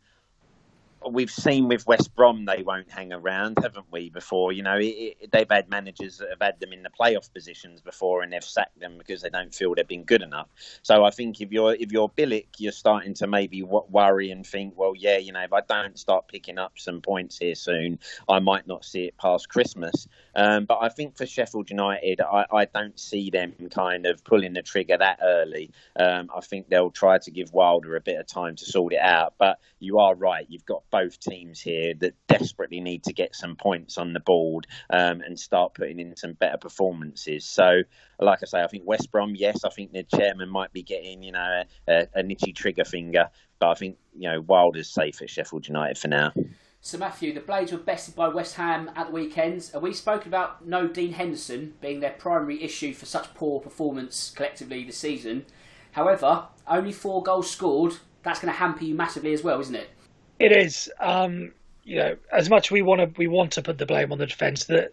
we've 1.13 1.31
seen 1.31 1.69
with 1.69 1.87
West 1.87 2.15
Brom 2.15 2.45
they 2.45 2.63
won't 2.63 2.91
hang 2.91 3.13
around, 3.13 3.59
haven't 3.63 3.87
we? 3.91 4.11
Before 4.11 4.53
you 4.53 4.63
know, 4.63 4.77
it, 4.77 5.17
it, 5.21 5.33
they've 5.33 5.51
had 5.51 5.69
managers 5.69 6.19
that 6.19 6.31
have 6.31 6.41
had 6.41 6.61
them 6.61 6.73
in 6.73 6.83
the 6.83 6.91
playoff 6.91 7.33
positions 7.33 7.81
before, 7.81 8.23
and 8.23 8.33
they've 8.33 8.45
sacked 8.45 8.79
them 8.81 8.99
because 8.99 9.23
they 9.23 9.31
don't 9.31 9.55
feel 9.55 9.75
they've 9.75 9.87
been 9.87 10.05
good 10.05 10.23
enough. 10.23 10.49
So 10.83 11.05
I 11.05 11.11
think 11.11 11.41
if 11.41 11.53
you're 11.53 11.75
if 11.75 11.93
you're 11.93 12.09
Bilic, 12.09 12.47
you're 12.59 12.73
starting 12.73 13.15
to 13.15 13.27
maybe 13.27 13.63
worry 13.63 14.31
and 14.31 14.47
think, 14.47 14.75
well, 14.77 14.95
yeah, 14.97 15.19
you 15.19 15.33
know, 15.33 15.43
if 15.43 15.53
I 15.53 15.61
don't 15.61 15.99
start 15.99 16.29
picking 16.29 16.59
up 16.59 16.73
some 16.77 17.01
points 17.01 17.39
here 17.39 17.55
soon, 17.55 17.99
I 18.29 18.39
might 18.39 18.67
not 18.67 18.85
see 18.85 19.05
it 19.05 19.17
past 19.17 19.49
Christmas. 19.49 20.09
Um, 20.35 20.67
but 20.67 20.79
I 20.83 20.89
think 20.91 21.17
for 21.17 21.27
Sheffield 21.27 21.71
United, 21.71 22.21
I, 22.21 22.47
I, 22.53 22.65
don't 22.67 22.99
see 23.01 23.31
them 23.31 23.55
kind 23.71 24.05
of 24.05 24.23
pulling 24.23 24.53
the 24.53 24.61
trigger 24.61 24.99
that 24.99 25.19
early. 25.23 25.71
Um, 25.99 26.29
I 26.37 26.41
think 26.41 26.69
they'll 26.69 26.91
try 26.91 27.17
to 27.19 27.31
give 27.31 27.55
Wilder 27.55 27.97
a 27.97 28.03
bit 28.03 28.21
of 28.21 28.27
time 28.27 28.55
to 28.57 28.65
sort 28.67 28.93
it 28.93 29.01
out. 29.01 29.35
But 29.39 29.59
you 29.79 29.99
are 29.99 30.15
right, 30.15 30.45
you've 30.49 30.67
got 30.67 30.83
both 30.97 31.21
teams 31.21 31.61
here 31.61 31.93
that 31.95 32.15
desperately 32.27 32.81
need 32.81 33.05
to 33.05 33.13
get 33.13 33.35
some 33.37 33.55
points 33.55 33.99
on 33.99 34.15
the 34.15 34.21
board 34.21 34.67
um, 34.89 35.21
and 35.21 35.39
start 35.39 35.75
putting 35.75 36.01
in 36.01 36.17
some 36.17 36.33
better 36.33 36.57
performances. 36.57 37.45
So, 37.45 37.83
like 38.19 38.39
I 38.43 38.47
say, 38.47 38.63
I 38.63 38.67
think 38.67 38.87
West 38.87 39.13
Brom, 39.13 39.35
yes, 39.35 39.63
I 39.63 39.69
think 39.69 39.93
the 39.93 40.05
chairman 40.05 40.49
might 40.49 40.73
be 40.73 40.83
getting, 40.83 41.23
you 41.23 41.33
know, 41.33 41.65
a, 41.87 42.07
a 42.15 42.23
nitty 42.23 42.55
trigger 42.55 42.87
finger, 42.87 43.29
but 43.59 43.69
I 43.69 43.75
think, 43.75 43.99
you 44.15 44.31
know, 44.31 44.41
Wilder's 44.41 44.89
safe 44.89 45.21
at 45.21 45.29
Sheffield 45.29 45.69
United 45.69 45.99
for 45.99 46.09
now. 46.09 46.33
So, 46.81 46.97
Matthew, 46.97 47.35
the 47.35 47.41
Blades 47.41 47.73
were 47.73 47.79
bested 47.79 48.15
by 48.15 48.29
West 48.29 48.55
Ham 48.55 48.91
at 48.97 49.09
the 49.09 49.13
weekend. 49.13 49.71
We 49.79 49.93
spoken 49.93 50.29
about 50.29 50.67
no 50.67 50.89
Dean 50.89 51.13
Henderson 51.13 51.75
being 51.83 52.01
their 52.01 52.11
primary 52.13 52.63
issue 52.63 52.95
for 52.95 53.05
such 53.05 53.35
poor 53.35 53.61
performance 53.61 54.33
collectively 54.35 54.83
this 54.85 54.97
season. 54.97 55.45
However, 55.93 56.47
only 56.67 56.93
four 56.93 57.23
goals 57.23 57.51
scored. 57.51 57.97
That's 58.23 58.41
going 58.41 58.53
to 58.53 58.59
hamper 58.59 58.85
you 58.85 58.95
massively 58.95 59.35
as 59.35 59.43
well, 59.45 59.61
isn't 59.61 59.75
it? 59.75 59.91
It 60.39 60.53
is. 60.53 60.91
Um, 61.01 61.53
you 61.85 61.99
know, 61.99 62.17
as 62.33 62.51
much 62.51 62.71
we 62.71 62.83
want 62.83 63.01
to 63.01 63.19
we 63.19 63.29
want 63.29 63.53
to 63.53 63.63
put 63.63 63.79
the 63.79 63.87
blame 63.87 64.13
on 64.13 64.19
the 64.19 64.27
defence. 64.27 64.65
The 64.65 64.91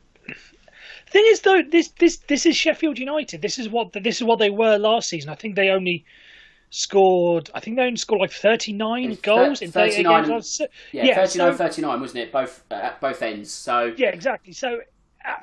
thing 1.08 1.26
is, 1.28 1.42
though, 1.42 1.62
this 1.72 1.90
this 2.00 2.18
this 2.28 2.46
is 2.46 2.56
Sheffield 2.56 3.00
United. 3.00 3.42
This 3.42 3.58
is 3.58 3.68
what 3.68 3.94
this 3.94 4.18
is 4.18 4.24
what 4.24 4.40
they 4.40 4.52
were 4.52 4.78
last 4.78 5.10
season. 5.10 5.32
I 5.32 5.36
think 5.36 5.56
they 5.56 5.70
only 5.70 6.06
scored. 6.70 7.50
I 7.56 7.60
think 7.60 7.78
they 7.78 7.84
only 7.84 7.98
scored 7.98 8.22
like 8.22 8.32
thirty 8.32 8.74
nine 8.74 9.18
goals 9.24 9.62
in 9.62 9.72
thirty 9.72 10.04
nine 10.04 10.28
games. 10.28 10.62
Yeah, 10.92 11.06
yeah 11.06 11.16
39, 11.16 11.52
so, 11.54 11.58
39, 11.58 12.02
wasn't 12.02 12.20
it? 12.20 12.32
Both 12.32 12.64
uh, 12.70 12.76
at 12.76 13.02
both 13.02 13.22
ends. 13.24 13.52
So 13.52 13.94
yeah, 13.98 14.10
exactly. 14.10 14.54
So 14.54 14.82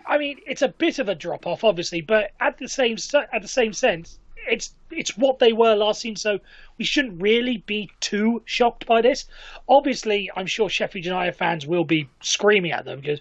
I 0.07 0.19
mean, 0.19 0.39
it's 0.47 0.63
a 0.63 0.69
bit 0.69 0.99
of 1.01 1.09
a 1.09 1.17
drop 1.17 1.47
off, 1.47 1.65
obviously, 1.65 2.01
but 2.01 2.31
at 2.41 2.59
the 2.59 2.69
same 2.69 2.97
at 3.33 3.43
the 3.43 3.49
same 3.49 3.73
sense, 3.73 4.20
it's 4.49 4.75
it's 4.91 5.17
what 5.17 5.39
they 5.39 5.53
were 5.53 5.75
last 5.75 6.01
season, 6.01 6.17
so 6.17 6.39
we 6.79 6.85
shouldn't 6.85 7.21
really 7.21 7.59
be 7.59 7.91
too 8.01 8.43
shocked 8.45 8.87
by 8.87 9.01
this. 9.01 9.27
Obviously, 9.69 10.31
I'm 10.37 10.47
sure 10.47 10.69
Sheffield 10.69 11.05
United 11.05 11.37
fans 11.37 11.67
will 11.67 11.85
be 11.85 12.09
screaming 12.21 12.73
at 12.73 12.85
them 12.85 13.01
because 13.01 13.21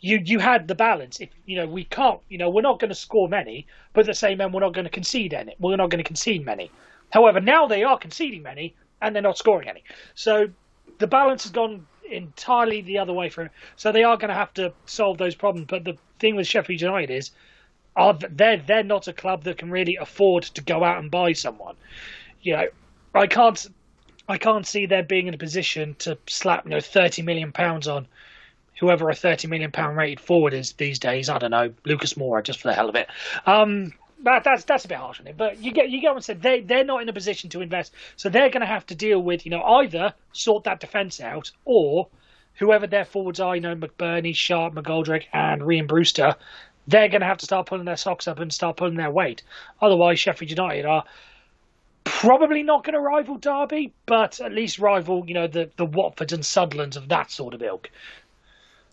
you 0.00 0.20
you 0.24 0.38
had 0.38 0.68
the 0.68 0.74
balance. 0.74 1.20
If 1.20 1.30
you 1.46 1.56
know 1.56 1.66
we 1.66 1.84
can't, 1.84 2.20
you 2.28 2.38
know, 2.38 2.50
we're 2.50 2.62
not 2.62 2.80
going 2.80 2.90
to 2.90 2.94
score 2.94 3.28
many, 3.28 3.66
but 3.92 4.00
at 4.00 4.06
the 4.06 4.14
same 4.14 4.38
time, 4.38 4.52
we're 4.52 4.60
not 4.60 4.74
going 4.74 4.84
to 4.84 4.90
concede 4.90 5.34
any. 5.34 5.54
We're 5.58 5.76
not 5.76 5.90
going 5.90 6.02
to 6.02 6.08
concede 6.08 6.44
many. 6.44 6.70
However, 7.10 7.40
now 7.40 7.66
they 7.66 7.84
are 7.84 7.98
conceding 7.98 8.42
many 8.42 8.74
and 9.00 9.14
they're 9.14 9.22
not 9.22 9.38
scoring 9.38 9.68
any. 9.68 9.84
So 10.14 10.48
the 10.98 11.06
balance 11.06 11.44
has 11.44 11.52
gone 11.52 11.86
entirely 12.10 12.80
the 12.80 12.98
other 12.98 13.12
way 13.12 13.28
for 13.28 13.44
them. 13.44 13.52
So 13.76 13.92
they 13.92 14.02
are 14.02 14.16
going 14.16 14.28
to 14.28 14.34
have 14.34 14.52
to 14.54 14.72
solve 14.86 15.18
those 15.18 15.34
problems. 15.34 15.66
But 15.68 15.84
the 15.84 15.96
thing 16.18 16.36
with 16.36 16.46
Sheffield 16.46 16.80
United 16.80 17.10
is 17.10 17.30
are 17.98 18.16
they're 18.30 18.58
they're 18.58 18.84
not 18.84 19.08
a 19.08 19.12
club 19.12 19.44
that 19.44 19.58
can 19.58 19.70
really 19.70 19.96
afford 19.96 20.44
to 20.44 20.62
go 20.62 20.84
out 20.84 20.98
and 20.98 21.10
buy 21.10 21.32
someone. 21.32 21.74
You 22.40 22.56
know, 22.56 22.68
I 23.14 23.26
can't 23.26 23.66
I 24.28 24.38
can't 24.38 24.66
see 24.66 24.86
them 24.86 25.06
being 25.06 25.26
in 25.26 25.34
a 25.34 25.38
position 25.38 25.96
to 26.00 26.16
slap 26.26 26.64
you 26.64 26.70
know 26.70 26.80
thirty 26.80 27.22
million 27.22 27.52
pounds 27.52 27.88
on 27.88 28.06
whoever 28.78 29.10
a 29.10 29.14
thirty 29.14 29.48
million 29.48 29.72
pound 29.72 29.96
rated 29.96 30.20
forward 30.20 30.54
is 30.54 30.72
these 30.74 30.98
days. 30.98 31.28
I 31.28 31.38
don't 31.38 31.50
know 31.50 31.74
Lucas 31.84 32.14
Moura 32.14 32.42
just 32.42 32.60
for 32.60 32.68
the 32.68 32.74
hell 32.74 32.88
of 32.88 32.94
it. 32.94 33.08
Um, 33.46 33.92
that, 34.22 34.44
that's 34.44 34.64
that's 34.64 34.84
a 34.84 34.88
bit 34.88 34.98
harsh 34.98 35.20
on 35.20 35.26
it, 35.26 35.36
but 35.36 35.58
you 35.62 35.72
get 35.72 35.90
you 35.90 36.00
get 36.00 36.10
what 36.10 36.18
I 36.18 36.20
said. 36.20 36.42
They 36.42 36.60
they're 36.60 36.84
not 36.84 37.02
in 37.02 37.08
a 37.08 37.12
position 37.12 37.50
to 37.50 37.60
invest, 37.60 37.92
so 38.16 38.28
they're 38.28 38.50
going 38.50 38.60
to 38.60 38.66
have 38.66 38.86
to 38.86 38.94
deal 38.94 39.20
with 39.20 39.44
you 39.44 39.50
know 39.50 39.62
either 39.62 40.14
sort 40.32 40.64
that 40.64 40.78
defence 40.78 41.20
out 41.20 41.50
or 41.64 42.08
whoever 42.54 42.86
their 42.86 43.04
forwards 43.04 43.40
are, 43.40 43.54
you 43.54 43.62
know 43.62 43.74
McBurnie, 43.74 44.34
Sharp, 44.34 44.74
McGoldrick, 44.74 45.24
and 45.32 45.62
Rhian 45.62 45.86
Brewster 45.86 46.34
they're 46.88 47.08
going 47.08 47.20
to 47.20 47.26
have 47.26 47.38
to 47.38 47.44
start 47.44 47.66
pulling 47.66 47.84
their 47.84 47.96
socks 47.96 48.26
up 48.26 48.40
and 48.40 48.52
start 48.52 48.78
pulling 48.78 48.96
their 48.96 49.10
weight. 49.10 49.42
Otherwise, 49.80 50.18
Sheffield 50.18 50.50
United 50.50 50.86
are 50.86 51.04
probably 52.04 52.62
not 52.62 52.82
going 52.82 52.94
to 52.94 53.00
rival 53.00 53.36
Derby, 53.36 53.92
but 54.06 54.40
at 54.40 54.52
least 54.52 54.78
rival, 54.78 55.22
you 55.26 55.34
know, 55.34 55.46
the, 55.46 55.70
the 55.76 55.86
Watfords 55.86 56.32
and 56.32 56.42
Sunderlands 56.42 56.96
of 56.96 57.08
that 57.08 57.30
sort 57.30 57.52
of 57.52 57.62
ilk. 57.62 57.90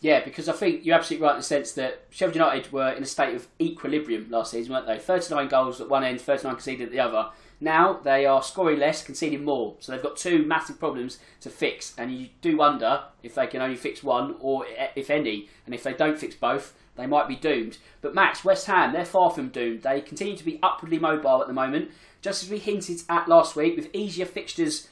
Yeah, 0.01 0.23
because 0.23 0.49
I 0.49 0.51
think 0.51 0.85
you're 0.85 0.95
absolutely 0.95 1.25
right 1.25 1.35
in 1.35 1.39
the 1.39 1.43
sense 1.43 1.71
that 1.71 2.03
Sheffield 2.09 2.35
United 2.35 2.71
were 2.73 2.91
in 2.91 3.01
a 3.01 3.07
state 3.07 3.33
of 3.33 3.47
equilibrium 3.61 4.27
last 4.29 4.51
season, 4.51 4.73
weren't 4.73 4.87
they? 4.87 4.99
39 4.99 5.47
goals 5.47 5.79
at 5.79 5.89
one 5.89 6.03
end, 6.03 6.19
39 6.19 6.53
conceded 6.55 6.87
at 6.87 6.91
the 6.91 6.99
other. 6.99 7.29
Now 7.61 7.93
they 7.93 8.25
are 8.25 8.43
scoring 8.43 8.77
less, 8.77 9.03
conceding 9.03 9.45
more. 9.45 9.75
So 9.79 9.93
they've 9.93 10.03
got 10.03 10.17
two 10.17 10.45
massive 10.45 10.77
problems 10.79 11.19
to 11.39 11.49
fix, 11.49 11.93
and 11.97 12.13
you 12.13 12.27
do 12.41 12.57
wonder 12.57 13.05
if 13.23 13.35
they 13.35 13.47
can 13.47 13.61
only 13.61 13.77
fix 13.77 14.03
one 14.03 14.35
or 14.41 14.65
if 14.95 15.09
any. 15.09 15.47
And 15.65 15.73
if 15.73 15.81
they 15.81 15.93
don't 15.93 16.19
fix 16.19 16.35
both, 16.35 16.73
they 16.95 17.05
might 17.05 17.27
be 17.27 17.35
doomed. 17.35 17.77
But 18.01 18.15
Max, 18.15 18.43
West 18.45 18.67
Ham, 18.67 18.93
they're 18.93 19.05
far 19.05 19.31
from 19.31 19.49
doomed. 19.49 19.83
They 19.83 20.01
continue 20.01 20.37
to 20.37 20.45
be 20.45 20.59
upwardly 20.63 20.99
mobile 20.99 21.41
at 21.41 21.47
the 21.47 21.53
moment, 21.53 21.91
just 22.21 22.43
as 22.43 22.49
we 22.49 22.57
hinted 22.57 23.01
at 23.09 23.27
last 23.27 23.55
week, 23.55 23.75
with 23.75 23.93
easier 23.93 24.25
fixtures 24.25 24.87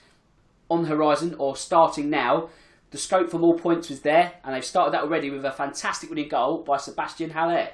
on 0.70 0.84
the 0.84 0.90
horizon 0.90 1.36
or 1.38 1.56
starting 1.56 2.10
now. 2.10 2.50
The 2.92 2.98
scope 2.98 3.30
for 3.30 3.40
more 3.40 3.58
points 3.58 3.90
was 3.90 4.02
there, 4.02 4.34
and 4.44 4.54
they've 4.54 4.64
started 4.64 4.94
that 4.94 5.04
already 5.04 5.30
with 5.30 5.46
a 5.46 5.52
fantastic 5.52 6.10
winning 6.10 6.30
goal 6.30 6.60
by 6.60 6.78
Sebastian 6.78 7.32
Haller. 7.32 7.70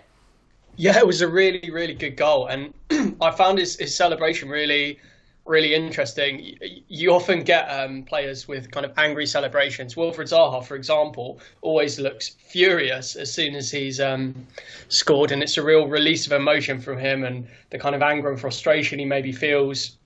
Yeah, 0.75 0.97
it 0.97 1.05
was 1.05 1.21
a 1.21 1.27
really, 1.27 1.69
really 1.71 1.93
good 1.93 2.15
goal, 2.15 2.47
and 2.47 2.73
I 3.21 3.31
found 3.31 3.59
his, 3.59 3.75
his 3.77 3.95
celebration 3.95 4.47
really 4.47 4.99
really 5.45 5.73
interesting. 5.73 6.57
You 6.87 7.11
often 7.11 7.43
get 7.43 7.63
um, 7.65 8.03
players 8.03 8.47
with 8.47 8.71
kind 8.71 8.85
of 8.85 8.93
angry 8.97 9.25
celebrations. 9.25 9.95
Wilfried 9.95 10.29
Zaha, 10.29 10.63
for 10.63 10.75
example, 10.75 11.39
always 11.61 11.99
looks 11.99 12.29
furious 12.29 13.15
as 13.15 13.33
soon 13.33 13.55
as 13.55 13.71
he's 13.71 13.99
um, 13.99 14.47
scored, 14.89 15.31
and 15.31 15.41
it's 15.41 15.57
a 15.57 15.63
real 15.63 15.87
release 15.87 16.25
of 16.27 16.33
emotion 16.33 16.79
from 16.79 16.99
him 16.99 17.23
and 17.23 17.47
the 17.71 17.79
kind 17.79 17.95
of 17.95 18.01
anger 18.01 18.29
and 18.29 18.39
frustration 18.39 18.99
he 18.99 19.05
maybe 19.05 19.31
feels 19.31 19.97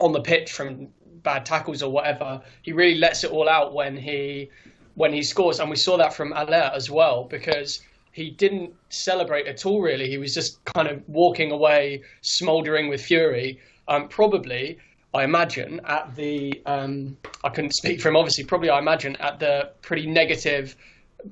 on 0.00 0.12
the 0.12 0.20
pitch 0.20 0.52
from 0.52 0.88
bad 1.22 1.46
tackles 1.46 1.82
or 1.82 1.90
whatever. 1.90 2.40
He 2.62 2.72
really 2.72 2.96
lets 2.96 3.24
it 3.24 3.30
all 3.30 3.48
out 3.48 3.74
when 3.74 3.96
he 3.96 4.50
when 4.94 5.12
he 5.12 5.22
scores, 5.22 5.58
and 5.58 5.70
we 5.70 5.76
saw 5.76 5.96
that 5.96 6.12
from 6.12 6.32
Haller 6.32 6.70
as 6.74 6.90
well 6.90 7.24
because 7.24 7.80
he 8.12 8.28
didn't 8.28 8.74
celebrate 8.90 9.46
at 9.46 9.64
all. 9.64 9.80
Really, 9.80 10.08
he 10.08 10.18
was 10.18 10.34
just 10.34 10.62
kind 10.64 10.86
of 10.86 11.02
walking 11.08 11.50
away, 11.50 12.02
smouldering 12.20 12.88
with 12.88 13.00
fury 13.00 13.58
um, 13.88 14.08
probably, 14.08 14.78
I 15.14 15.24
imagine, 15.24 15.80
at 15.84 16.14
the 16.14 16.62
um, 16.66 17.16
I 17.44 17.48
couldn't 17.50 17.74
speak 17.74 18.00
for 18.00 18.08
him. 18.08 18.16
Obviously, 18.16 18.44
probably 18.44 18.70
I 18.70 18.78
imagine 18.78 19.16
at 19.16 19.38
the 19.38 19.72
pretty 19.82 20.06
negative 20.06 20.76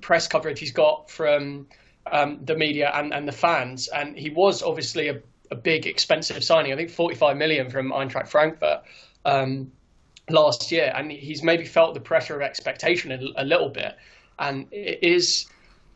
press 0.01 0.29
coverage 0.29 0.61
he's 0.61 0.73
got 0.73 1.11
from 1.11 1.67
um, 2.11 2.41
the 2.45 2.57
media 2.57 2.91
and, 2.95 3.13
and 3.13 3.27
the 3.27 3.33
fans. 3.33 3.89
And 3.89 4.17
he 4.17 4.31
was 4.31 4.63
obviously 4.63 5.09
a, 5.09 5.21
a, 5.51 5.55
big, 5.55 5.87
expensive 5.87 6.43
signing. 6.45 6.73
I 6.73 6.77
think 6.77 6.91
45 6.91 7.37
million 7.37 7.71
from 7.71 7.91
Eintracht 7.91 8.29
Frankfurt 8.29 8.83
um, 9.25 9.73
last 10.29 10.71
year, 10.71 10.93
and 10.95 11.11
he's 11.11 11.43
maybe 11.43 11.65
felt 11.65 11.95
the 11.95 12.01
pressure 12.01 12.37
of 12.37 12.43
expectation 12.43 13.13
a, 13.13 13.43
a 13.43 13.45
little 13.45 13.69
bit. 13.69 13.97
And 14.39 14.67
it 14.73 15.01
is 15.03 15.47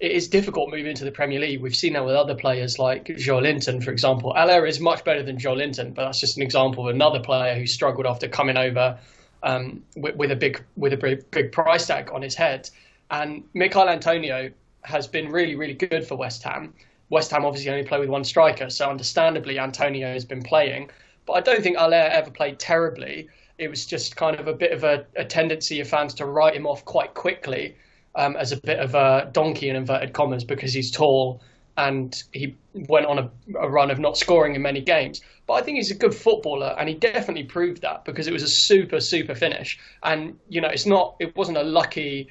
it 0.00 0.12
is 0.12 0.28
difficult 0.28 0.70
moving 0.70 0.86
into 0.86 1.04
the 1.04 1.12
Premier 1.12 1.38
League. 1.38 1.62
We've 1.62 1.74
seen 1.74 1.92
that 1.92 2.04
with 2.04 2.14
other 2.14 2.34
players 2.34 2.78
like 2.78 3.06
Joelinton, 3.06 3.82
for 3.82 3.90
example. 3.90 4.34
Haller 4.34 4.66
is 4.66 4.80
much 4.80 5.04
better 5.04 5.22
than 5.22 5.38
Joelinton, 5.38 5.94
but 5.94 6.06
that's 6.06 6.20
just 6.20 6.36
an 6.36 6.42
example 6.42 6.88
of 6.88 6.94
another 6.94 7.20
player 7.20 7.54
who 7.54 7.66
struggled 7.66 8.06
after 8.06 8.28
coming 8.28 8.56
over 8.56 8.98
um, 9.42 9.82
with, 9.96 10.16
with, 10.16 10.30
a 10.30 10.36
big 10.36 10.62
with 10.76 10.92
a 10.92 10.96
big, 10.96 11.30
big 11.30 11.52
price 11.52 11.86
tag 11.86 12.10
on 12.12 12.22
his 12.22 12.34
head. 12.34 12.68
And 13.10 13.44
Michail 13.54 13.88
Antonio 13.88 14.50
has 14.82 15.06
been 15.06 15.30
really, 15.30 15.54
really 15.54 15.74
good 15.74 16.06
for 16.06 16.16
West 16.16 16.42
Ham. 16.42 16.74
West 17.10 17.30
Ham 17.30 17.44
obviously 17.44 17.70
only 17.70 17.84
play 17.84 18.00
with 18.00 18.08
one 18.08 18.24
striker, 18.24 18.70
so 18.70 18.90
understandably 18.90 19.58
Antonio 19.58 20.12
has 20.12 20.24
been 20.24 20.42
playing. 20.42 20.90
But 21.26 21.34
I 21.34 21.40
don't 21.40 21.62
think 21.62 21.76
Haller 21.76 21.96
ever 21.96 22.30
played 22.30 22.58
terribly. 22.58 23.28
It 23.58 23.68
was 23.68 23.86
just 23.86 24.16
kind 24.16 24.38
of 24.40 24.48
a 24.48 24.52
bit 24.52 24.72
of 24.72 24.82
a, 24.82 25.06
a 25.14 25.24
tendency 25.24 25.80
of 25.80 25.88
fans 25.88 26.14
to 26.14 26.26
write 26.26 26.56
him 26.56 26.66
off 26.66 26.84
quite 26.84 27.14
quickly 27.14 27.76
um, 28.14 28.36
as 28.36 28.52
a 28.52 28.56
bit 28.56 28.78
of 28.78 28.94
a 28.94 29.28
donkey 29.32 29.68
in 29.68 29.76
inverted 29.76 30.12
commas 30.12 30.44
because 30.44 30.72
he's 30.72 30.90
tall 30.90 31.42
and 31.76 32.22
he 32.32 32.56
went 32.72 33.06
on 33.06 33.18
a, 33.18 33.30
a, 33.58 33.68
run 33.68 33.90
of 33.90 33.98
not 33.98 34.16
scoring 34.16 34.54
in 34.54 34.62
many 34.62 34.80
games. 34.80 35.20
But 35.46 35.54
I 35.54 35.62
think 35.62 35.76
he's 35.76 35.90
a 35.90 35.94
good 35.94 36.14
footballer, 36.14 36.74
and 36.78 36.88
he 36.88 36.94
definitely 36.94 37.44
proved 37.44 37.82
that 37.82 38.04
because 38.04 38.26
it 38.26 38.32
was 38.32 38.42
a 38.42 38.48
super, 38.48 39.00
super 39.00 39.34
finish. 39.34 39.78
And 40.02 40.38
you 40.48 40.60
know, 40.60 40.68
it's 40.68 40.86
not, 40.86 41.16
it 41.18 41.34
wasn't 41.36 41.58
a 41.58 41.62
lucky, 41.62 42.28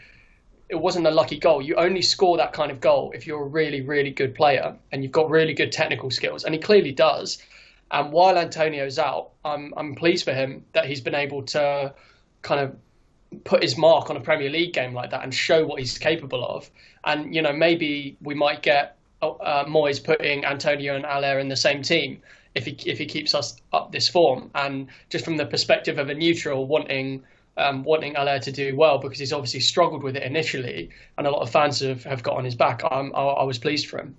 it 0.70 0.76
wasn't 0.76 1.08
a 1.08 1.12
lucky 1.12 1.38
goal. 1.38 1.62
You 1.62 1.76
only 1.76 2.02
score 2.02 2.38
that 2.38 2.54
kind 2.54 2.72
of 2.72 2.80
goal 2.80 3.12
if 3.14 3.28
you're 3.28 3.44
a 3.44 3.48
really, 3.48 3.82
really 3.82 4.12
good 4.12 4.34
player 4.34 4.76
and 4.92 5.04
you've 5.04 5.12
got 5.12 5.30
really 5.30 5.54
good 5.54 5.72
technical 5.72 6.10
skills, 6.10 6.46
and 6.46 6.54
he 6.54 6.60
clearly 6.60 6.92
does. 6.92 7.42
And 7.92 8.12
while 8.12 8.38
Antonio's 8.38 8.98
out, 8.98 9.32
I'm 9.44 9.74
I'm 9.76 9.96
pleased 9.96 10.24
for 10.24 10.34
him 10.34 10.66
that 10.72 10.86
he's 10.86 11.02
been 11.02 11.16
able 11.16 11.44
to 11.48 11.94
kind 12.42 12.62
of 12.62 12.76
put 13.40 13.62
his 13.64 13.78
mark 13.78 14.10
on 14.10 14.18
a 14.18 14.20
Premier 14.20 14.50
League 14.50 14.74
game 14.74 14.94
like 14.94 15.12
that 15.12 15.24
and 15.24 15.34
show 15.34 15.66
what 15.66 15.80
he's 15.80 15.98
capable 15.98 16.46
of. 16.46 16.70
And 17.06 17.34
you 17.34 17.42
know, 17.42 17.54
maybe 17.54 18.18
we 18.22 18.34
might 18.36 18.62
get 18.62 18.98
uh, 19.22 19.66
Moyes 19.66 20.04
putting 20.04 20.46
Antonio 20.46 20.96
and 20.96 21.06
Haller 21.06 21.40
in 21.40 21.50
the 21.50 21.56
same 21.56 21.82
team 21.82 22.22
if 22.56 22.66
he 22.66 22.78
if 22.86 22.98
he 22.98 23.06
keeps 23.06 23.34
us 23.34 23.62
up 23.72 23.92
this 23.92 24.08
form. 24.10 24.52
And 24.56 24.88
just 25.10 25.26
from 25.26 25.38
the 25.38 25.46
perspective 25.46 25.98
of 25.98 26.10
a 26.10 26.14
neutral 26.14 26.68
wanting. 26.68 27.24
Um, 27.56 27.84
wanting 27.84 28.16
Haller 28.16 28.40
to 28.40 28.52
do 28.52 28.76
well 28.76 28.98
because 28.98 29.20
he's 29.20 29.32
obviously 29.32 29.60
struggled 29.60 30.02
with 30.02 30.16
it 30.16 30.24
initially, 30.24 30.90
and 31.20 31.28
a 31.28 31.30
lot 31.30 31.44
of 31.44 31.52
fans 31.52 31.82
have, 31.82 32.04
have 32.04 32.24
got 32.24 32.36
on 32.36 32.46
his 32.46 32.56
back. 32.56 32.82
I, 32.84 32.88
I 32.88 33.44
was 33.44 33.60
pleased 33.60 33.86
for 33.86 34.00
him. 34.00 34.16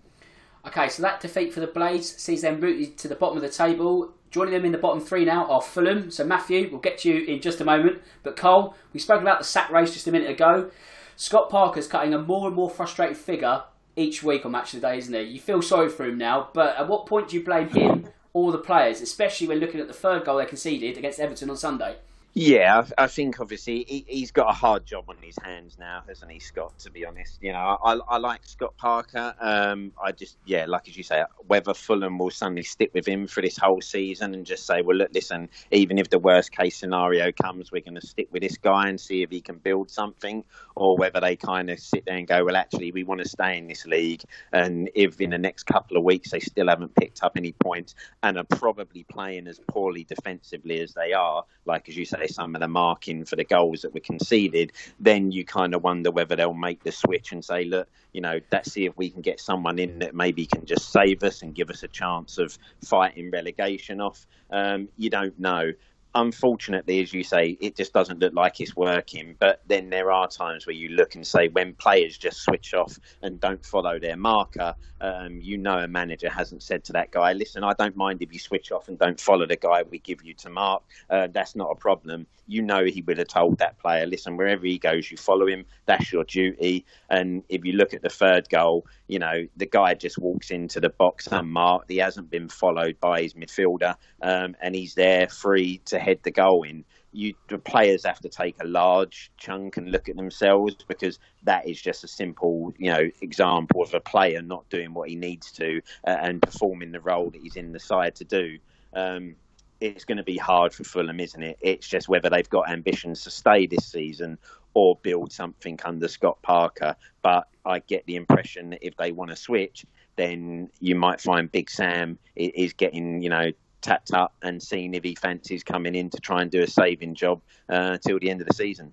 Okay, 0.67 0.89
so 0.89 1.03
that 1.03 1.21
defeat 1.21 1.53
for 1.53 1.61
the 1.61 1.67
Blades 1.67 2.17
sees 2.17 2.43
them 2.43 2.61
rooted 2.61 2.97
to 2.99 3.09
the 3.09 3.15
bottom 3.15 3.37
of 3.37 3.43
the 3.43 3.51
table. 3.51 4.15
Joining 4.35 4.53
them 4.53 4.65
in 4.65 4.73
the 4.73 4.79
bottom 4.79 5.01
three 5.01 5.25
now 5.25 5.47
are 5.47 5.63
Fulham. 5.63 6.11
So 6.11 6.25
Matthew, 6.25 6.69
we'll 6.69 6.81
get 6.81 6.99
to 6.99 7.09
you 7.09 7.25
in 7.25 7.41
just 7.41 7.61
a 7.61 7.65
moment. 7.65 8.03
But 8.25 8.35
Cole, 8.35 8.75
we 8.93 8.99
spoke 8.99 9.23
about 9.23 9.39
the 9.39 9.45
sack 9.45 9.71
race 9.71 9.93
just 9.93 10.09
a 10.09 10.11
minute 10.11 10.29
ago. 10.29 10.73
Scott 11.15 11.51
Parker's 11.51 11.87
cutting 11.87 12.13
a 12.13 12.19
more 12.19 12.49
and 12.49 12.57
more 12.57 12.69
frustrated 12.69 13.17
figure 13.17 13.63
each 13.95 14.25
week 14.25 14.45
on 14.45 14.51
Match 14.51 14.75
of 14.75 14.81
the 14.81 14.89
Day, 14.89 14.99
isn't 14.99 15.15
he? 15.15 15.21
You 15.21 15.39
feel 15.39 15.63
sorry 15.63 15.89
for 15.89 16.05
him 16.05 16.19
now, 16.19 16.49
but 16.53 16.75
at 16.77 16.89
what 16.89 17.07
point 17.07 17.29
do 17.29 17.37
you 17.37 17.45
blame 17.45 17.69
him 17.69 18.09
or 18.33 18.51
the 18.51 18.59
players, 18.59 19.01
especially 19.01 19.47
when 19.47 19.61
looking 19.61 19.79
at 19.79 19.87
the 19.87 19.95
third 19.95 20.25
goal 20.25 20.39
they 20.39 20.47
conceded 20.47 20.99
against 20.99 21.21
Everton 21.21 21.49
on 21.49 21.57
Sunday? 21.57 21.95
Yeah, 22.37 22.85
I, 22.99 23.07
think 23.07 23.39
obviously 23.39 23.85
he, 24.09 24.21
has 24.23 24.33
got 24.33 24.51
a 24.51 24.53
hard 24.53 24.85
job 24.85 25.05
on 25.07 25.17
his 25.21 25.37
hands 25.41 25.77
now, 25.79 26.03
hasn't 26.09 26.33
he, 26.33 26.41
Scott? 26.41 26.77
To 26.81 26.91
be 26.91 27.07
honest, 27.07 27.39
you 27.41 27.53
know, 27.53 27.79
I, 27.81 27.97
I 28.09 28.19
like 28.19 28.41
Scott 28.45 28.77
Parker. 28.77 29.33
Um, 29.39 29.93
I 30.03 30.11
just, 30.11 30.37
yeah, 30.45 30.65
like 30.67 30.89
as 30.89 30.97
you 30.97 31.05
say, 31.05 31.23
whether 31.47 31.73
Fulham 31.75 32.19
will 32.19 32.33
suddenly 32.33 32.65
stick 32.65 32.91
with 32.93 33.07
him 33.07 33.29
for 33.29 33.41
this 33.41 33.57
whole 33.57 33.81
season 33.81 34.35
and 34.35 34.45
just 34.45 34.67
say, 34.67 34.83
well, 34.83 34.97
look, 34.97 35.11
listen, 35.15 35.49
even 35.71 35.97
if 35.97 36.11
the 36.11 36.19
worst 36.19 36.51
case 36.51 36.77
scenario 36.77 37.31
comes, 37.31 37.71
we're 37.71 37.83
going 37.83 37.95
to 37.95 38.05
stick 38.05 38.27
with 38.33 38.43
this 38.43 38.57
guy 38.57 38.89
and 38.89 39.01
see 39.01 39.23
if 39.23 39.31
he 39.31 39.41
can 39.41 39.59
build 39.59 39.89
something, 39.89 40.43
or 40.75 40.97
whether 40.97 41.21
they 41.21 41.37
kind 41.37 41.71
of 41.71 41.79
sit 41.79 42.05
there 42.05 42.17
and 42.17 42.27
go, 42.27 42.45
well, 42.45 42.57
actually, 42.57 42.91
we 42.91 43.05
want 43.05 43.21
to 43.21 43.29
stay 43.29 43.59
in 43.59 43.69
this 43.69 43.87
league, 43.87 44.23
and 44.53 44.91
if 44.97 45.21
in 45.21 45.31
the 45.31 45.39
next 45.39 45.67
couple 45.67 45.97
of 45.97 46.03
weeks 46.03 46.33
they 46.33 46.41
still 46.41 46.67
haven't 46.67 46.97
picked 46.97 47.23
up 47.23 47.37
any 47.37 47.53
points 47.53 47.95
and 48.25 48.37
are 48.39 48.45
probably 48.45 49.05
playing 49.05 49.47
as 49.47 49.61
poorly 49.69 50.03
defensively 50.03 50.81
as 50.81 50.95
they 50.95 51.13
are, 51.13 51.45
like 51.65 51.89
as 51.89 51.97
you 51.97 52.05
say 52.05 52.24
some 52.27 52.55
of 52.55 52.61
the 52.61 52.69
marking 52.69 53.25
for 53.25 53.37
the 53.37 53.45
goals 53.45 53.83
that 53.83 53.95
were 53.95 54.01
conceded, 54.01 54.73
then 55.01 55.33
you 55.33 55.45
kind 55.45 55.75
of 55.75 55.83
wonder 55.83 56.11
whether 56.11 56.37
they'll 56.37 56.55
make 56.55 56.83
the 56.83 56.93
switch 56.93 57.33
and 57.33 57.45
say, 57.45 57.65
look, 57.65 57.89
you 58.13 58.21
know, 58.21 58.41
let's 58.53 58.73
see 58.73 58.87
if 58.87 58.97
we 58.97 59.11
can 59.11 59.23
get 59.23 59.41
someone 59.41 59.79
in 59.79 59.99
that 60.01 60.15
maybe 60.15 60.47
can 60.47 60.65
just 60.65 60.91
save 60.91 61.23
us 61.23 61.43
and 61.43 61.55
give 61.55 61.71
us 61.71 61.83
a 61.83 61.89
chance 61.89 62.39
of 62.39 62.57
fighting 62.85 63.31
relegation 63.31 64.01
off. 64.01 64.27
Um, 64.51 64.89
you 64.97 65.11
don't 65.11 65.39
know 65.39 65.73
unfortunately, 66.15 67.01
as 67.01 67.13
you 67.13 67.25
say, 67.25 67.57
it 67.61 67.77
just 67.77 67.93
doesn't 67.93 68.21
look 68.21 68.35
like 68.35 68.61
it's 68.61 68.77
working. 68.77 69.37
But 69.39 69.63
then 69.67 69.91
there 69.91 70.13
are 70.13 70.29
times 70.29 70.67
where 70.67 70.75
you 70.75 70.91
look 70.91 71.15
and 71.15 71.27
say, 71.27 71.49
when 71.49 71.75
players 71.75 72.17
just 72.17 72.43
switch 72.43 72.75
off 72.75 72.99
and 73.23 73.41
don't 73.41 73.65
follow 73.65 73.99
their 73.99 74.17
marker, 74.17 74.75
um, 75.01 75.39
you 75.41 75.59
know 75.59 75.79
a 75.79 75.89
manager 75.89 76.31
hasn't 76.31 76.63
said 76.63 76.85
to 76.85 76.93
that 76.93 77.11
guy, 77.11 77.33
listen, 77.33 77.65
I 77.65 77.75
don't 77.75 77.97
mind 77.97 78.23
if 78.23 78.33
you 78.33 78.39
switch 78.39 78.73
off 78.73 78.89
and 78.89 78.99
don't 78.99 79.21
follow 79.21 79.47
the 79.47 79.57
guy 79.57 79.83
we 79.83 79.99
give 79.99 80.23
you 80.23 80.35
to 80.35 80.51
mark. 80.51 80.83
Uh, 81.11 81.29
that's 81.31 81.57
not 81.57 81.71
a 81.71 81.75
problem. 81.75 82.27
You 82.47 82.63
know 82.63 82.85
he 82.85 83.03
would 83.03 83.19
have 83.19 83.29
told 83.29 83.59
that 83.59 83.79
player, 83.79 84.07
listen, 84.07 84.37
wherever 84.37 84.65
he 84.65 84.79
goes, 84.79 85.11
you 85.11 85.17
follow 85.17 85.47
him. 85.47 85.65
That's 85.87 86.13
your 86.13 86.25
duty. 86.25 86.85
And 87.11 87.43
if 87.49 87.65
you 87.65 87.73
look 87.73 87.93
at 87.93 88.03
the 88.03 88.09
third 88.09 88.49
goal, 88.49 88.87
you 89.09 89.19
know, 89.19 89.47
the 89.57 89.67
guy 89.67 89.95
just 89.95 90.19
walks 90.19 90.51
into 90.51 90.81
the 90.81 90.89
box 90.89 91.29
unmarked. 91.31 91.91
He 91.91 91.99
hasn't 91.99 92.31
been 92.31 92.49
followed 92.49 92.99
by 93.01 93.23
his 93.23 93.35
midfielder, 93.35 93.97
um, 94.23 94.57
and 94.61 94.75
he's 94.75 94.95
there 94.95 95.29
free 95.29 95.79
to 95.87 95.99
head 96.05 96.21
the 96.23 96.31
goal 96.31 96.63
in. 96.63 96.85
You, 97.13 97.35
the 97.49 97.59
players 97.59 98.05
have 98.05 98.21
to 98.21 98.29
take 98.29 98.57
a 98.61 98.67
large 98.67 99.31
chunk 99.37 99.77
and 99.77 99.91
look 99.91 100.09
at 100.09 100.17
themselves 100.17 100.75
because 100.89 101.19
that 101.45 101.69
is 101.69 101.81
just 101.81 102.05
a 102.05 102.09
simple, 102.09 102.75
you 102.77 102.93
know, 102.93 103.09
example 103.21 103.83
of 103.83 103.95
a 103.95 104.01
player 104.01 104.43
not 104.43 104.69
doing 104.69 104.95
what 104.95 105.09
he 105.09 105.15
needs 105.15 105.53
to 105.53 105.81
uh, 106.07 106.11
and 106.11 106.43
performing 106.43 106.93
the 106.93 107.01
role 107.01 107.31
that 107.31 107.41
he's 107.41 107.57
in 107.57 107.73
the 107.73 107.79
side 107.79 108.17
to 108.17 108.25
do. 108.25 108.59
Um, 108.95 109.37
it's 109.81 110.05
going 110.05 110.19
to 110.19 110.25
be 110.25 110.37
hard 110.37 110.73
for 110.73 110.85
Fulham, 110.85 111.21
isn't 111.21 111.43
it? 111.43 111.59
It's 111.61 111.87
just 111.87 112.09
whether 112.09 112.31
they've 112.31 112.49
got 112.49 112.71
ambitions 112.71 113.23
to 113.25 113.31
stay 113.31 113.67
this 113.67 113.87
season 113.87 114.39
or 114.73 114.97
build 115.03 115.33
something 115.33 115.79
under 115.85 116.09
Scott 116.09 116.39
Parker. 116.43 116.97
But 117.23 117.49
I 117.65 117.81
get 117.81 118.07
the 118.07 118.17
impression 118.17 118.71
that 118.71 118.85
if 118.85 118.97
they 118.97 119.13
want 119.13 119.31
to 119.31 119.37
switch, 119.37 119.87
then 120.17 120.71
you 120.81 120.95
might 120.95 121.21
find 121.21 121.51
Big 121.51 121.71
Sam 121.71 122.19
is 122.37 122.73
getting, 122.73 123.23
you 123.23 123.29
know, 123.29 123.53
tapped 123.85 124.13
up 124.13 124.35
and 124.43 124.61
seeing 124.63 124.95
if 124.95 125.05
he 125.05 125.15
fancies 125.15 125.63
coming 125.63 125.95
in 125.95 126.11
to 126.11 126.19
try 126.19 126.43
and 126.43 126.51
do 126.51 126.63
a 126.63 126.67
saving 126.67 127.15
job 127.15 127.41
uh, 127.69 127.99
till 127.99 128.19
the 128.19 128.31
end 128.31 128.41
of 128.41 128.49
the 128.49 128.55
season. 128.55 128.93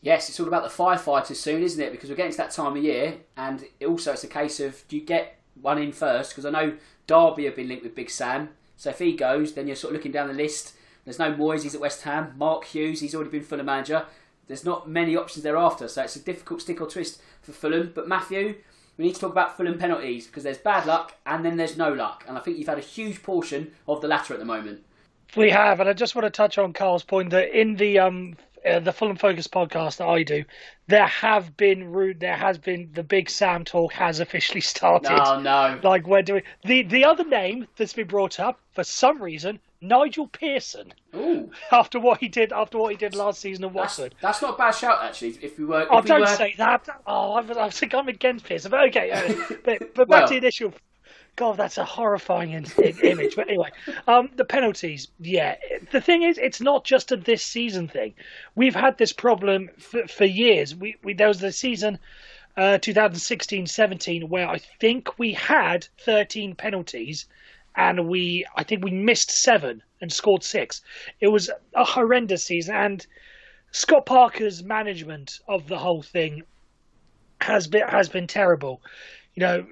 Yes, 0.00 0.28
it's 0.28 0.38
all 0.38 0.46
about 0.46 0.62
the 0.62 0.70
firefighters 0.70 1.36
soon, 1.36 1.62
isn't 1.62 1.82
it? 1.82 1.90
Because 1.90 2.08
we're 2.08 2.16
getting 2.16 2.32
to 2.32 2.38
that 2.38 2.52
time 2.52 2.76
of 2.76 2.82
year, 2.82 3.16
and 3.36 3.64
also 3.84 4.12
it's 4.12 4.22
a 4.22 4.28
case 4.28 4.60
of 4.60 4.86
do 4.86 4.96
you 4.96 5.04
get 5.04 5.40
one 5.60 5.76
in 5.76 5.90
first? 5.90 6.30
Because 6.30 6.46
I 6.46 6.50
know 6.50 6.76
Derby 7.08 7.46
have 7.46 7.56
been 7.56 7.68
linked 7.68 7.82
with 7.82 7.96
Big 7.96 8.08
Sam, 8.08 8.50
so 8.76 8.90
if 8.90 9.00
he 9.00 9.12
goes, 9.12 9.54
then 9.54 9.66
you're 9.66 9.74
sort 9.74 9.92
of 9.92 9.96
looking 9.96 10.12
down 10.12 10.28
the 10.28 10.34
list. 10.34 10.74
There's 11.04 11.18
no 11.18 11.32
Moyes, 11.32 11.74
at 11.74 11.80
West 11.80 12.02
Ham. 12.02 12.34
Mark 12.36 12.64
Hughes, 12.64 13.00
he's 13.00 13.14
already 13.14 13.30
been 13.30 13.42
Fulham 13.42 13.66
manager. 13.66 14.06
There's 14.46 14.64
not 14.64 14.88
many 14.88 15.16
options 15.16 15.42
thereafter, 15.42 15.88
so 15.88 16.02
it's 16.02 16.16
a 16.16 16.20
difficult 16.20 16.62
stick 16.62 16.80
or 16.80 16.86
twist 16.86 17.20
for 17.42 17.52
Fulham. 17.52 17.90
But 17.94 18.06
Matthew, 18.06 18.56
we 18.98 19.04
need 19.04 19.14
to 19.14 19.20
talk 19.20 19.30
about 19.30 19.56
Fulham 19.56 19.78
penalties 19.78 20.26
because 20.26 20.42
there's 20.42 20.58
bad 20.58 20.84
luck 20.84 21.14
and 21.24 21.44
then 21.44 21.56
there's 21.56 21.76
no 21.76 21.92
luck, 21.92 22.24
and 22.28 22.36
I 22.36 22.40
think 22.40 22.58
you've 22.58 22.68
had 22.68 22.78
a 22.78 22.82
huge 22.82 23.22
portion 23.22 23.72
of 23.86 24.02
the 24.02 24.08
latter 24.08 24.34
at 24.34 24.40
the 24.40 24.44
moment. 24.44 24.84
We 25.36 25.50
have, 25.50 25.80
and 25.80 25.88
I 25.88 25.92
just 25.92 26.14
want 26.14 26.26
to 26.26 26.30
touch 26.30 26.58
on 26.58 26.72
Carl's 26.72 27.04
point 27.04 27.30
that 27.30 27.56
in 27.58 27.76
the 27.76 28.00
um 28.00 28.36
uh, 28.66 28.80
the 28.80 28.92
Fulham 28.92 29.16
Focus 29.16 29.46
podcast 29.46 29.98
that 29.98 30.08
I 30.08 30.24
do, 30.24 30.44
there 30.88 31.06
have 31.06 31.56
been 31.56 31.92
rude. 31.92 32.18
There 32.18 32.36
has 32.36 32.58
been 32.58 32.90
the 32.92 33.04
big 33.04 33.30
Sam 33.30 33.64
talk 33.64 33.92
has 33.92 34.20
officially 34.20 34.60
started. 34.62 35.10
No, 35.10 35.40
no. 35.40 35.80
Like 35.82 36.06
we're 36.06 36.22
doing 36.22 36.42
the 36.64 36.82
the 36.82 37.04
other 37.04 37.24
name 37.24 37.68
that's 37.76 37.92
been 37.92 38.08
brought 38.08 38.40
up 38.40 38.60
for 38.74 38.84
some 38.84 39.22
reason 39.22 39.60
Nigel 39.80 40.26
Pearson. 40.26 40.92
Ooh. 41.14 41.50
After 41.70 42.00
what 42.00 42.18
he 42.20 42.28
did, 42.28 42.52
after 42.52 42.78
what 42.78 42.90
he 42.90 42.96
did 42.96 43.14
last 43.14 43.40
season 43.40 43.64
at 43.64 43.72
That's, 43.72 43.98
Watford. 43.98 44.14
that's 44.20 44.42
not 44.42 44.54
a 44.54 44.56
bad 44.56 44.72
shout, 44.72 44.98
actually. 45.02 45.38
If 45.40 45.58
we 45.58 45.64
were, 45.64 45.82
if 45.82 45.88
Oh, 45.90 46.00
we 46.00 46.08
don't 46.08 46.20
were, 46.20 46.26
say 46.26 46.54
that. 46.58 46.88
Oh, 47.06 47.32
I, 47.32 47.66
I 47.66 47.70
think 47.70 47.94
I'm 47.94 48.08
against 48.08 48.44
Pearson. 48.44 48.70
But 48.70 48.88
okay, 48.88 49.10
uh, 49.10 49.34
but, 49.64 49.94
but 49.94 50.08
back 50.08 50.26
to 50.26 50.34
the 50.34 50.38
initial. 50.38 50.72
God, 51.36 51.56
that's 51.56 51.78
a 51.78 51.84
horrifying 51.84 52.50
in, 52.50 52.66
in, 52.82 52.98
image. 52.98 53.36
But 53.36 53.48
anyway, 53.48 53.70
um, 54.08 54.28
the 54.34 54.44
penalties. 54.44 55.06
Yeah, 55.20 55.54
the 55.92 56.00
thing 56.00 56.24
is, 56.24 56.36
it's 56.36 56.60
not 56.60 56.84
just 56.84 57.12
a 57.12 57.16
this 57.16 57.44
season 57.44 57.86
thing. 57.86 58.14
We've 58.56 58.74
had 58.74 58.98
this 58.98 59.12
problem 59.12 59.70
for, 59.78 60.08
for 60.08 60.24
years. 60.24 60.74
We, 60.74 60.96
we 61.04 61.14
there 61.14 61.28
was 61.28 61.40
the 61.40 61.52
season. 61.52 61.98
Uh, 62.56 62.76
2016-17 62.78 64.28
where 64.28 64.48
I 64.48 64.58
think 64.80 65.16
we 65.16 65.32
had 65.32 65.86
13 66.04 66.56
penalties 66.56 67.26
and 67.78 68.08
we 68.08 68.44
I 68.56 68.64
think 68.64 68.84
we 68.84 68.90
missed 68.90 69.30
7 69.30 69.82
and 70.00 70.12
scored 70.12 70.44
6. 70.44 70.82
It 71.20 71.28
was 71.28 71.48
a 71.74 71.84
horrendous 71.84 72.44
season 72.44 72.74
and 72.74 73.06
Scott 73.70 74.04
Parker's 74.04 74.62
management 74.62 75.38
of 75.48 75.68
the 75.68 75.78
whole 75.78 76.02
thing 76.02 76.42
has 77.40 77.68
been 77.68 77.86
has 77.88 78.08
been 78.08 78.26
terrible. 78.26 78.82
You 79.34 79.40
know, 79.40 79.66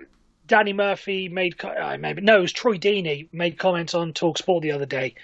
Danny 0.47 0.73
Murphy 0.73 1.29
made 1.29 1.59
co- 1.59 1.69
uh, 1.69 1.97
maybe 1.99 2.23
no, 2.23 2.39
it 2.39 2.43
was 2.43 2.53
Troy 2.53 2.79
Deeney 2.79 3.29
made 3.33 3.59
comments 3.59 3.95
on 3.95 4.13
Talksport 4.13 4.63
the 4.63 4.73
other 4.73 4.87
day. 4.87 5.15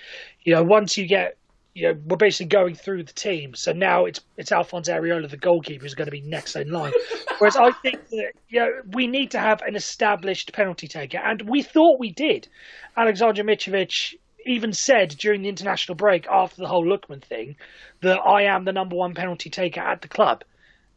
You 0.42 0.54
know, 0.54 0.64
once 0.64 0.98
you 0.98 1.06
get 1.06 1.36
you 1.74 1.88
know, 1.88 1.98
we're 2.06 2.16
basically 2.16 2.46
going 2.46 2.74
through 2.74 3.04
the 3.04 3.12
team. 3.12 3.54
So 3.54 3.72
now 3.72 4.04
it's 4.04 4.20
it's 4.36 4.52
Alphonse 4.52 4.88
Areola, 4.88 5.28
the 5.28 5.36
goalkeeper, 5.36 5.82
who's 5.82 5.94
going 5.94 6.06
to 6.06 6.12
be 6.12 6.20
next 6.20 6.54
in 6.56 6.70
line. 6.70 6.92
Whereas 7.38 7.56
I 7.56 7.72
think 7.72 8.08
that 8.08 8.32
you 8.48 8.60
know 8.60 8.70
we 8.92 9.06
need 9.06 9.30
to 9.32 9.38
have 9.38 9.62
an 9.62 9.74
established 9.74 10.52
penalty 10.52 10.86
taker, 10.86 11.18
and 11.18 11.42
we 11.42 11.62
thought 11.62 11.98
we 11.98 12.12
did. 12.12 12.48
Alexander 12.96 13.42
Mitrovic 13.42 14.14
even 14.44 14.72
said 14.72 15.10
during 15.10 15.42
the 15.42 15.48
international 15.48 15.94
break 15.94 16.26
after 16.26 16.56
the 16.56 16.68
whole 16.68 16.84
Lookman 16.84 17.22
thing 17.22 17.56
that 18.00 18.18
I 18.18 18.42
am 18.42 18.64
the 18.64 18.72
number 18.72 18.96
one 18.96 19.14
penalty 19.14 19.50
taker 19.50 19.80
at 19.80 20.02
the 20.02 20.08
club. 20.08 20.44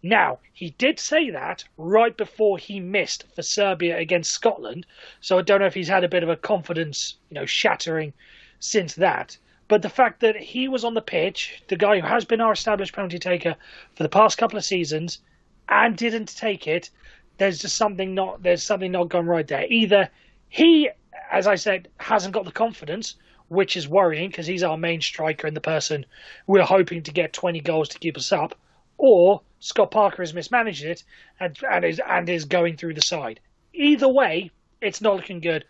Now, 0.01 0.39
he 0.53 0.71
did 0.71 0.99
say 0.99 1.31
that 1.31 1.63
right 1.77 2.15
before 2.15 2.57
he 2.57 2.79
missed 2.79 3.25
for 3.33 3.41
Serbia 3.41 3.97
against 3.97 4.31
Scotland, 4.31 4.85
so 5.21 5.39
I 5.39 5.41
don't 5.41 5.61
know 5.61 5.65
if 5.65 5.73
he's 5.73 5.87
had 5.87 6.03
a 6.03 6.09
bit 6.09 6.21
of 6.21 6.29
a 6.29 6.35
confidence, 6.35 7.15
you 7.29 7.35
know, 7.35 7.45
shattering 7.45 8.13
since 8.59 8.93
that. 8.95 9.37
But 9.67 9.81
the 9.81 9.89
fact 9.89 10.19
that 10.19 10.35
he 10.35 10.67
was 10.67 10.83
on 10.83 10.93
the 10.93 11.01
pitch, 11.01 11.63
the 11.67 11.75
guy 11.75 11.99
who 11.99 12.05
has 12.05 12.23
been 12.23 12.41
our 12.41 12.53
established 12.53 12.93
penalty 12.93 13.17
taker 13.17 13.55
for 13.95 14.03
the 14.03 14.09
past 14.09 14.37
couple 14.37 14.57
of 14.57 14.65
seasons, 14.65 15.19
and 15.67 15.97
didn't 15.97 16.35
take 16.37 16.67
it, 16.67 16.91
there's 17.37 17.59
just 17.59 17.75
something 17.75 18.13
not 18.13 18.43
there's 18.43 18.63
something 18.63 18.91
not 18.91 19.09
gone 19.09 19.25
right 19.25 19.47
there. 19.47 19.65
Either 19.67 20.09
he, 20.49 20.89
as 21.31 21.47
I 21.47 21.55
said, 21.55 21.87
hasn't 21.97 22.33
got 22.33 22.45
the 22.45 22.51
confidence, 22.51 23.15
which 23.47 23.75
is 23.75 23.87
worrying 23.87 24.29
because 24.29 24.47
he's 24.47 24.63
our 24.63 24.77
main 24.77 25.01
striker 25.01 25.47
and 25.47 25.55
the 25.55 25.61
person 25.61 26.05
we're 26.47 26.63
hoping 26.63 27.03
to 27.03 27.11
get 27.11 27.33
20 27.33 27.59
goals 27.61 27.89
to 27.89 27.99
keep 27.99 28.17
us 28.17 28.31
up, 28.31 28.55
or 28.97 29.41
Scott 29.59 29.91
Parker 29.91 30.21
has 30.21 30.33
mismanaged 30.33 30.85
it 30.85 31.03
and, 31.39 31.57
and 31.69 31.85
is 31.85 31.99
and 32.07 32.29
is 32.29 32.45
going 32.45 32.77
through 32.77 32.93
the 32.93 33.01
side. 33.01 33.39
Either 33.73 34.07
way, 34.07 34.51
it's 34.81 35.01
not 35.01 35.15
looking 35.15 35.39
good. 35.39 35.65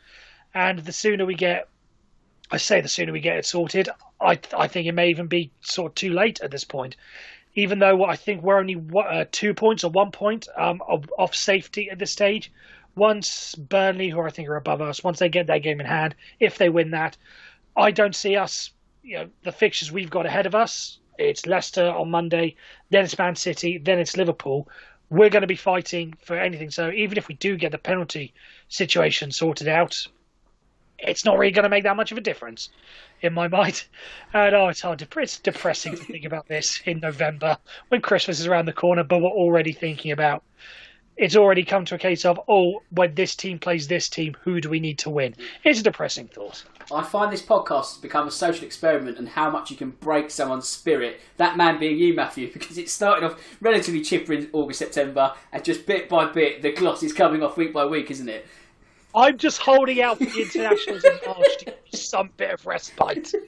And 0.53 0.79
the 0.79 0.91
sooner 0.91 1.25
we 1.25 1.35
get, 1.35 1.67
I 2.51 2.57
say 2.57 2.81
the 2.81 2.87
sooner 2.87 3.11
we 3.11 3.21
get 3.21 3.37
it 3.37 3.45
sorted, 3.45 3.89
I 4.21 4.39
I 4.55 4.67
think 4.67 4.87
it 4.87 4.93
may 4.93 5.09
even 5.09 5.27
be 5.27 5.51
sort 5.61 5.91
of 5.91 5.95
too 5.95 6.13
late 6.13 6.41
at 6.41 6.51
this 6.51 6.63
point. 6.63 6.95
Even 7.55 7.79
though 7.79 8.03
I 8.03 8.15
think 8.15 8.43
we're 8.43 8.59
only 8.59 8.81
uh, 8.95 9.25
two 9.31 9.53
points 9.53 9.83
or 9.83 9.89
one 9.89 10.11
point 10.11 10.47
um, 10.57 10.81
off 10.81 11.33
safety 11.33 11.89
at 11.89 11.99
this 11.99 12.11
stage. 12.11 12.51
Once 12.95 13.55
Burnley, 13.55 14.09
who 14.09 14.21
I 14.21 14.29
think 14.29 14.47
are 14.47 14.55
above 14.55 14.81
us, 14.81 15.03
once 15.03 15.19
they 15.19 15.27
get 15.27 15.47
their 15.47 15.59
game 15.59 15.81
in 15.81 15.85
hand, 15.85 16.15
if 16.39 16.57
they 16.57 16.69
win 16.69 16.91
that, 16.91 17.17
I 17.75 17.91
don't 17.91 18.15
see 18.15 18.37
us. 18.37 18.71
You 19.03 19.17
know, 19.17 19.29
the 19.43 19.51
fixtures 19.51 19.91
we've 19.91 20.09
got 20.09 20.25
ahead 20.25 20.45
of 20.45 20.55
us. 20.55 20.99
It's 21.17 21.45
Leicester 21.45 21.89
on 21.89 22.11
Monday, 22.11 22.55
then 22.89 23.05
it's 23.05 23.17
Man 23.17 23.35
City, 23.35 23.77
then 23.77 23.99
it's 23.99 24.17
Liverpool. 24.17 24.67
We're 25.09 25.29
going 25.29 25.41
to 25.41 25.47
be 25.47 25.55
fighting 25.55 26.13
for 26.23 26.37
anything. 26.37 26.71
So 26.71 26.91
even 26.91 27.17
if 27.17 27.27
we 27.27 27.35
do 27.35 27.57
get 27.57 27.71
the 27.71 27.77
penalty 27.77 28.33
situation 28.67 29.31
sorted 29.31 29.67
out, 29.67 30.07
it's 30.99 31.25
not 31.25 31.37
really 31.37 31.51
going 31.51 31.63
to 31.63 31.69
make 31.69 31.83
that 31.83 31.95
much 31.95 32.11
of 32.11 32.17
a 32.17 32.21
difference 32.21 32.69
in 33.21 33.33
my 33.33 33.47
mind. 33.59 33.85
And 34.33 34.55
oh, 34.55 34.67
it's 34.69 34.81
hard 34.81 34.99
to, 34.99 35.07
it's 35.19 35.39
depressing 35.39 35.95
to 35.95 36.03
think 36.03 36.25
about 36.25 36.47
this 36.47 36.81
in 36.85 36.99
November 36.99 37.57
when 37.89 38.01
Christmas 38.01 38.39
is 38.39 38.47
around 38.47 38.65
the 38.65 38.73
corner, 38.73 39.03
but 39.03 39.21
we're 39.21 39.29
already 39.29 39.73
thinking 39.73 40.11
about 40.11 40.43
it's 41.17 41.35
already 41.35 41.63
come 41.63 41.85
to 41.85 41.95
a 41.95 41.97
case 41.97 42.25
of 42.25 42.39
oh, 42.49 42.81
when 42.89 43.15
this 43.15 43.35
team 43.35 43.57
plays 43.59 43.87
this 43.87 44.09
team, 44.09 44.35
who 44.41 44.59
do 44.59 44.69
we 44.69 44.79
need 44.79 44.99
to 44.99 45.09
win? 45.09 45.33
It's 45.63 45.79
a 45.79 45.83
depressing 45.83 46.27
thought. 46.27 46.63
I 46.93 47.03
find 47.03 47.31
this 47.31 47.41
podcast 47.41 47.93
has 47.93 47.97
become 47.97 48.27
a 48.27 48.31
social 48.31 48.65
experiment 48.65 49.17
and 49.17 49.29
how 49.29 49.49
much 49.49 49.71
you 49.71 49.77
can 49.77 49.91
break 49.91 50.29
someone's 50.29 50.67
spirit. 50.67 51.19
That 51.37 51.57
man 51.57 51.79
being 51.79 51.97
you, 51.97 52.13
Matthew, 52.13 52.51
because 52.53 52.77
it 52.77 52.89
started 52.89 53.25
off 53.25 53.57
relatively 53.61 54.01
chipper 54.01 54.33
in 54.33 54.49
August, 54.53 54.79
September, 54.79 55.33
and 55.51 55.63
just 55.63 55.85
bit 55.85 56.09
by 56.09 56.25
bit, 56.25 56.61
the 56.61 56.73
gloss 56.73 57.01
is 57.01 57.13
coming 57.13 57.41
off 57.41 57.57
week 57.57 57.73
by 57.73 57.85
week, 57.85 58.11
isn't 58.11 58.29
it? 58.29 58.45
I'm 59.16 59.38
just 59.38 59.59
holding 59.59 60.01
out 60.01 60.18
for 60.18 60.26
the 60.26 60.41
internationals 60.41 61.03
in 61.03 61.18
March 61.26 61.57
to 61.59 61.66
give 61.66 61.74
me 61.74 61.97
some 61.97 62.30
bit 62.38 62.51
of 62.51 62.66
respite. 62.66 63.34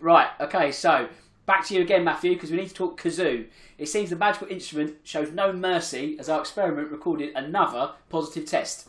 Right, 0.00 0.28
okay, 0.40 0.72
so 0.72 1.08
back 1.46 1.66
to 1.66 1.74
you 1.74 1.82
again, 1.82 2.04
Matthew, 2.04 2.34
because 2.34 2.50
we 2.50 2.58
need 2.58 2.68
to 2.68 2.74
talk 2.74 3.00
kazoo. 3.00 3.46
It 3.78 3.88
seems 3.88 4.10
the 4.10 4.16
magical 4.16 4.48
instrument 4.48 4.96
shows 5.04 5.32
no 5.32 5.52
mercy 5.52 6.16
as 6.18 6.28
our 6.28 6.40
experiment 6.40 6.90
recorded 6.90 7.32
another 7.34 7.92
positive 8.08 8.46
test. 8.46 8.88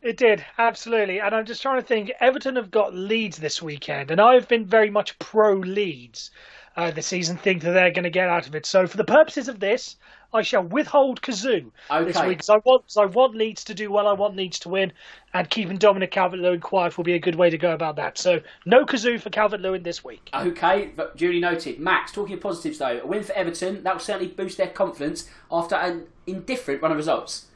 It 0.00 0.16
did, 0.16 0.44
absolutely. 0.58 1.20
And 1.20 1.34
I'm 1.34 1.46
just 1.46 1.62
trying 1.62 1.80
to 1.80 1.86
think. 1.86 2.10
Everton 2.20 2.56
have 2.56 2.70
got 2.70 2.94
Leeds 2.94 3.38
this 3.38 3.62
weekend, 3.62 4.10
and 4.10 4.20
I've 4.20 4.48
been 4.48 4.66
very 4.66 4.90
much 4.90 5.18
pro 5.18 5.54
Leeds 5.54 6.30
uh, 6.76 6.90
this 6.90 7.06
season, 7.06 7.36
think 7.36 7.62
that 7.62 7.72
they're 7.72 7.92
going 7.92 8.04
to 8.04 8.10
get 8.10 8.28
out 8.28 8.46
of 8.46 8.54
it. 8.54 8.66
So, 8.66 8.86
for 8.86 8.96
the 8.96 9.04
purposes 9.04 9.48
of 9.48 9.60
this, 9.60 9.96
I 10.34 10.42
shall 10.42 10.62
withhold 10.62 11.20
Kazoo 11.22 11.70
this 12.04 12.20
week 12.20 12.38
because 12.38 12.48
I 12.48 12.56
want, 12.64 12.86
'cause 12.86 12.96
I 12.96 13.06
want 13.06 13.34
Leeds 13.34 13.64
to 13.64 13.74
do 13.74 13.90
well. 13.90 14.06
I 14.08 14.12
want 14.12 14.36
Leeds 14.36 14.58
to 14.60 14.68
win, 14.68 14.92
and 15.34 15.48
keeping 15.50 15.76
Dominic 15.76 16.10
Calvert-Lewin 16.10 16.60
quiet 16.60 16.96
will 16.96 17.04
be 17.04 17.14
a 17.14 17.18
good 17.18 17.34
way 17.34 17.50
to 17.50 17.58
go 17.58 17.72
about 17.72 17.96
that. 17.96 18.18
So, 18.18 18.40
no 18.64 18.84
Kazoo 18.84 19.20
for 19.20 19.30
Calvert-Lewin 19.30 19.82
this 19.82 20.02
week. 20.04 20.30
Okay, 20.34 20.90
but 20.96 21.16
duly 21.16 21.40
noted. 21.40 21.78
Max, 21.78 22.12
talking 22.12 22.34
of 22.34 22.40
positives 22.40 22.78
though, 22.78 23.00
a 23.02 23.06
win 23.06 23.22
for 23.22 23.32
Everton, 23.32 23.82
that 23.82 23.94
will 23.94 24.00
certainly 24.00 24.28
boost 24.28 24.58
their 24.58 24.68
confidence 24.68 25.28
after 25.50 25.74
an 25.74 26.06
indifferent 26.26 26.82
run 26.82 26.90
of 26.90 26.96
results. 26.96 27.46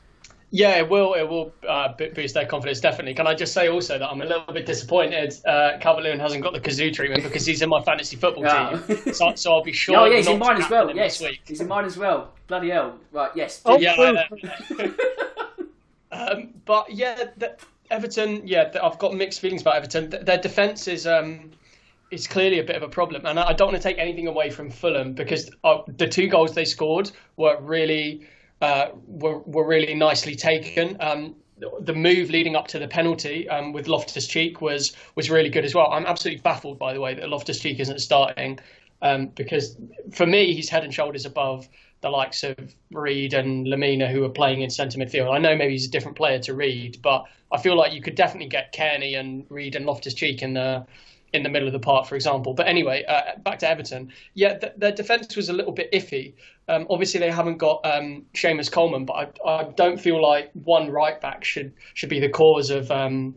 Yeah, 0.52 0.78
it 0.78 0.88
will. 0.88 1.14
It 1.14 1.28
will 1.28 1.52
uh, 1.68 1.92
boost 2.14 2.34
their 2.34 2.46
confidence 2.46 2.80
definitely. 2.80 3.14
Can 3.14 3.26
I 3.26 3.34
just 3.34 3.52
say 3.52 3.68
also 3.68 3.98
that 3.98 4.08
I'm 4.08 4.22
a 4.22 4.24
little 4.24 4.52
bit 4.54 4.64
disappointed 4.64 5.34
uh, 5.44 5.72
Calvert-Lewin 5.80 6.20
hasn't 6.20 6.42
got 6.42 6.52
the 6.52 6.60
kazoo 6.60 6.92
treatment 6.94 7.24
because 7.24 7.44
he's 7.44 7.62
in 7.62 7.68
my 7.68 7.82
fantasy 7.82 8.16
football 8.16 8.44
Yeah. 8.44 8.80
team. 8.86 9.12
So, 9.12 9.34
so 9.34 9.52
I'll 9.52 9.62
be 9.64 9.72
sure. 9.84 9.96
oh 9.96 10.04
yeah, 10.04 10.18
he's 10.18 10.28
in 10.28 10.38
mine 10.38 10.62
as 10.62 10.70
well. 10.70 10.86
captain 10.86 10.96
Yes, 10.96 11.22
he's 11.46 11.60
in 11.60 11.68
mine 11.68 11.84
as 11.84 11.96
well. 11.96 12.32
Bloody 12.46 12.70
hell! 12.70 12.96
Right, 13.10 13.30
yes. 13.34 13.60
Oh, 13.64 13.76
Yeah. 13.76 13.94
I 13.98 14.12
know. 14.12 14.94
um, 16.12 16.54
but 16.64 16.92
yeah, 16.92 17.24
the, 17.36 17.56
Everton. 17.90 18.46
Yeah, 18.46 18.68
the, 18.70 18.84
I've 18.84 18.98
got 18.98 19.14
mixed 19.14 19.40
feelings 19.40 19.62
about 19.62 19.76
Everton. 19.76 20.10
Th- 20.10 20.24
Their 20.24 20.38
defence 20.38 20.86
is 20.88 21.06
um, 21.06 21.50
is 22.12 22.26
clearly 22.28 22.60
a 22.60 22.64
bit 22.64 22.76
of 22.76 22.82
a 22.82 22.88
problem, 22.88 23.26
and 23.26 23.38
I 23.40 23.48
I 23.48 23.52
don't 23.52 23.68
want 23.72 23.76
to 23.76 23.82
take 23.82 23.98
anything 23.98 24.28
away 24.28 24.50
from 24.50 24.70
Fulham 24.70 25.12
because 25.12 25.50
uh, 25.64 25.78
the 25.88 26.06
two 26.06 26.28
goals 26.28 26.54
they 26.54 26.64
scored 26.64 27.10
were 27.36 27.58
really 27.60 28.26
uh, 28.60 28.88
were 29.06 29.38
were 29.40 29.66
really 29.66 29.94
nicely 29.94 30.34
taken. 30.34 30.96
Um, 31.00 31.36
the 31.80 31.94
move 31.94 32.28
leading 32.30 32.54
up 32.54 32.68
to 32.68 32.78
the 32.78 32.86
penalty 32.88 33.48
um, 33.48 33.72
with 33.72 33.88
Loftus 33.88 34.26
Cheek 34.26 34.60
was 34.60 34.92
was 35.14 35.30
really 35.30 35.48
good 35.48 35.64
as 35.64 35.74
well. 35.74 35.90
I'm 35.90 36.06
absolutely 36.06 36.42
baffled 36.42 36.78
by 36.78 36.92
the 36.92 37.00
way 37.00 37.14
that 37.14 37.28
Loftus 37.28 37.60
Cheek 37.60 37.80
isn't 37.80 38.00
starting 38.00 38.58
um, 39.02 39.28
because 39.28 39.76
for 40.12 40.26
me 40.26 40.54
he's 40.54 40.68
head 40.68 40.84
and 40.84 40.92
shoulders 40.92 41.24
above 41.24 41.68
the 42.02 42.10
likes 42.10 42.44
of 42.44 42.56
Reed 42.92 43.32
and 43.32 43.66
Lemina 43.66 44.10
who 44.10 44.22
are 44.24 44.30
playing 44.30 44.60
in 44.60 44.70
centre 44.70 44.98
midfield. 44.98 45.34
I 45.34 45.38
know 45.38 45.56
maybe 45.56 45.72
he's 45.72 45.86
a 45.86 45.90
different 45.90 46.16
player 46.16 46.38
to 46.40 46.54
Reed, 46.54 46.98
but 47.02 47.24
I 47.50 47.58
feel 47.58 47.76
like 47.76 47.92
you 47.92 48.02
could 48.02 48.14
definitely 48.14 48.48
get 48.48 48.74
Cairney 48.74 49.18
and 49.18 49.46
Reed 49.48 49.76
and 49.76 49.86
Loftus 49.86 50.14
Cheek 50.14 50.42
in 50.42 50.54
the 50.54 50.86
in 51.32 51.42
the 51.42 51.48
middle 51.48 51.68
of 51.68 51.72
the 51.72 51.80
park, 51.80 52.06
for 52.06 52.14
example. 52.14 52.54
But 52.54 52.68
anyway, 52.68 53.04
uh, 53.04 53.38
back 53.38 53.58
to 53.60 53.68
Everton. 53.68 54.12
Yeah, 54.34 54.58
th- 54.58 54.72
their 54.76 54.92
defence 54.92 55.36
was 55.36 55.48
a 55.48 55.52
little 55.52 55.72
bit 55.72 55.90
iffy. 55.92 56.34
Um, 56.68 56.86
obviously, 56.90 57.20
they 57.20 57.30
haven't 57.30 57.58
got 57.58 57.84
um, 57.86 58.24
Seamus 58.34 58.70
Coleman, 58.70 59.04
but 59.04 59.38
I, 59.44 59.48
I 59.48 59.64
don't 59.76 60.00
feel 60.00 60.20
like 60.20 60.50
one 60.52 60.90
right 60.90 61.20
back 61.20 61.44
should 61.44 61.72
should 61.94 62.08
be 62.08 62.18
the 62.18 62.28
cause 62.28 62.70
of 62.70 62.90
um, 62.90 63.36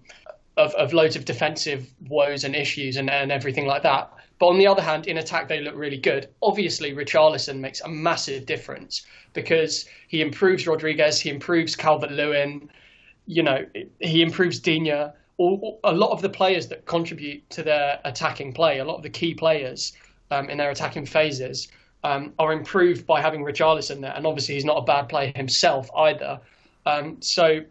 of, 0.58 0.74
of 0.76 0.94
loads 0.94 1.16
of 1.16 1.26
defensive 1.26 1.88
woes 2.08 2.44
and 2.44 2.56
issues 2.56 2.98
and, 2.98 3.10
and 3.10 3.32
everything 3.32 3.66
like 3.66 3.84
that. 3.84 4.12
But 4.40 4.48
on 4.48 4.58
the 4.58 4.68
other 4.68 4.82
hand, 4.82 5.08
in 5.08 5.18
attack, 5.18 5.48
they 5.48 5.60
look 5.60 5.76
really 5.76 5.98
good. 5.98 6.30
Obviously, 6.42 6.94
Richarlison 6.94 7.60
makes 7.60 7.82
a 7.82 7.90
massive 7.90 8.46
difference 8.46 9.06
because 9.34 9.86
he 10.08 10.22
improves 10.22 10.66
Rodriguez, 10.66 11.20
he 11.20 11.30
improves 11.30 11.76
Calvert 11.76 12.12
Lewin, 12.12 12.70
you 13.28 13.44
know, 13.44 13.66
he 14.00 14.22
improves 14.22 14.60
Digne. 14.60 15.12
All, 15.38 15.80
a 15.84 15.94
lot 15.94 16.12
of 16.12 16.22
the 16.22 16.30
players 16.30 16.68
that 16.68 16.86
contribute 16.86 17.50
to 17.52 17.64
their 17.64 18.00
attacking 18.04 18.54
play, 18.54 18.80
a 18.80 18.86
lot 18.86 18.98
of 18.98 19.04
the 19.04 19.10
key 19.10 19.34
players 19.34 19.94
um, 20.32 20.50
in 20.50 20.58
their 20.58 20.72
attacking 20.72 21.06
phases, 21.06 21.70
um, 22.04 22.34
are 22.40 22.54
improved 22.54 23.06
by 23.06 23.22
having 23.22 23.44
Richarlison 23.44 24.02
there. 24.02 24.14
And 24.16 24.26
obviously, 24.26 24.56
he's 24.56 24.66
not 24.66 24.78
a 24.78 24.84
bad 24.84 25.10
player 25.10 25.32
himself 25.36 25.90
either. 25.96 26.40
Um, 26.86 27.22
so 27.22 27.62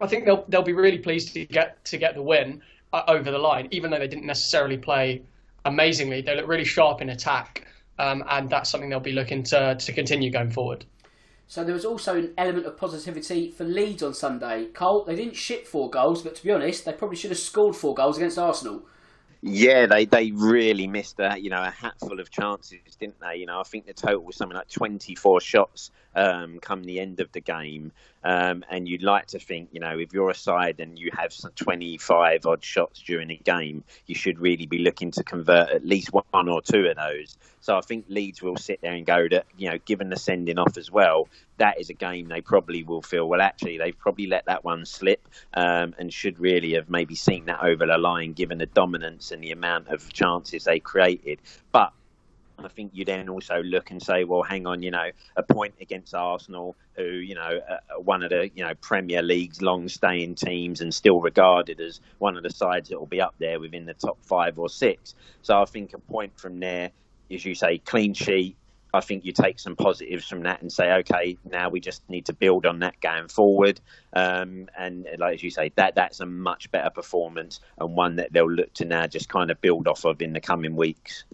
I 0.00 0.06
think 0.06 0.24
they'll 0.24 0.44
they'll 0.48 0.62
be 0.62 0.72
really 0.72 0.98
pleased 0.98 1.32
to 1.34 1.46
get 1.46 1.84
to 1.86 1.98
get 1.98 2.14
the 2.14 2.22
win. 2.22 2.62
uh, 2.92 3.02
over 3.08 3.30
the 3.30 3.38
line, 3.38 3.68
even 3.70 3.90
though 3.90 3.98
they 3.98 4.08
didn't 4.08 4.26
necessarily 4.26 4.76
play 4.76 5.22
amazingly. 5.64 6.22
They 6.22 6.36
look 6.36 6.48
really 6.48 6.64
sharp 6.64 7.00
in 7.00 7.10
attack, 7.10 7.66
um, 7.98 8.24
and 8.28 8.48
that's 8.50 8.70
something 8.70 8.90
they'll 8.90 9.00
be 9.00 9.12
looking 9.12 9.42
to 9.44 9.76
to 9.76 9.92
continue 9.92 10.30
going 10.30 10.50
forward. 10.50 10.84
So 11.46 11.64
there 11.64 11.74
was 11.74 11.84
also 11.84 12.16
an 12.16 12.32
element 12.38 12.66
of 12.66 12.76
positivity 12.76 13.50
for 13.50 13.64
Leeds 13.64 14.04
on 14.04 14.14
Sunday. 14.14 14.66
Cole, 14.66 15.04
they 15.04 15.16
didn't 15.16 15.34
ship 15.34 15.66
four 15.66 15.90
goals, 15.90 16.22
but 16.22 16.36
to 16.36 16.44
be 16.44 16.52
honest, 16.52 16.84
they 16.84 16.92
probably 16.92 17.16
should 17.16 17.30
have 17.30 17.40
scored 17.40 17.74
four 17.74 17.92
goals 17.92 18.16
against 18.16 18.38
Arsenal. 18.38 18.82
Yeah, 19.42 19.86
they, 19.86 20.04
they 20.04 20.32
really 20.32 20.86
missed 20.86 21.18
a 21.18 21.38
you 21.38 21.48
know 21.50 21.62
a 21.62 21.70
hatful 21.70 22.20
of 22.20 22.30
chances, 22.30 22.80
didn't 22.98 23.20
they? 23.20 23.36
You 23.36 23.46
know, 23.46 23.60
I 23.60 23.62
think 23.62 23.86
the 23.86 23.94
total 23.94 24.24
was 24.24 24.36
something 24.36 24.56
like 24.56 24.68
24 24.68 25.40
shots 25.40 25.90
um, 26.14 26.58
come 26.60 26.82
the 26.84 27.00
end 27.00 27.20
of 27.20 27.30
the 27.32 27.40
game, 27.40 27.92
um, 28.22 28.64
and 28.70 28.88
you'd 28.88 29.02
like 29.02 29.26
to 29.28 29.38
think 29.38 29.70
you 29.72 29.80
know 29.80 29.98
if 29.98 30.12
you're 30.12 30.30
a 30.30 30.34
side 30.34 30.80
and 30.80 30.98
you 30.98 31.10
have 31.16 31.32
some 31.32 31.52
25 31.52 32.46
odd 32.46 32.64
shots 32.64 33.00
during 33.02 33.30
a 33.30 33.36
game, 33.36 33.84
you 34.06 34.14
should 34.14 34.38
really 34.38 34.66
be 34.66 34.78
looking 34.78 35.10
to 35.12 35.24
convert 35.24 35.70
at 35.70 35.84
least 35.84 36.10
one 36.12 36.48
or 36.48 36.60
two 36.62 36.86
of 36.86 36.96
those. 36.96 37.36
So 37.60 37.76
I 37.76 37.82
think 37.82 38.06
Leeds 38.08 38.42
will 38.42 38.56
sit 38.56 38.80
there 38.80 38.92
and 38.92 39.04
go 39.04 39.28
that 39.28 39.46
you 39.56 39.70
know, 39.70 39.78
given 39.84 40.08
the 40.08 40.16
sending 40.16 40.58
off 40.58 40.76
as 40.76 40.90
well, 40.90 41.28
that 41.58 41.78
is 41.78 41.90
a 41.90 41.94
game 41.94 42.28
they 42.28 42.40
probably 42.40 42.82
will 42.82 43.02
feel 43.02 43.28
well. 43.28 43.40
Actually, 43.40 43.78
they've 43.78 43.98
probably 43.98 44.26
let 44.26 44.46
that 44.46 44.64
one 44.64 44.86
slip 44.86 45.26
um, 45.54 45.94
and 45.98 46.12
should 46.12 46.38
really 46.40 46.74
have 46.74 46.88
maybe 46.88 47.14
seen 47.14 47.46
that 47.46 47.62
over 47.62 47.86
the 47.86 47.98
line, 47.98 48.32
given 48.32 48.58
the 48.58 48.66
dominance 48.66 49.30
and 49.30 49.42
the 49.42 49.52
amount 49.52 49.88
of 49.88 50.12
chances 50.12 50.64
they 50.64 50.80
created. 50.80 51.38
But 51.70 51.92
I 52.64 52.68
think 52.68 52.92
you 52.94 53.04
then 53.04 53.28
also 53.28 53.62
look 53.62 53.90
and 53.90 54.02
say, 54.02 54.24
well, 54.24 54.42
hang 54.42 54.66
on, 54.66 54.82
you 54.82 54.90
know, 54.90 55.10
a 55.36 55.42
point 55.42 55.74
against 55.80 56.14
Arsenal, 56.14 56.76
who, 56.94 57.04
you 57.04 57.34
know, 57.34 57.60
uh, 57.68 58.00
one 58.00 58.22
of 58.22 58.30
the, 58.30 58.50
you 58.54 58.64
know, 58.64 58.74
Premier 58.80 59.22
League's 59.22 59.62
long-staying 59.62 60.34
teams 60.34 60.80
and 60.80 60.92
still 60.92 61.20
regarded 61.20 61.80
as 61.80 62.00
one 62.18 62.36
of 62.36 62.42
the 62.42 62.50
sides 62.50 62.88
that 62.88 62.98
will 62.98 63.06
be 63.06 63.20
up 63.20 63.34
there 63.38 63.60
within 63.60 63.86
the 63.86 63.94
top 63.94 64.18
five 64.22 64.58
or 64.58 64.68
six. 64.68 65.14
So 65.42 65.60
I 65.60 65.64
think 65.64 65.94
a 65.94 65.98
point 65.98 66.38
from 66.38 66.60
there, 66.60 66.90
as 67.30 67.44
you 67.44 67.54
say, 67.54 67.78
clean 67.78 68.14
sheet, 68.14 68.56
I 68.92 69.00
think 69.00 69.24
you 69.24 69.32
take 69.32 69.60
some 69.60 69.76
positives 69.76 70.26
from 70.26 70.42
that 70.42 70.62
and 70.62 70.72
say, 70.72 70.90
okay, 70.98 71.38
now 71.48 71.68
we 71.68 71.80
just 71.80 72.02
need 72.08 72.26
to 72.26 72.32
build 72.32 72.66
on 72.66 72.80
that 72.80 73.00
going 73.00 73.28
forward. 73.28 73.80
Um, 74.12 74.68
and 74.76 75.06
like 75.18 75.34
as 75.34 75.42
you 75.42 75.50
say, 75.50 75.70
that 75.76 75.94
that's 75.94 76.18
a 76.20 76.26
much 76.26 76.70
better 76.72 76.90
performance 76.90 77.60
and 77.78 77.94
one 77.94 78.16
that 78.16 78.32
they'll 78.32 78.50
look 78.50 78.72
to 78.74 78.84
now 78.84 79.06
just 79.06 79.28
kind 79.28 79.50
of 79.50 79.60
build 79.60 79.86
off 79.86 80.04
of 80.04 80.20
in 80.22 80.32
the 80.32 80.40
coming 80.40 80.74
weeks. 80.74 81.24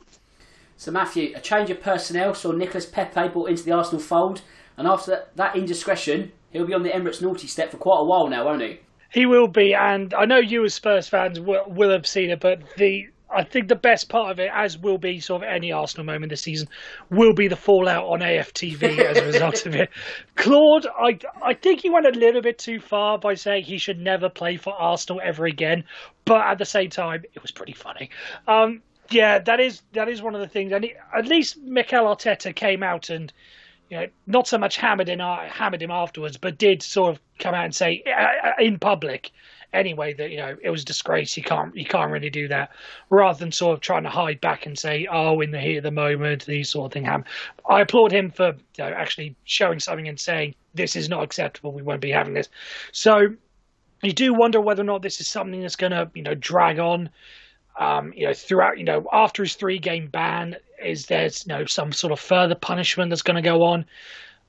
So 0.77 0.93
Matthew, 0.93 1.33
a 1.35 1.41
change 1.41 1.71
of 1.71 1.81
personnel 1.81 2.35
saw 2.35 2.53
Nicolas 2.53 2.87
Pepe 2.87 3.29
brought 3.29 3.49
into 3.49 3.65
the 3.65 3.73
Arsenal 3.73 4.01
fold, 4.01 4.43
and 4.77 4.87
after 4.87 5.25
that, 5.35 5.57
indiscretion, 5.57 6.33
he'll 6.51 6.67
be 6.67 6.75
on 6.75 6.83
the 6.83 6.91
Emirates 6.91 7.23
naughty 7.23 7.47
step 7.47 7.71
for 7.71 7.79
quite 7.79 8.01
a 8.01 8.05
while 8.05 8.29
now, 8.29 8.45
won't 8.45 8.63
he? 8.63 8.81
He 9.11 9.25
will 9.25 9.49
be, 9.49 9.75
and 9.75 10.13
I 10.13 10.27
know 10.27 10.39
you 10.39 10.65
as 10.65 10.75
Spurs 10.75 11.09
fans 11.09 11.41
will, 11.41 11.65
will 11.67 11.91
have 11.91 12.07
seen 12.07 12.31
it, 12.31 12.41
but 12.41 12.61
the 12.77 13.07
I 13.29 13.43
think 13.43 13.69
the 13.69 13.75
best 13.75 14.09
part 14.09 14.31
of 14.31 14.39
it, 14.39 14.51
as 14.55 14.79
will 14.79 14.99
be 14.99 15.19
sort 15.19 15.43
of 15.43 15.49
any 15.49 15.73
Arsenal 15.73 16.07
moment 16.07 16.31
this 16.31 16.43
season, 16.43 16.69
will 17.11 17.35
be 17.35 17.49
the 17.49 17.57
fallout 17.57 18.05
on 18.05 18.21
AFTV 18.21 18.99
as 19.05 19.19
a 19.19 19.27
result 19.27 19.67
of 19.67 19.75
it. 19.75 19.91
Claude, 20.37 20.87
I 20.87 21.19
I 21.43 21.55
think 21.55 21.81
he 21.81 21.91
went 21.91 22.07
a 22.07 22.19
little 22.19 22.41
bit 22.41 22.59
too 22.59 22.79
far 22.79 23.19
by 23.19 23.35
saying 23.35 23.65
he 23.65 23.79
should 23.79 23.99
never 23.99 24.29
play 24.29 24.57
for 24.57 24.73
Arsenal 24.75 25.21
ever 25.25 25.45
again, 25.45 25.85
but 26.25 26.41
at 26.47 26.59
the 26.59 26.65
same 26.65 26.91
time, 26.91 27.23
it 27.35 27.43
was 27.43 27.51
pretty 27.51 27.73
funny. 27.73 28.11
Um, 28.47 28.83
yeah, 29.11 29.39
that 29.41 29.61
is 29.61 29.83
that 29.93 30.09
is 30.09 30.23
one 30.23 30.35
of 30.35 30.41
the 30.41 30.49
things, 30.49 30.73
and 30.73 30.85
he, 30.85 30.95
at 31.15 31.27
least 31.27 31.59
Mikel 31.59 32.05
Arteta 32.05 32.55
came 32.55 32.83
out 32.83 33.11
and 33.11 33.33
you 33.89 33.97
know, 33.99 34.07
not 34.27 34.49
so 34.49 34.59
much 34.59 34.77
hammered 34.77 35.09
him 35.09 35.21
hammered 35.21 35.83
him 35.83 35.91
afterwards, 35.91 36.37
but 36.37 36.59
did 36.59 36.83
sort 36.83 37.15
of 37.15 37.21
come 37.39 37.55
out 37.55 37.65
and 37.65 37.75
say 37.75 38.03
uh, 38.07 38.49
uh, 38.49 38.53
in 38.59 38.79
public 38.79 39.31
anyway 39.73 40.13
that 40.15 40.31
you 40.31 40.39
know 40.39 40.57
it 40.63 40.71
was 40.71 40.85
disgrace. 40.85 41.37
You 41.37 41.43
can't 41.43 41.77
you 41.77 41.85
can't 41.85 42.11
really 42.11 42.31
do 42.31 42.49
that, 42.49 42.71
rather 43.11 43.39
than 43.39 43.53
sort 43.53 43.75
of 43.75 43.81
trying 43.81 44.03
to 44.03 44.09
hide 44.09 44.41
back 44.41 44.67
and 44.67 44.79
say, 44.79 45.07
oh, 45.11 45.41
in 45.41 45.53
the 45.53 45.61
heat 45.61 45.77
of 45.77 45.83
the 45.85 45.91
moment, 45.91 46.47
these 46.47 46.71
sort 46.71 46.87
of 46.87 46.93
thing 46.93 47.05
happen. 47.05 47.27
I 47.69 47.81
applaud 47.83 48.13
him 48.13 48.31
for 48.31 48.57
you 48.77 48.85
know, 48.85 48.89
actually 48.89 49.37
showing 49.45 49.79
something 49.79 50.09
and 50.09 50.19
saying 50.19 50.55
this 50.75 50.97
is 50.97 51.09
not 51.09 51.23
acceptable. 51.23 51.73
We 51.73 51.83
won't 51.83 52.01
be 52.01 52.11
having 52.11 52.35
this. 52.35 52.49
So 52.93 53.29
you 54.03 54.13
do 54.13 54.35
wonder 54.35 54.61
whether 54.61 54.83
or 54.83 54.87
not 54.87 55.03
this 55.03 55.21
is 55.21 55.29
something 55.29 55.61
that's 55.61 55.77
going 55.77 55.93
to 55.93 56.11
you 56.15 56.23
know 56.23 56.35
drag 56.35 56.81
on. 56.81 57.11
Um, 57.79 58.13
you 58.17 58.27
know, 58.27 58.33
throughout, 58.33 58.79
you 58.79 58.85
know, 58.85 59.07
after 59.13 59.43
his 59.43 59.55
three 59.55 59.79
game 59.79 60.07
ban, 60.09 60.57
is 60.83 61.07
there, 61.07 61.27
you 61.27 61.31
know, 61.47 61.65
some 61.67 61.93
sort 61.93 62.13
of 62.13 62.21
further 62.21 62.55
punishment 62.55 63.11
that's 63.11 63.23
going 63.23 63.37
to 63.37 63.43
go 63.43 63.63
on? 63.63 63.85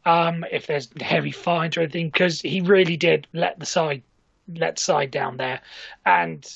Um, 0.06 0.46
if 0.52 0.68
there's 0.68 0.88
heavy 1.02 1.32
fines 1.32 1.76
or 1.76 1.82
anything, 1.82 2.08
because 2.08 2.40
he 2.40 2.62
really 2.62 2.96
did 2.96 3.28
let 3.34 3.60
the 3.60 3.66
side 3.66 4.04
let 4.56 4.80
side 4.80 5.12
down 5.12 5.36
there, 5.36 5.60
and 6.06 6.50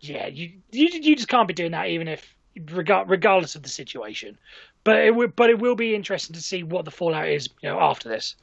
yeah, 0.00 0.26
you, 0.28 0.52
you 0.72 0.88
you 0.88 1.16
just 1.16 1.28
can't 1.28 1.46
be 1.46 1.52
doing 1.52 1.72
that, 1.72 1.88
even 1.88 2.08
if 2.08 2.34
regardless 2.72 3.54
of 3.54 3.62
the 3.62 3.68
situation. 3.68 4.38
But 4.82 5.04
it 5.04 5.14
will, 5.14 5.28
but 5.28 5.50
it 5.50 5.58
will 5.58 5.76
be 5.76 5.94
interesting 5.94 6.34
to 6.34 6.40
see 6.40 6.62
what 6.62 6.86
the 6.86 6.90
fallout 6.90 7.28
is, 7.28 7.50
you 7.62 7.68
know, 7.68 7.78
after 7.78 8.08
this. 8.08 8.36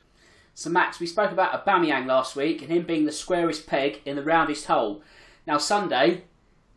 So 0.54 0.70
Max, 0.70 1.00
we 1.00 1.08
spoke 1.08 1.32
about 1.32 1.66
Aubameyang 1.66 2.06
last 2.06 2.36
week 2.36 2.62
and 2.62 2.72
him 2.72 2.84
being 2.84 3.06
the 3.06 3.12
squarest 3.12 3.68
peg 3.68 4.02
in 4.06 4.16
the 4.16 4.24
roundest 4.24 4.66
hole. 4.66 5.02
Now 5.46 5.58
Sunday, 5.58 6.24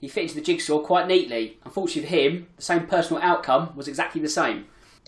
he 0.00 0.08
fitted 0.08 0.36
the 0.36 0.40
jigsaw 0.40 0.78
quite 0.78 1.06
neatly. 1.06 1.58
Unfortunately 1.64 2.08
for 2.08 2.14
him, 2.14 2.46
the 2.56 2.62
same 2.62 2.86
personal 2.86 3.22
outcome 3.22 3.74
was 3.76 3.86
exactly 3.86 4.20
the 4.20 4.28
same. 4.28 4.66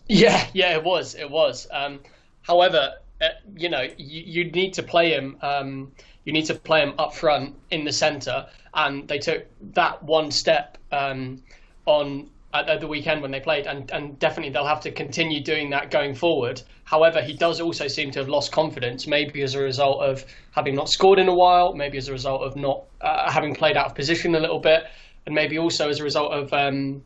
Yeah, 0.09 0.47
yeah, 0.53 0.75
it 0.75 0.85
was, 0.85 1.15
it 1.15 1.31
was. 1.31 1.67
Um, 1.71 2.01
however, 2.43 2.95
uh, 3.21 3.29
you 3.57 3.69
know, 3.69 3.89
you, 3.97 4.23
you, 4.27 4.51
need 4.51 4.75
to 4.75 4.83
play 4.83 5.11
him. 5.11 5.39
Um, 5.43 5.93
you 6.25 6.33
need 6.33 6.47
to 6.47 6.55
play 6.55 6.83
him 6.83 6.95
up 6.99 7.15
front 7.15 7.55
in 7.71 7.85
the 7.85 7.93
centre, 7.93 8.47
and 8.75 9.09
they 9.09 9.19
took 9.19 9.47
that 9.75 10.03
one 10.03 10.31
step 10.31 10.77
um, 10.91 11.43
on 11.87 12.29
at, 12.55 12.69
at, 12.69 12.81
the 12.81 12.87
weekend 12.87 13.23
when 13.23 13.31
they 13.31 13.41
played, 13.41 13.67
and, 13.67 13.91
and 13.91 14.19
definitely 14.19 14.53
they'll 14.53 14.67
have 14.67 14.81
to 14.81 14.91
continue 14.91 15.43
doing 15.43 15.71
that 15.71 15.91
going 15.91 16.15
forward. 16.15 16.63
However, 16.85 17.23
he 17.23 17.33
does 17.33 17.61
also 17.61 17.89
seem 17.89 18.11
to 18.13 18.19
have 18.19 18.29
lost 18.29 18.53
confidence, 18.53 19.07
maybe 19.07 19.43
as 19.43 19.55
a 19.55 19.63
result 19.63 20.03
of 20.03 20.25
having 20.51 20.75
not 20.75 20.89
scored 20.89 21.19
in 21.19 21.29
a 21.29 21.35
while, 21.35 21.75
maybe 21.75 21.99
as 21.99 22.09
a 22.09 22.13
result 22.13 22.43
of 22.43 22.57
not 22.57 22.85
uh, 23.01 23.31
having 23.31 23.55
played 23.55 23.77
out 23.77 23.87
of 23.87 23.95
position 23.95 24.35
a 24.35 24.41
little 24.41 24.61
bit, 24.61 24.85
and 25.27 25.35
maybe 25.35 25.59
also 25.59 25.89
as 25.89 26.01
a 26.01 26.05
result 26.05 26.33
of 26.33 26.53
um, 26.53 27.03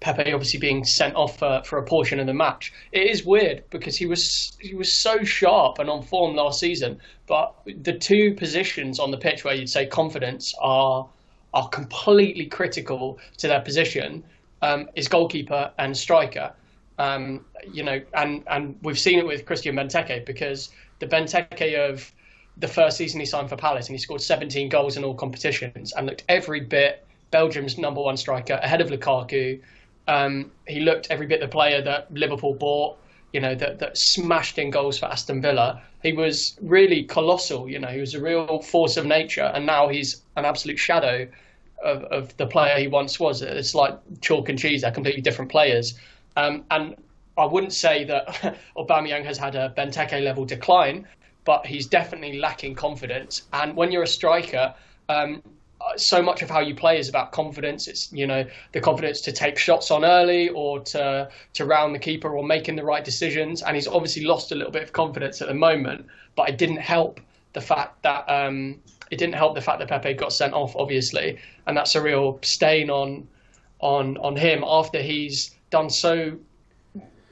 Pepe 0.00 0.32
obviously 0.32 0.60
being 0.60 0.84
sent 0.84 1.14
off 1.16 1.38
for, 1.38 1.62
for 1.64 1.78
a 1.78 1.84
portion 1.84 2.20
of 2.20 2.26
the 2.26 2.34
match. 2.34 2.72
It 2.92 3.10
is 3.10 3.24
weird 3.24 3.64
because 3.70 3.96
he 3.96 4.06
was 4.06 4.56
he 4.60 4.74
was 4.74 5.00
so 5.00 5.24
sharp 5.24 5.78
and 5.78 5.88
on 5.88 6.02
form 6.02 6.36
last 6.36 6.60
season, 6.60 7.00
but 7.26 7.54
the 7.66 7.96
two 7.98 8.34
positions 8.34 9.00
on 9.00 9.10
the 9.10 9.18
pitch 9.18 9.44
where 9.44 9.54
you'd 9.54 9.70
say 9.70 9.86
confidence 9.86 10.54
are 10.60 11.08
are 11.54 11.68
completely 11.70 12.46
critical 12.46 13.18
to 13.38 13.48
their 13.48 13.62
position 13.62 14.22
um, 14.62 14.88
is 14.94 15.08
goalkeeper 15.08 15.70
and 15.78 15.96
striker. 15.96 16.52
Um, 16.98 17.44
you 17.70 17.82
know, 17.82 18.00
and 18.14 18.42
and 18.46 18.76
we've 18.82 18.98
seen 18.98 19.18
it 19.18 19.26
with 19.26 19.44
Christian 19.44 19.76
Benteke 19.76 20.24
because 20.24 20.70
the 20.98 21.06
Benteke 21.06 21.90
of 21.90 22.10
the 22.56 22.68
first 22.68 22.96
season 22.96 23.20
he 23.20 23.26
signed 23.26 23.50
for 23.50 23.56
Palace 23.56 23.88
and 23.88 23.94
he 23.94 24.02
scored 24.02 24.22
17 24.22 24.70
goals 24.70 24.96
in 24.96 25.04
all 25.04 25.14
competitions 25.14 25.92
and 25.92 26.06
looked 26.06 26.24
every 26.30 26.60
bit 26.60 27.06
Belgium's 27.30 27.76
number 27.76 28.00
one 28.00 28.16
striker 28.16 28.54
ahead 28.62 28.80
of 28.80 28.88
Lukaku 28.88 29.60
um, 30.08 30.50
he 30.66 30.80
looked 30.80 31.08
every 31.10 31.26
bit 31.26 31.40
the 31.40 31.48
player 31.48 31.82
that 31.82 32.12
Liverpool 32.12 32.54
bought, 32.54 32.98
you 33.32 33.40
know, 33.40 33.54
that, 33.54 33.78
that 33.80 33.98
smashed 33.98 34.58
in 34.58 34.70
goals 34.70 34.98
for 34.98 35.06
Aston 35.06 35.42
Villa. 35.42 35.82
He 36.02 36.12
was 36.12 36.56
really 36.62 37.02
colossal, 37.02 37.68
you 37.68 37.78
know, 37.78 37.88
he 37.88 38.00
was 38.00 38.14
a 38.14 38.20
real 38.20 38.60
force 38.60 38.96
of 38.96 39.06
nature, 39.06 39.50
and 39.54 39.66
now 39.66 39.88
he's 39.88 40.22
an 40.36 40.44
absolute 40.44 40.78
shadow 40.78 41.26
of, 41.82 42.04
of 42.04 42.36
the 42.36 42.46
player 42.46 42.78
he 42.78 42.88
once 42.88 43.20
was. 43.20 43.42
It's 43.42 43.74
like 43.74 43.98
chalk 44.20 44.48
and 44.48 44.58
cheese, 44.58 44.82
they're 44.82 44.90
completely 44.90 45.22
different 45.22 45.50
players. 45.50 45.98
Um, 46.36 46.64
and 46.70 46.96
I 47.38 47.44
wouldn't 47.44 47.72
say 47.72 48.04
that 48.04 48.56
Aubameyang 48.76 49.24
has 49.24 49.38
had 49.38 49.54
a 49.54 49.72
Benteke 49.76 50.22
level 50.22 50.44
decline, 50.44 51.06
but 51.44 51.66
he's 51.66 51.86
definitely 51.86 52.38
lacking 52.38 52.74
confidence. 52.74 53.42
And 53.52 53.76
when 53.76 53.92
you're 53.92 54.02
a 54.02 54.08
striker, 54.08 54.74
um, 55.08 55.42
so 55.96 56.20
much 56.22 56.42
of 56.42 56.50
how 56.50 56.60
you 56.60 56.74
play 56.74 56.98
is 56.98 57.08
about 57.08 57.32
confidence. 57.32 57.86
It's 57.86 58.12
you 58.12 58.26
know 58.26 58.44
the 58.72 58.80
confidence 58.80 59.20
to 59.22 59.32
take 59.32 59.58
shots 59.58 59.90
on 59.90 60.04
early 60.04 60.48
or 60.48 60.80
to 60.80 61.28
to 61.52 61.64
round 61.64 61.94
the 61.94 61.98
keeper 61.98 62.34
or 62.36 62.44
making 62.44 62.76
the 62.76 62.84
right 62.84 63.04
decisions. 63.04 63.62
And 63.62 63.76
he's 63.76 63.86
obviously 63.86 64.24
lost 64.24 64.52
a 64.52 64.54
little 64.54 64.72
bit 64.72 64.82
of 64.82 64.92
confidence 64.92 65.40
at 65.40 65.48
the 65.48 65.54
moment. 65.54 66.06
But 66.34 66.48
it 66.48 66.58
didn't 66.58 66.78
help 66.78 67.20
the 67.52 67.60
fact 67.60 68.02
that 68.02 68.28
um, 68.28 68.80
it 69.10 69.18
didn't 69.18 69.34
help 69.34 69.54
the 69.54 69.60
fact 69.60 69.78
that 69.78 69.88
Pepe 69.88 70.14
got 70.14 70.32
sent 70.32 70.52
off, 70.52 70.74
obviously, 70.76 71.38
and 71.66 71.76
that's 71.76 71.94
a 71.94 72.02
real 72.02 72.38
stain 72.42 72.90
on 72.90 73.26
on 73.80 74.16
on 74.18 74.36
him 74.36 74.64
after 74.66 75.00
he's 75.02 75.54
done 75.70 75.90
so 75.90 76.36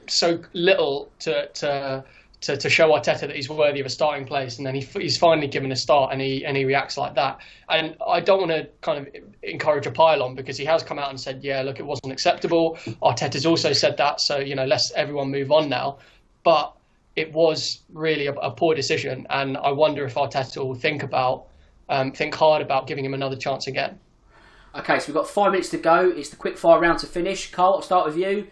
so 0.07 0.39
little 0.53 1.09
to 1.19 1.47
to 1.49 2.03
to, 2.41 2.55
to 2.55 2.69
show 2.69 2.91
Arteta 2.91 3.21
that 3.21 3.35
he's 3.35 3.49
worthy 3.49 3.79
of 3.79 3.87
a 3.87 3.89
starting 3.89 4.25
place, 4.25 4.57
and 4.57 4.67
then 4.67 4.75
he, 4.75 4.81
he's 4.81 5.17
finally 5.17 5.47
given 5.47 5.71
a 5.71 5.75
start, 5.75 6.11
and 6.11 6.21
he 6.21 6.45
and 6.45 6.55
he 6.55 6.63
reacts 6.63 6.97
like 6.97 7.15
that. 7.15 7.39
And 7.69 7.95
I 8.05 8.19
don't 8.19 8.39
want 8.39 8.51
to 8.51 8.69
kind 8.81 8.99
of 8.99 9.23
encourage 9.41 9.87
a 9.87 9.91
pile 9.91 10.21
on 10.21 10.35
because 10.35 10.57
he 10.57 10.65
has 10.65 10.83
come 10.83 10.99
out 10.99 11.09
and 11.09 11.19
said, 11.19 11.43
yeah, 11.43 11.61
look, 11.63 11.79
it 11.79 11.85
wasn't 11.85 12.11
acceptable. 12.11 12.77
Arteta's 13.01 13.45
also 13.45 13.73
said 13.73 13.97
that, 13.97 14.21
so 14.21 14.37
you 14.37 14.55
know, 14.55 14.65
let's 14.65 14.91
everyone 14.91 15.31
move 15.31 15.51
on 15.51 15.69
now. 15.69 15.97
But 16.43 16.73
it 17.15 17.33
was 17.33 17.79
really 17.93 18.27
a, 18.27 18.33
a 18.33 18.51
poor 18.51 18.75
decision, 18.75 19.25
and 19.31 19.57
I 19.57 19.71
wonder 19.71 20.05
if 20.05 20.13
Arteta 20.13 20.57
will 20.57 20.75
think 20.75 21.01
about 21.01 21.47
um, 21.89 22.11
think 22.11 22.35
hard 22.35 22.61
about 22.61 22.87
giving 22.87 23.05
him 23.05 23.13
another 23.13 23.35
chance 23.35 23.67
again. 23.67 23.99
Okay, 24.75 24.99
so 24.99 25.07
we've 25.07 25.15
got 25.15 25.29
five 25.29 25.51
minutes 25.51 25.69
to 25.69 25.77
go. 25.77 26.09
It's 26.09 26.29
the 26.29 26.35
quick 26.35 26.57
fire 26.57 26.79
round 26.79 26.99
to 26.99 27.07
finish. 27.07 27.51
Carl, 27.51 27.75
I'll 27.75 27.81
start 27.81 28.05
with 28.05 28.17
you. 28.17 28.47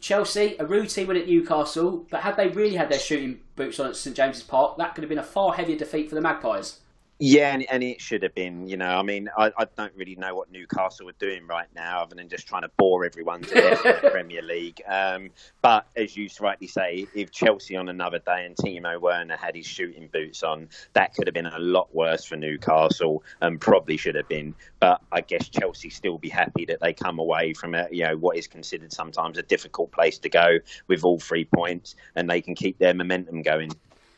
Chelsea, 0.00 0.56
a 0.58 0.66
routine 0.66 1.06
win 1.06 1.16
at 1.16 1.26
Newcastle, 1.26 2.06
but 2.10 2.20
had 2.20 2.36
they 2.36 2.48
really 2.48 2.76
had 2.76 2.90
their 2.90 2.98
shooting 2.98 3.40
boots 3.56 3.80
on 3.80 3.88
at 3.88 3.96
St 3.96 4.14
James's 4.14 4.42
Park, 4.42 4.76
that 4.78 4.94
could 4.94 5.02
have 5.02 5.08
been 5.08 5.18
a 5.18 5.22
far 5.22 5.54
heavier 5.54 5.76
defeat 5.76 6.08
for 6.08 6.14
the 6.14 6.20
Magpies. 6.20 6.80
Yeah, 7.18 7.54
and, 7.54 7.64
and, 7.70 7.82
it 7.82 7.98
should 7.98 8.22
have 8.24 8.34
been. 8.34 8.68
You 8.68 8.76
know, 8.76 8.98
I 8.98 9.02
mean, 9.02 9.30
I, 9.38 9.50
I, 9.56 9.66
don't 9.74 9.94
really 9.96 10.16
know 10.16 10.34
what 10.34 10.52
Newcastle 10.52 11.08
are 11.08 11.14
doing 11.18 11.46
right 11.46 11.68
now, 11.74 12.02
other 12.02 12.14
than 12.14 12.28
just 12.28 12.46
trying 12.46 12.60
to 12.60 12.70
bore 12.76 13.06
everyone 13.06 13.40
to 13.40 13.54
death 13.54 13.86
in 13.86 13.94
the 14.02 14.10
Premier 14.12 14.42
League. 14.42 14.82
Um, 14.86 15.30
but 15.62 15.86
as 15.96 16.14
you 16.14 16.28
rightly 16.40 16.66
say, 16.66 17.06
if 17.14 17.30
Chelsea 17.30 17.74
on 17.74 17.88
another 17.88 18.18
day 18.18 18.44
and 18.44 18.54
Timo 18.54 19.00
Werner 19.00 19.36
had 19.36 19.56
his 19.56 19.66
shooting 19.66 20.10
boots 20.12 20.42
on, 20.42 20.68
that 20.92 21.14
could 21.14 21.26
have 21.26 21.32
been 21.32 21.46
a 21.46 21.58
lot 21.58 21.94
worse 21.94 22.22
for 22.22 22.36
Newcastle, 22.36 23.22
and 23.40 23.58
probably 23.62 23.96
should 23.96 24.14
have 24.14 24.28
been. 24.28 24.54
But 24.80 25.00
I 25.10 25.22
guess 25.22 25.48
Chelsea 25.48 25.88
still 25.88 26.18
be 26.18 26.28
happy 26.28 26.66
that 26.66 26.80
they 26.82 26.92
come 26.92 27.18
away 27.18 27.54
from 27.54 27.74
a, 27.74 27.88
you 27.90 28.04
know 28.04 28.18
what 28.18 28.36
is 28.36 28.46
considered 28.46 28.92
sometimes 28.92 29.38
a 29.38 29.42
difficult 29.42 29.90
place 29.90 30.18
to 30.18 30.28
go 30.28 30.58
with 30.86 31.02
all 31.02 31.18
three 31.18 31.46
points, 31.46 31.94
and 32.14 32.28
they 32.28 32.42
can 32.42 32.54
keep 32.54 32.78
their 32.78 32.92
momentum 32.92 33.40
going. 33.40 33.70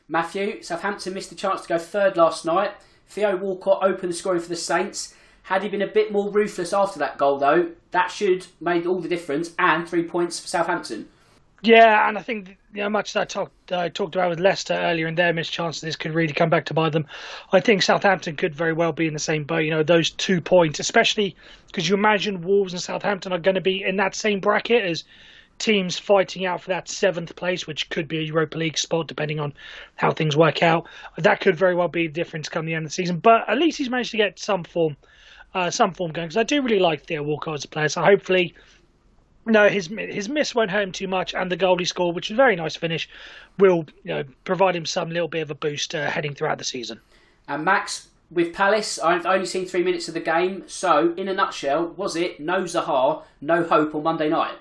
Matthew, 0.09 0.63
Southampton 0.63 1.15
missed 1.15 1.29
the 1.31 1.37
chance 1.37 1.61
to 1.63 1.69
go 1.69 1.79
third 1.79 2.17
last 2.17 2.45
night. 2.45 2.73
Theo 3.09 3.37
Walcott 3.37 3.83
opened 3.83 4.13
the 4.13 4.17
scoring 4.17 4.41
for 4.41 4.49
the 4.49 4.57
Saints. 4.57 5.15
Had 5.45 5.63
he 5.63 5.69
been 5.69 5.83
a 5.83 5.87
bit 5.87 6.13
more 6.13 6.31
ruthless 6.31 6.73
after 6.73 6.99
that 6.99 7.17
goal, 7.17 7.39
though, 7.39 7.71
that 7.91 8.09
should 8.09 8.47
made 8.61 8.87
all 8.87 9.01
the 9.01 9.09
difference. 9.09 9.53
And 9.59 9.89
three 9.89 10.05
points 10.05 10.39
for 10.39 10.47
Southampton. 10.47 11.09
Yeah, 11.63 12.09
and 12.09 12.17
I 12.17 12.23
think 12.23 12.57
you 12.73 12.83
know, 12.83 12.91
much 12.91 13.11
as 13.11 13.17
I 13.17 13.25
talked 13.25 13.73
I 13.73 13.89
talked 13.89 14.15
about 14.15 14.31
with 14.31 14.39
Leicester 14.39 14.75
earlier 14.75 15.07
and 15.07 15.19
their 15.19 15.33
missed 15.33 15.53
chances, 15.53 15.81
this 15.81 15.97
could 15.97 16.15
really 16.15 16.33
come 16.33 16.51
back 16.51 16.67
to 16.67 16.75
bite 16.75 16.93
them. 16.93 17.07
I 17.53 17.61
think 17.61 17.83
Southampton 17.83 18.37
could 18.37 18.55
very 18.55 18.73
well 18.73 18.93
be 18.93 19.09
in 19.09 19.13
the 19.13 19.19
same 19.19 19.45
boat. 19.45 19.65
You 19.65 19.71
know, 19.71 19.83
those 19.83 20.11
two 20.11 20.41
points, 20.41 20.79
especially 20.79 21.35
because 21.67 21.89
you 21.89 21.97
imagine 21.97 22.43
Wolves 22.43 22.73
and 22.73 22.83
Southampton 22.83 23.33
are 23.33 23.39
going 23.39 23.57
to 23.57 23.61
be 23.61 23.83
in 23.83 23.97
that 23.97 24.15
same 24.15 24.39
bracket 24.39 24.85
as 24.85 25.05
teams 25.59 25.99
fighting 25.99 26.47
out 26.47 26.63
for 26.63 26.69
that 26.69 26.89
seventh 26.89 27.35
place, 27.37 27.67
which 27.67 27.91
could 27.91 28.09
be 28.09 28.19
a 28.19 28.23
Europa 28.23 28.59
League 28.59 28.79
spot 28.79 29.07
depending 29.07 29.41
on 29.41 29.53
how 29.97 30.13
things 30.13 30.37
work 30.37 30.63
out. 30.63 30.87
That 31.17 31.41
could 31.41 31.57
very 31.57 31.75
well 31.75 31.89
be 31.89 32.07
the 32.07 32.13
difference 32.13 32.49
come 32.49 32.67
the 32.67 32.75
end 32.75 32.85
of 32.85 32.91
the 32.91 32.95
season. 32.95 33.19
But 33.19 33.49
at 33.49 33.59
least 33.59 33.79
he's 33.79 33.91
managed 33.91 34.13
to 34.13 34.17
get 34.17 34.39
some 34.39 34.65
form, 34.65 34.97
uh, 35.55 35.71
some 35.71 35.93
form 35.93 36.13
going. 36.13 36.29
Because 36.29 36.37
I 36.37 36.45
do 36.45 36.63
really 36.63 36.79
like 36.79 37.05
Theo 37.05 37.23
Walcott 37.23 37.55
as 37.55 37.65
a 37.65 37.69
player. 37.69 37.89
So 37.89 38.03
hopefully, 38.03 38.55
no, 39.47 39.69
his 39.69 39.89
his 39.89 40.29
miss 40.29 40.55
won't 40.55 40.71
hurt 40.71 40.83
him 40.83 40.93
too 40.93 41.09
much, 41.09 41.35
and 41.35 41.51
the 41.51 41.57
goal 41.57 41.79
he 41.79 41.85
scored, 41.85 42.15
which 42.15 42.29
was 42.29 42.35
a 42.35 42.37
very 42.37 42.55
nice 42.57 42.77
finish, 42.77 43.09
will 43.59 43.87
you 44.05 44.15
know 44.15 44.25
provide 44.45 44.77
him 44.77 44.87
some 44.87 45.11
little 45.11 45.29
bit 45.29 45.41
of 45.41 45.51
a 45.51 45.55
boost 45.55 45.95
uh, 45.95 46.11
heading 46.11 46.35
throughout 46.35 46.59
the 46.59 46.65
season. 46.65 47.01
And 47.49 47.65
Max, 47.65 48.09
with 48.31 48.53
Palace, 48.53 48.99
I've 48.99 49.25
only 49.25 49.47
seen 49.47 49.65
three 49.65 49.83
minutes 49.83 50.07
of 50.07 50.15
the 50.15 50.21
game. 50.21 50.65
So, 50.67 51.15
in 51.17 51.29
a 51.29 51.35
nutshell, 51.35 51.89
was 51.97 52.15
it 52.15 52.41
no 52.41 52.65
Zaha, 52.65 53.23
no 53.41 53.65
hope 53.65 53.95
on 53.95 54.03
Monday 54.03 54.29
night? 54.29 54.55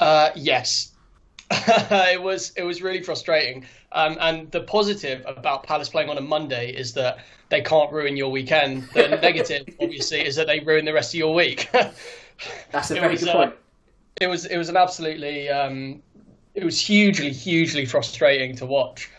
Uh, 0.00 0.30
yes, 0.34 0.92
it 1.50 2.20
was 2.20 2.52
it 2.56 2.62
was 2.62 2.82
really 2.82 3.02
frustrating. 3.02 3.66
Um, 3.92 4.16
and 4.20 4.50
the 4.50 4.62
positive 4.62 5.22
about 5.26 5.64
Palace 5.64 5.88
playing 5.88 6.08
on 6.08 6.16
a 6.16 6.22
Monday 6.22 6.70
is 6.72 6.94
that 6.94 7.18
they 7.50 7.60
can't 7.60 7.92
ruin 7.92 8.16
your 8.16 8.30
weekend. 8.30 8.88
The 8.94 9.08
negative, 9.22 9.66
obviously, 9.80 10.24
is 10.24 10.36
that 10.36 10.46
they 10.46 10.60
ruin 10.60 10.84
the 10.84 10.94
rest 10.94 11.12
of 11.12 11.18
your 11.18 11.34
week. 11.34 11.68
That's 12.70 12.90
a 12.90 12.94
very 12.94 13.12
was, 13.12 13.24
good 13.24 13.32
point. 13.32 13.52
Uh, 13.52 13.56
it 14.20 14.26
was 14.28 14.46
it 14.46 14.56
was 14.56 14.68
an 14.68 14.76
absolutely 14.76 15.48
um, 15.48 16.02
it 16.54 16.64
was 16.64 16.80
hugely 16.80 17.32
hugely 17.32 17.84
frustrating 17.84 18.56
to 18.56 18.66
watch. 18.66 19.10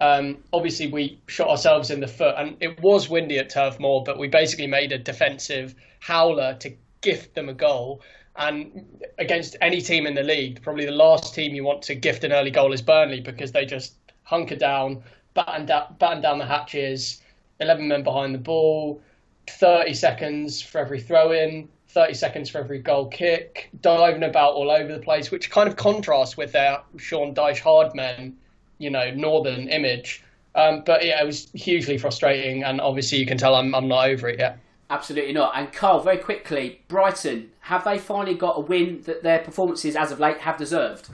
Um, 0.00 0.38
obviously, 0.52 0.86
we 0.86 1.18
shot 1.26 1.48
ourselves 1.48 1.90
in 1.90 2.00
the 2.00 2.06
foot, 2.06 2.34
and 2.38 2.56
it 2.60 2.80
was 2.80 3.08
windy 3.08 3.38
at 3.38 3.50
Turf 3.50 3.80
Moor, 3.80 4.04
but 4.04 4.18
we 4.18 4.28
basically 4.28 4.68
made 4.68 4.92
a 4.92 4.98
defensive 4.98 5.74
howler 5.98 6.54
to 6.60 6.76
gift 7.00 7.34
them 7.34 7.48
a 7.48 7.54
goal. 7.54 8.02
And 8.38 8.86
against 9.18 9.56
any 9.60 9.82
team 9.82 10.06
in 10.06 10.14
the 10.14 10.22
league, 10.22 10.62
probably 10.62 10.86
the 10.86 10.92
last 10.92 11.34
team 11.34 11.54
you 11.54 11.64
want 11.64 11.82
to 11.82 11.94
gift 11.96 12.22
an 12.22 12.32
early 12.32 12.52
goal 12.52 12.72
is 12.72 12.80
Burnley 12.80 13.20
because 13.20 13.50
they 13.50 13.66
just 13.66 13.94
hunker 14.22 14.54
down, 14.54 15.02
batten, 15.34 15.66
da- 15.66 15.90
batten 15.98 16.22
down 16.22 16.38
the 16.38 16.46
hatches, 16.46 17.20
11 17.58 17.88
men 17.88 18.04
behind 18.04 18.32
the 18.32 18.38
ball, 18.38 19.02
30 19.48 19.92
seconds 19.92 20.62
for 20.62 20.78
every 20.78 21.00
throw 21.00 21.32
in, 21.32 21.68
30 21.88 22.14
seconds 22.14 22.48
for 22.48 22.58
every 22.58 22.78
goal 22.78 23.06
kick, 23.06 23.70
diving 23.80 24.22
about 24.22 24.52
all 24.52 24.70
over 24.70 24.92
the 24.92 25.00
place, 25.00 25.32
which 25.32 25.50
kind 25.50 25.68
of 25.68 25.74
contrasts 25.74 26.36
with 26.36 26.52
their 26.52 26.78
Sean 26.96 27.34
Dyche 27.34 27.58
hard 27.58 27.94
men, 27.94 28.36
you 28.78 28.90
know, 28.90 29.10
northern 29.10 29.68
image. 29.68 30.22
Um, 30.54 30.82
but 30.86 31.04
yeah, 31.04 31.20
it 31.20 31.26
was 31.26 31.50
hugely 31.54 31.98
frustrating, 31.98 32.62
and 32.62 32.80
obviously 32.80 33.18
you 33.18 33.26
can 33.26 33.38
tell 33.38 33.54
I'm, 33.54 33.74
I'm 33.74 33.88
not 33.88 34.08
over 34.08 34.28
it 34.28 34.38
yet. 34.38 34.58
Absolutely 34.90 35.32
not. 35.32 35.52
And 35.54 35.72
Carl, 35.72 36.00
very 36.00 36.18
quickly, 36.18 36.80
Brighton, 36.88 37.50
have 37.68 37.84
they 37.84 37.98
finally 37.98 38.34
got 38.34 38.56
a 38.56 38.60
win 38.60 39.02
that 39.02 39.22
their 39.22 39.40
performances 39.40 39.94
as 39.94 40.10
of 40.10 40.18
late 40.18 40.38
have 40.38 40.56
deserved? 40.56 41.10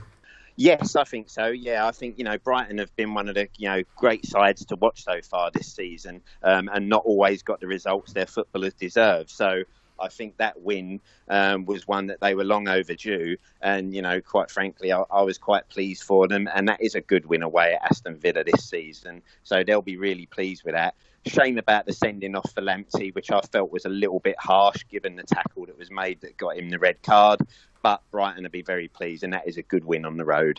Yes, 0.55 0.95
I 0.95 1.03
think 1.03 1.29
so. 1.29 1.47
Yeah, 1.47 1.85
I 1.85 1.91
think 1.91 2.17
you 2.17 2.23
know 2.23 2.39
Brighton 2.39 2.79
have 2.79 2.95
been 2.95 3.13
one 3.13 3.29
of 3.29 3.35
the 3.35 3.49
you 3.57 3.69
know 3.69 3.83
great 3.97 4.25
sides 4.25 4.65
to 4.67 4.77
watch 4.77 5.03
so 5.03 5.21
far 5.21 5.51
this 5.51 5.75
season, 5.75 6.23
um, 6.45 6.71
and 6.73 6.89
not 6.89 7.05
always 7.05 7.43
got 7.43 7.59
the 7.59 7.67
results 7.67 8.13
their 8.13 8.27
footballers 8.27 8.73
deserve. 8.75 9.31
So 9.31 9.65
I 10.05 10.09
think 10.09 10.37
that 10.37 10.61
win 10.61 11.01
um, 11.29 11.65
was 11.65 11.89
one 11.89 12.07
that 12.09 12.21
they 12.21 12.35
were 12.35 12.45
long 12.45 12.69
overdue, 12.69 13.37
and 13.63 13.95
you 13.95 14.03
know, 14.03 14.21
quite 14.21 14.51
frankly, 14.51 14.93
I, 14.93 15.03
I, 15.11 15.23
was 15.23 15.39
quite 15.39 15.69
pleased 15.71 16.05
for 16.05 16.29
them, 16.29 16.49
and 16.55 16.69
that 16.69 16.83
is 16.83 16.95
a 16.95 17.01
good 17.01 17.25
win 17.27 17.43
away 17.43 17.75
at 17.75 17.91
Aston 17.91 18.19
Villa 18.19 18.45
this 18.45 18.69
season. 18.69 19.23
So 19.43 19.65
they'll 19.65 19.83
be 19.83 19.97
really 19.97 20.27
pleased 20.27 20.65
with 20.65 20.75
that. 20.75 20.95
Shame 21.27 21.57
about 21.57 21.87
the 21.87 21.95
sending 21.95 22.37
off 22.37 22.53
for 22.53 22.61
Lamptey, 22.61 23.15
which 23.15 23.31
I 23.31 23.41
felt 23.41 23.73
was 23.73 23.87
a 23.87 23.89
little 23.89 24.21
bit 24.21 24.37
harsh 24.39 24.85
given 24.91 25.17
the 25.17 25.23
tackle 25.23 25.65
that 25.67 25.79
was 25.79 25.91
made 25.91 26.21
that 26.21 26.37
got 26.37 26.59
him 26.59 26.69
the 26.69 26.79
red 26.79 27.03
card. 27.03 27.41
But 27.83 28.03
Brighton 28.11 28.43
will 28.43 28.51
be 28.51 28.63
very 28.63 28.89
pleased, 28.89 29.25
and 29.25 29.33
that 29.33 29.49
is 29.49 29.57
a 29.57 29.63
good 29.63 29.85
win 29.85 30.05
on 30.05 30.17
the 30.19 30.25
road. 30.25 30.57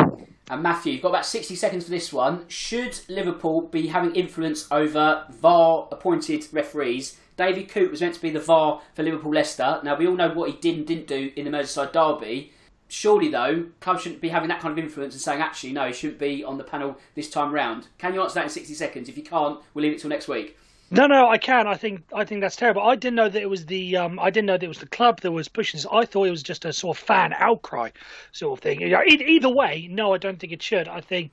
And 0.49 0.63
Matthew, 0.63 0.93
you've 0.93 1.01
got 1.01 1.09
about 1.09 1.25
60 1.25 1.55
seconds 1.55 1.85
for 1.85 1.89
this 1.89 2.11
one. 2.13 2.47
Should 2.47 2.99
Liverpool 3.09 3.61
be 3.61 3.87
having 3.87 4.13
influence 4.15 4.67
over 4.71 5.25
VAR 5.29 5.87
appointed 5.91 6.47
referees? 6.51 7.17
David 7.37 7.69
Coote 7.69 7.91
was 7.91 8.01
meant 8.01 8.15
to 8.15 8.21
be 8.21 8.29
the 8.29 8.39
VAR 8.39 8.81
for 8.93 9.03
Liverpool 9.03 9.33
Leicester. 9.33 9.79
Now, 9.83 9.97
we 9.97 10.07
all 10.07 10.15
know 10.15 10.29
what 10.29 10.49
he 10.49 10.57
did 10.57 10.77
and 10.77 10.87
didn't 10.87 11.07
do 11.07 11.31
in 11.35 11.45
the 11.45 11.51
Merseyside 11.51 11.91
derby. 11.91 12.51
Surely, 12.87 13.29
though, 13.29 13.65
clubs 13.79 14.03
shouldn't 14.03 14.21
be 14.21 14.29
having 14.29 14.49
that 14.49 14.61
kind 14.61 14.71
of 14.71 14.83
influence 14.83 15.13
and 15.13 15.21
saying, 15.21 15.41
actually, 15.41 15.73
no, 15.73 15.87
he 15.87 15.93
shouldn't 15.93 16.19
be 16.19 16.43
on 16.43 16.57
the 16.57 16.63
panel 16.63 16.97
this 17.15 17.29
time 17.29 17.51
round. 17.51 17.87
Can 17.97 18.13
you 18.13 18.21
answer 18.21 18.35
that 18.35 18.43
in 18.43 18.49
60 18.49 18.73
seconds? 18.73 19.09
If 19.09 19.17
you 19.17 19.23
can't, 19.23 19.59
we'll 19.73 19.83
leave 19.83 19.93
it 19.93 19.99
till 19.99 20.09
next 20.09 20.27
week. 20.27 20.57
No, 20.91 21.07
no, 21.07 21.27
I 21.27 21.39
can. 21.39 21.65
I 21.67 21.75
think 21.75 22.03
I 22.13 22.25
think 22.25 22.41
that's 22.41 22.55
terrible. 22.55 22.83
I 22.83 22.95
didn't 22.95 23.15
know 23.15 23.27
that 23.27 23.41
it 23.41 23.49
was 23.49 23.65
the 23.65 23.97
um, 23.97 24.19
I 24.19 24.29
didn't 24.29 24.45
know 24.45 24.53
that 24.53 24.63
it 24.63 24.67
was 24.67 24.79
the 24.79 24.87
club 24.87 25.19
that 25.21 25.31
was 25.31 25.47
pushing 25.47 25.79
this. 25.79 25.87
I 25.91 26.05
thought 26.05 26.25
it 26.25 26.31
was 26.31 26.43
just 26.43 26.63
a 26.63 26.71
sort 26.71 26.95
of 26.95 27.03
fan 27.03 27.33
outcry 27.33 27.89
sort 28.31 28.59
of 28.59 28.61
thing. 28.61 28.83
Either 28.83 29.49
way, 29.49 29.87
no, 29.89 30.13
I 30.13 30.19
don't 30.19 30.39
think 30.39 30.53
it 30.53 30.61
should. 30.61 30.87
I 30.87 31.01
think 31.01 31.31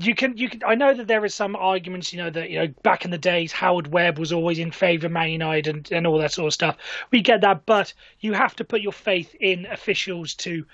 you 0.00 0.14
can 0.14 0.36
you 0.36 0.48
can 0.48 0.62
I 0.64 0.74
know 0.74 0.94
that 0.94 1.06
there 1.06 1.24
is 1.24 1.34
some 1.34 1.54
arguments, 1.54 2.12
you 2.12 2.22
know, 2.22 2.30
that 2.30 2.50
you 2.50 2.58
know 2.58 2.68
back 2.82 3.04
in 3.04 3.10
the 3.10 3.18
days 3.18 3.52
Howard 3.52 3.88
Webb 3.88 4.18
was 4.18 4.32
always 4.32 4.58
in 4.58 4.70
favour 4.70 5.06
of 5.06 5.12
Man 5.12 5.30
United 5.30 5.66
and, 5.66 5.92
and 5.92 6.06
all 6.06 6.18
that 6.18 6.32
sort 6.32 6.46
of 6.46 6.54
stuff. 6.54 6.76
We 7.10 7.20
get 7.20 7.42
that, 7.42 7.66
but 7.66 7.92
you 8.20 8.32
have 8.32 8.56
to 8.56 8.64
put 8.64 8.80
your 8.80 8.92
faith 8.92 9.34
in 9.38 9.66
officials 9.66 10.34
to, 10.34 10.64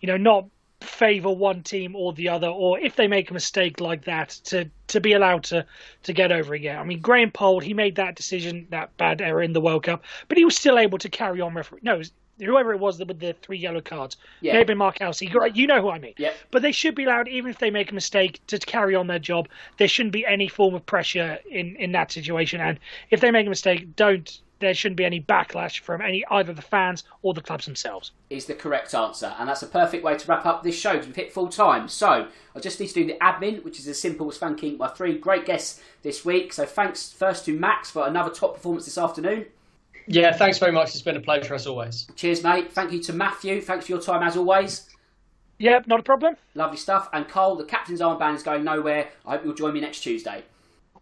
you 0.00 0.06
know, 0.06 0.16
not 0.16 0.46
favour 0.80 1.30
one 1.30 1.62
team 1.62 1.94
or 1.94 2.12
the 2.12 2.28
other, 2.28 2.48
or 2.48 2.78
if 2.78 2.96
they 2.96 3.06
make 3.06 3.30
a 3.30 3.34
mistake 3.34 3.80
like 3.80 4.04
that, 4.04 4.30
to 4.44 4.68
to 4.88 5.00
be 5.00 5.12
allowed 5.12 5.44
to 5.44 5.64
to 6.02 6.12
get 6.12 6.32
over 6.32 6.54
again. 6.54 6.78
I 6.78 6.84
mean, 6.84 7.00
Graham 7.00 7.30
Poll, 7.30 7.60
he 7.60 7.74
made 7.74 7.96
that 7.96 8.16
decision, 8.16 8.66
that 8.70 8.96
bad 8.96 9.20
error 9.20 9.42
in 9.42 9.52
the 9.52 9.60
World 9.60 9.84
Cup, 9.84 10.02
but 10.28 10.38
he 10.38 10.44
was 10.44 10.56
still 10.56 10.78
able 10.78 10.98
to 10.98 11.08
carry 11.08 11.40
on 11.40 11.54
referee. 11.54 11.80
No, 11.82 12.02
whoever 12.38 12.72
it 12.72 12.78
was 12.78 12.98
with 12.98 13.18
the 13.20 13.34
three 13.42 13.58
yellow 13.58 13.80
cards. 13.80 14.16
Yeah. 14.40 14.54
Maybe 14.54 14.74
Mark 14.74 14.98
Halsey. 15.00 15.30
You 15.54 15.66
know 15.66 15.80
who 15.80 15.90
I 15.90 15.98
mean. 15.98 16.14
Yep. 16.16 16.34
But 16.50 16.62
they 16.62 16.72
should 16.72 16.94
be 16.94 17.04
allowed, 17.04 17.28
even 17.28 17.50
if 17.50 17.58
they 17.58 17.70
make 17.70 17.90
a 17.90 17.94
mistake, 17.94 18.40
to 18.48 18.58
carry 18.58 18.94
on 18.94 19.06
their 19.06 19.18
job. 19.18 19.48
There 19.78 19.88
shouldn't 19.88 20.12
be 20.12 20.26
any 20.26 20.48
form 20.48 20.74
of 20.74 20.84
pressure 20.86 21.38
in, 21.50 21.76
in 21.76 21.92
that 21.92 22.12
situation. 22.12 22.60
And 22.60 22.78
if 23.10 23.20
they 23.20 23.30
make 23.30 23.46
a 23.46 23.50
mistake, 23.50 23.96
don't. 23.96 24.40
There 24.60 24.74
shouldn't 24.74 24.96
be 24.96 25.04
any 25.04 25.20
backlash 25.20 25.80
from 25.80 26.00
any 26.00 26.24
either 26.30 26.52
the 26.52 26.62
fans 26.62 27.02
or 27.22 27.34
the 27.34 27.40
clubs 27.40 27.64
themselves. 27.64 28.12
Is 28.30 28.46
the 28.46 28.54
correct 28.54 28.94
answer, 28.94 29.34
and 29.36 29.48
that's 29.48 29.64
a 29.64 29.66
perfect 29.66 30.04
way 30.04 30.16
to 30.16 30.26
wrap 30.28 30.46
up 30.46 30.62
this 30.62 30.78
show. 30.78 30.92
Because 30.92 31.06
we've 31.08 31.16
hit 31.16 31.32
full 31.32 31.48
time, 31.48 31.88
so 31.88 32.28
I 32.54 32.60
just 32.60 32.78
need 32.78 32.86
to 32.86 32.94
do 32.94 33.04
the 33.04 33.14
admin, 33.14 33.64
which 33.64 33.80
is 33.80 33.88
as 33.88 33.98
simple 33.98 34.28
as 34.28 34.38
thanking 34.38 34.78
my 34.78 34.86
three 34.86 35.18
great 35.18 35.46
guests 35.46 35.80
this 36.02 36.24
week. 36.24 36.52
So 36.52 36.64
thanks 36.64 37.10
first 37.10 37.44
to 37.46 37.58
Max 37.58 37.90
for 37.90 38.06
another 38.06 38.30
top 38.30 38.54
performance 38.54 38.84
this 38.84 38.96
afternoon. 38.96 39.46
Yeah, 40.06 40.32
thanks 40.32 40.58
very 40.58 40.72
much. 40.72 40.90
It's 40.90 41.02
been 41.02 41.16
a 41.16 41.20
pleasure 41.20 41.54
as 41.54 41.66
always. 41.66 42.06
Cheers, 42.16 42.42
mate. 42.42 42.72
Thank 42.72 42.92
you 42.92 43.00
to 43.04 43.12
Matthew. 43.12 43.60
Thanks 43.60 43.86
for 43.86 43.92
your 43.92 44.00
time 44.00 44.22
as 44.22 44.36
always. 44.36 44.88
Yep, 45.58 45.86
not 45.86 46.00
a 46.00 46.02
problem. 46.02 46.34
Lovely 46.54 46.76
stuff. 46.76 47.08
And 47.12 47.28
Cole, 47.28 47.56
the 47.56 47.64
captain's 47.64 48.00
armband 48.00 48.34
is 48.34 48.42
going 48.42 48.64
nowhere. 48.64 49.10
I 49.24 49.32
hope 49.32 49.44
you'll 49.44 49.54
join 49.54 49.74
me 49.74 49.80
next 49.80 50.00
Tuesday. 50.00 50.42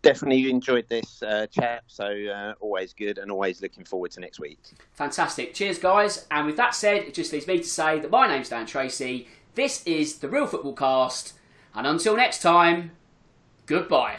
Definitely 0.03 0.51
enjoyed 0.51 0.89
this 0.89 1.23
uh, 1.23 1.47
chat, 1.47 1.83
so 1.87 2.05
uh, 2.05 2.55
always 2.61 2.95
good 2.95 3.19
and 3.19 3.31
always 3.31 3.61
looking 3.61 3.85
forward 3.85 4.11
to 4.13 4.21
next 4.21 4.41
week. 4.41 4.59
Fantastic. 4.95 5.55
Cheers, 5.55 5.79
guys. 5.79 6.27
And 6.31 6.47
with 6.47 6.57
that 6.57 6.75
said, 6.75 7.03
it 7.03 7.15
just 7.15 7.33
leaves 7.33 7.47
me 7.47 7.59
to 7.59 7.65
say 7.65 8.01
that 8.01 8.11
my 8.11 8.27
name's 8.27 8.49
Dan 8.49 8.67
Tracy. 8.67 9.29
This 9.55 9.83
is 9.87 10.19
the 10.19 10.29
Real 10.29 10.47
Football 10.47 10.75
Cast. 10.75 11.35
And 11.75 11.87
until 11.87 12.17
next 12.17 12.41
time, 12.43 12.93
goodbye. 13.67 14.19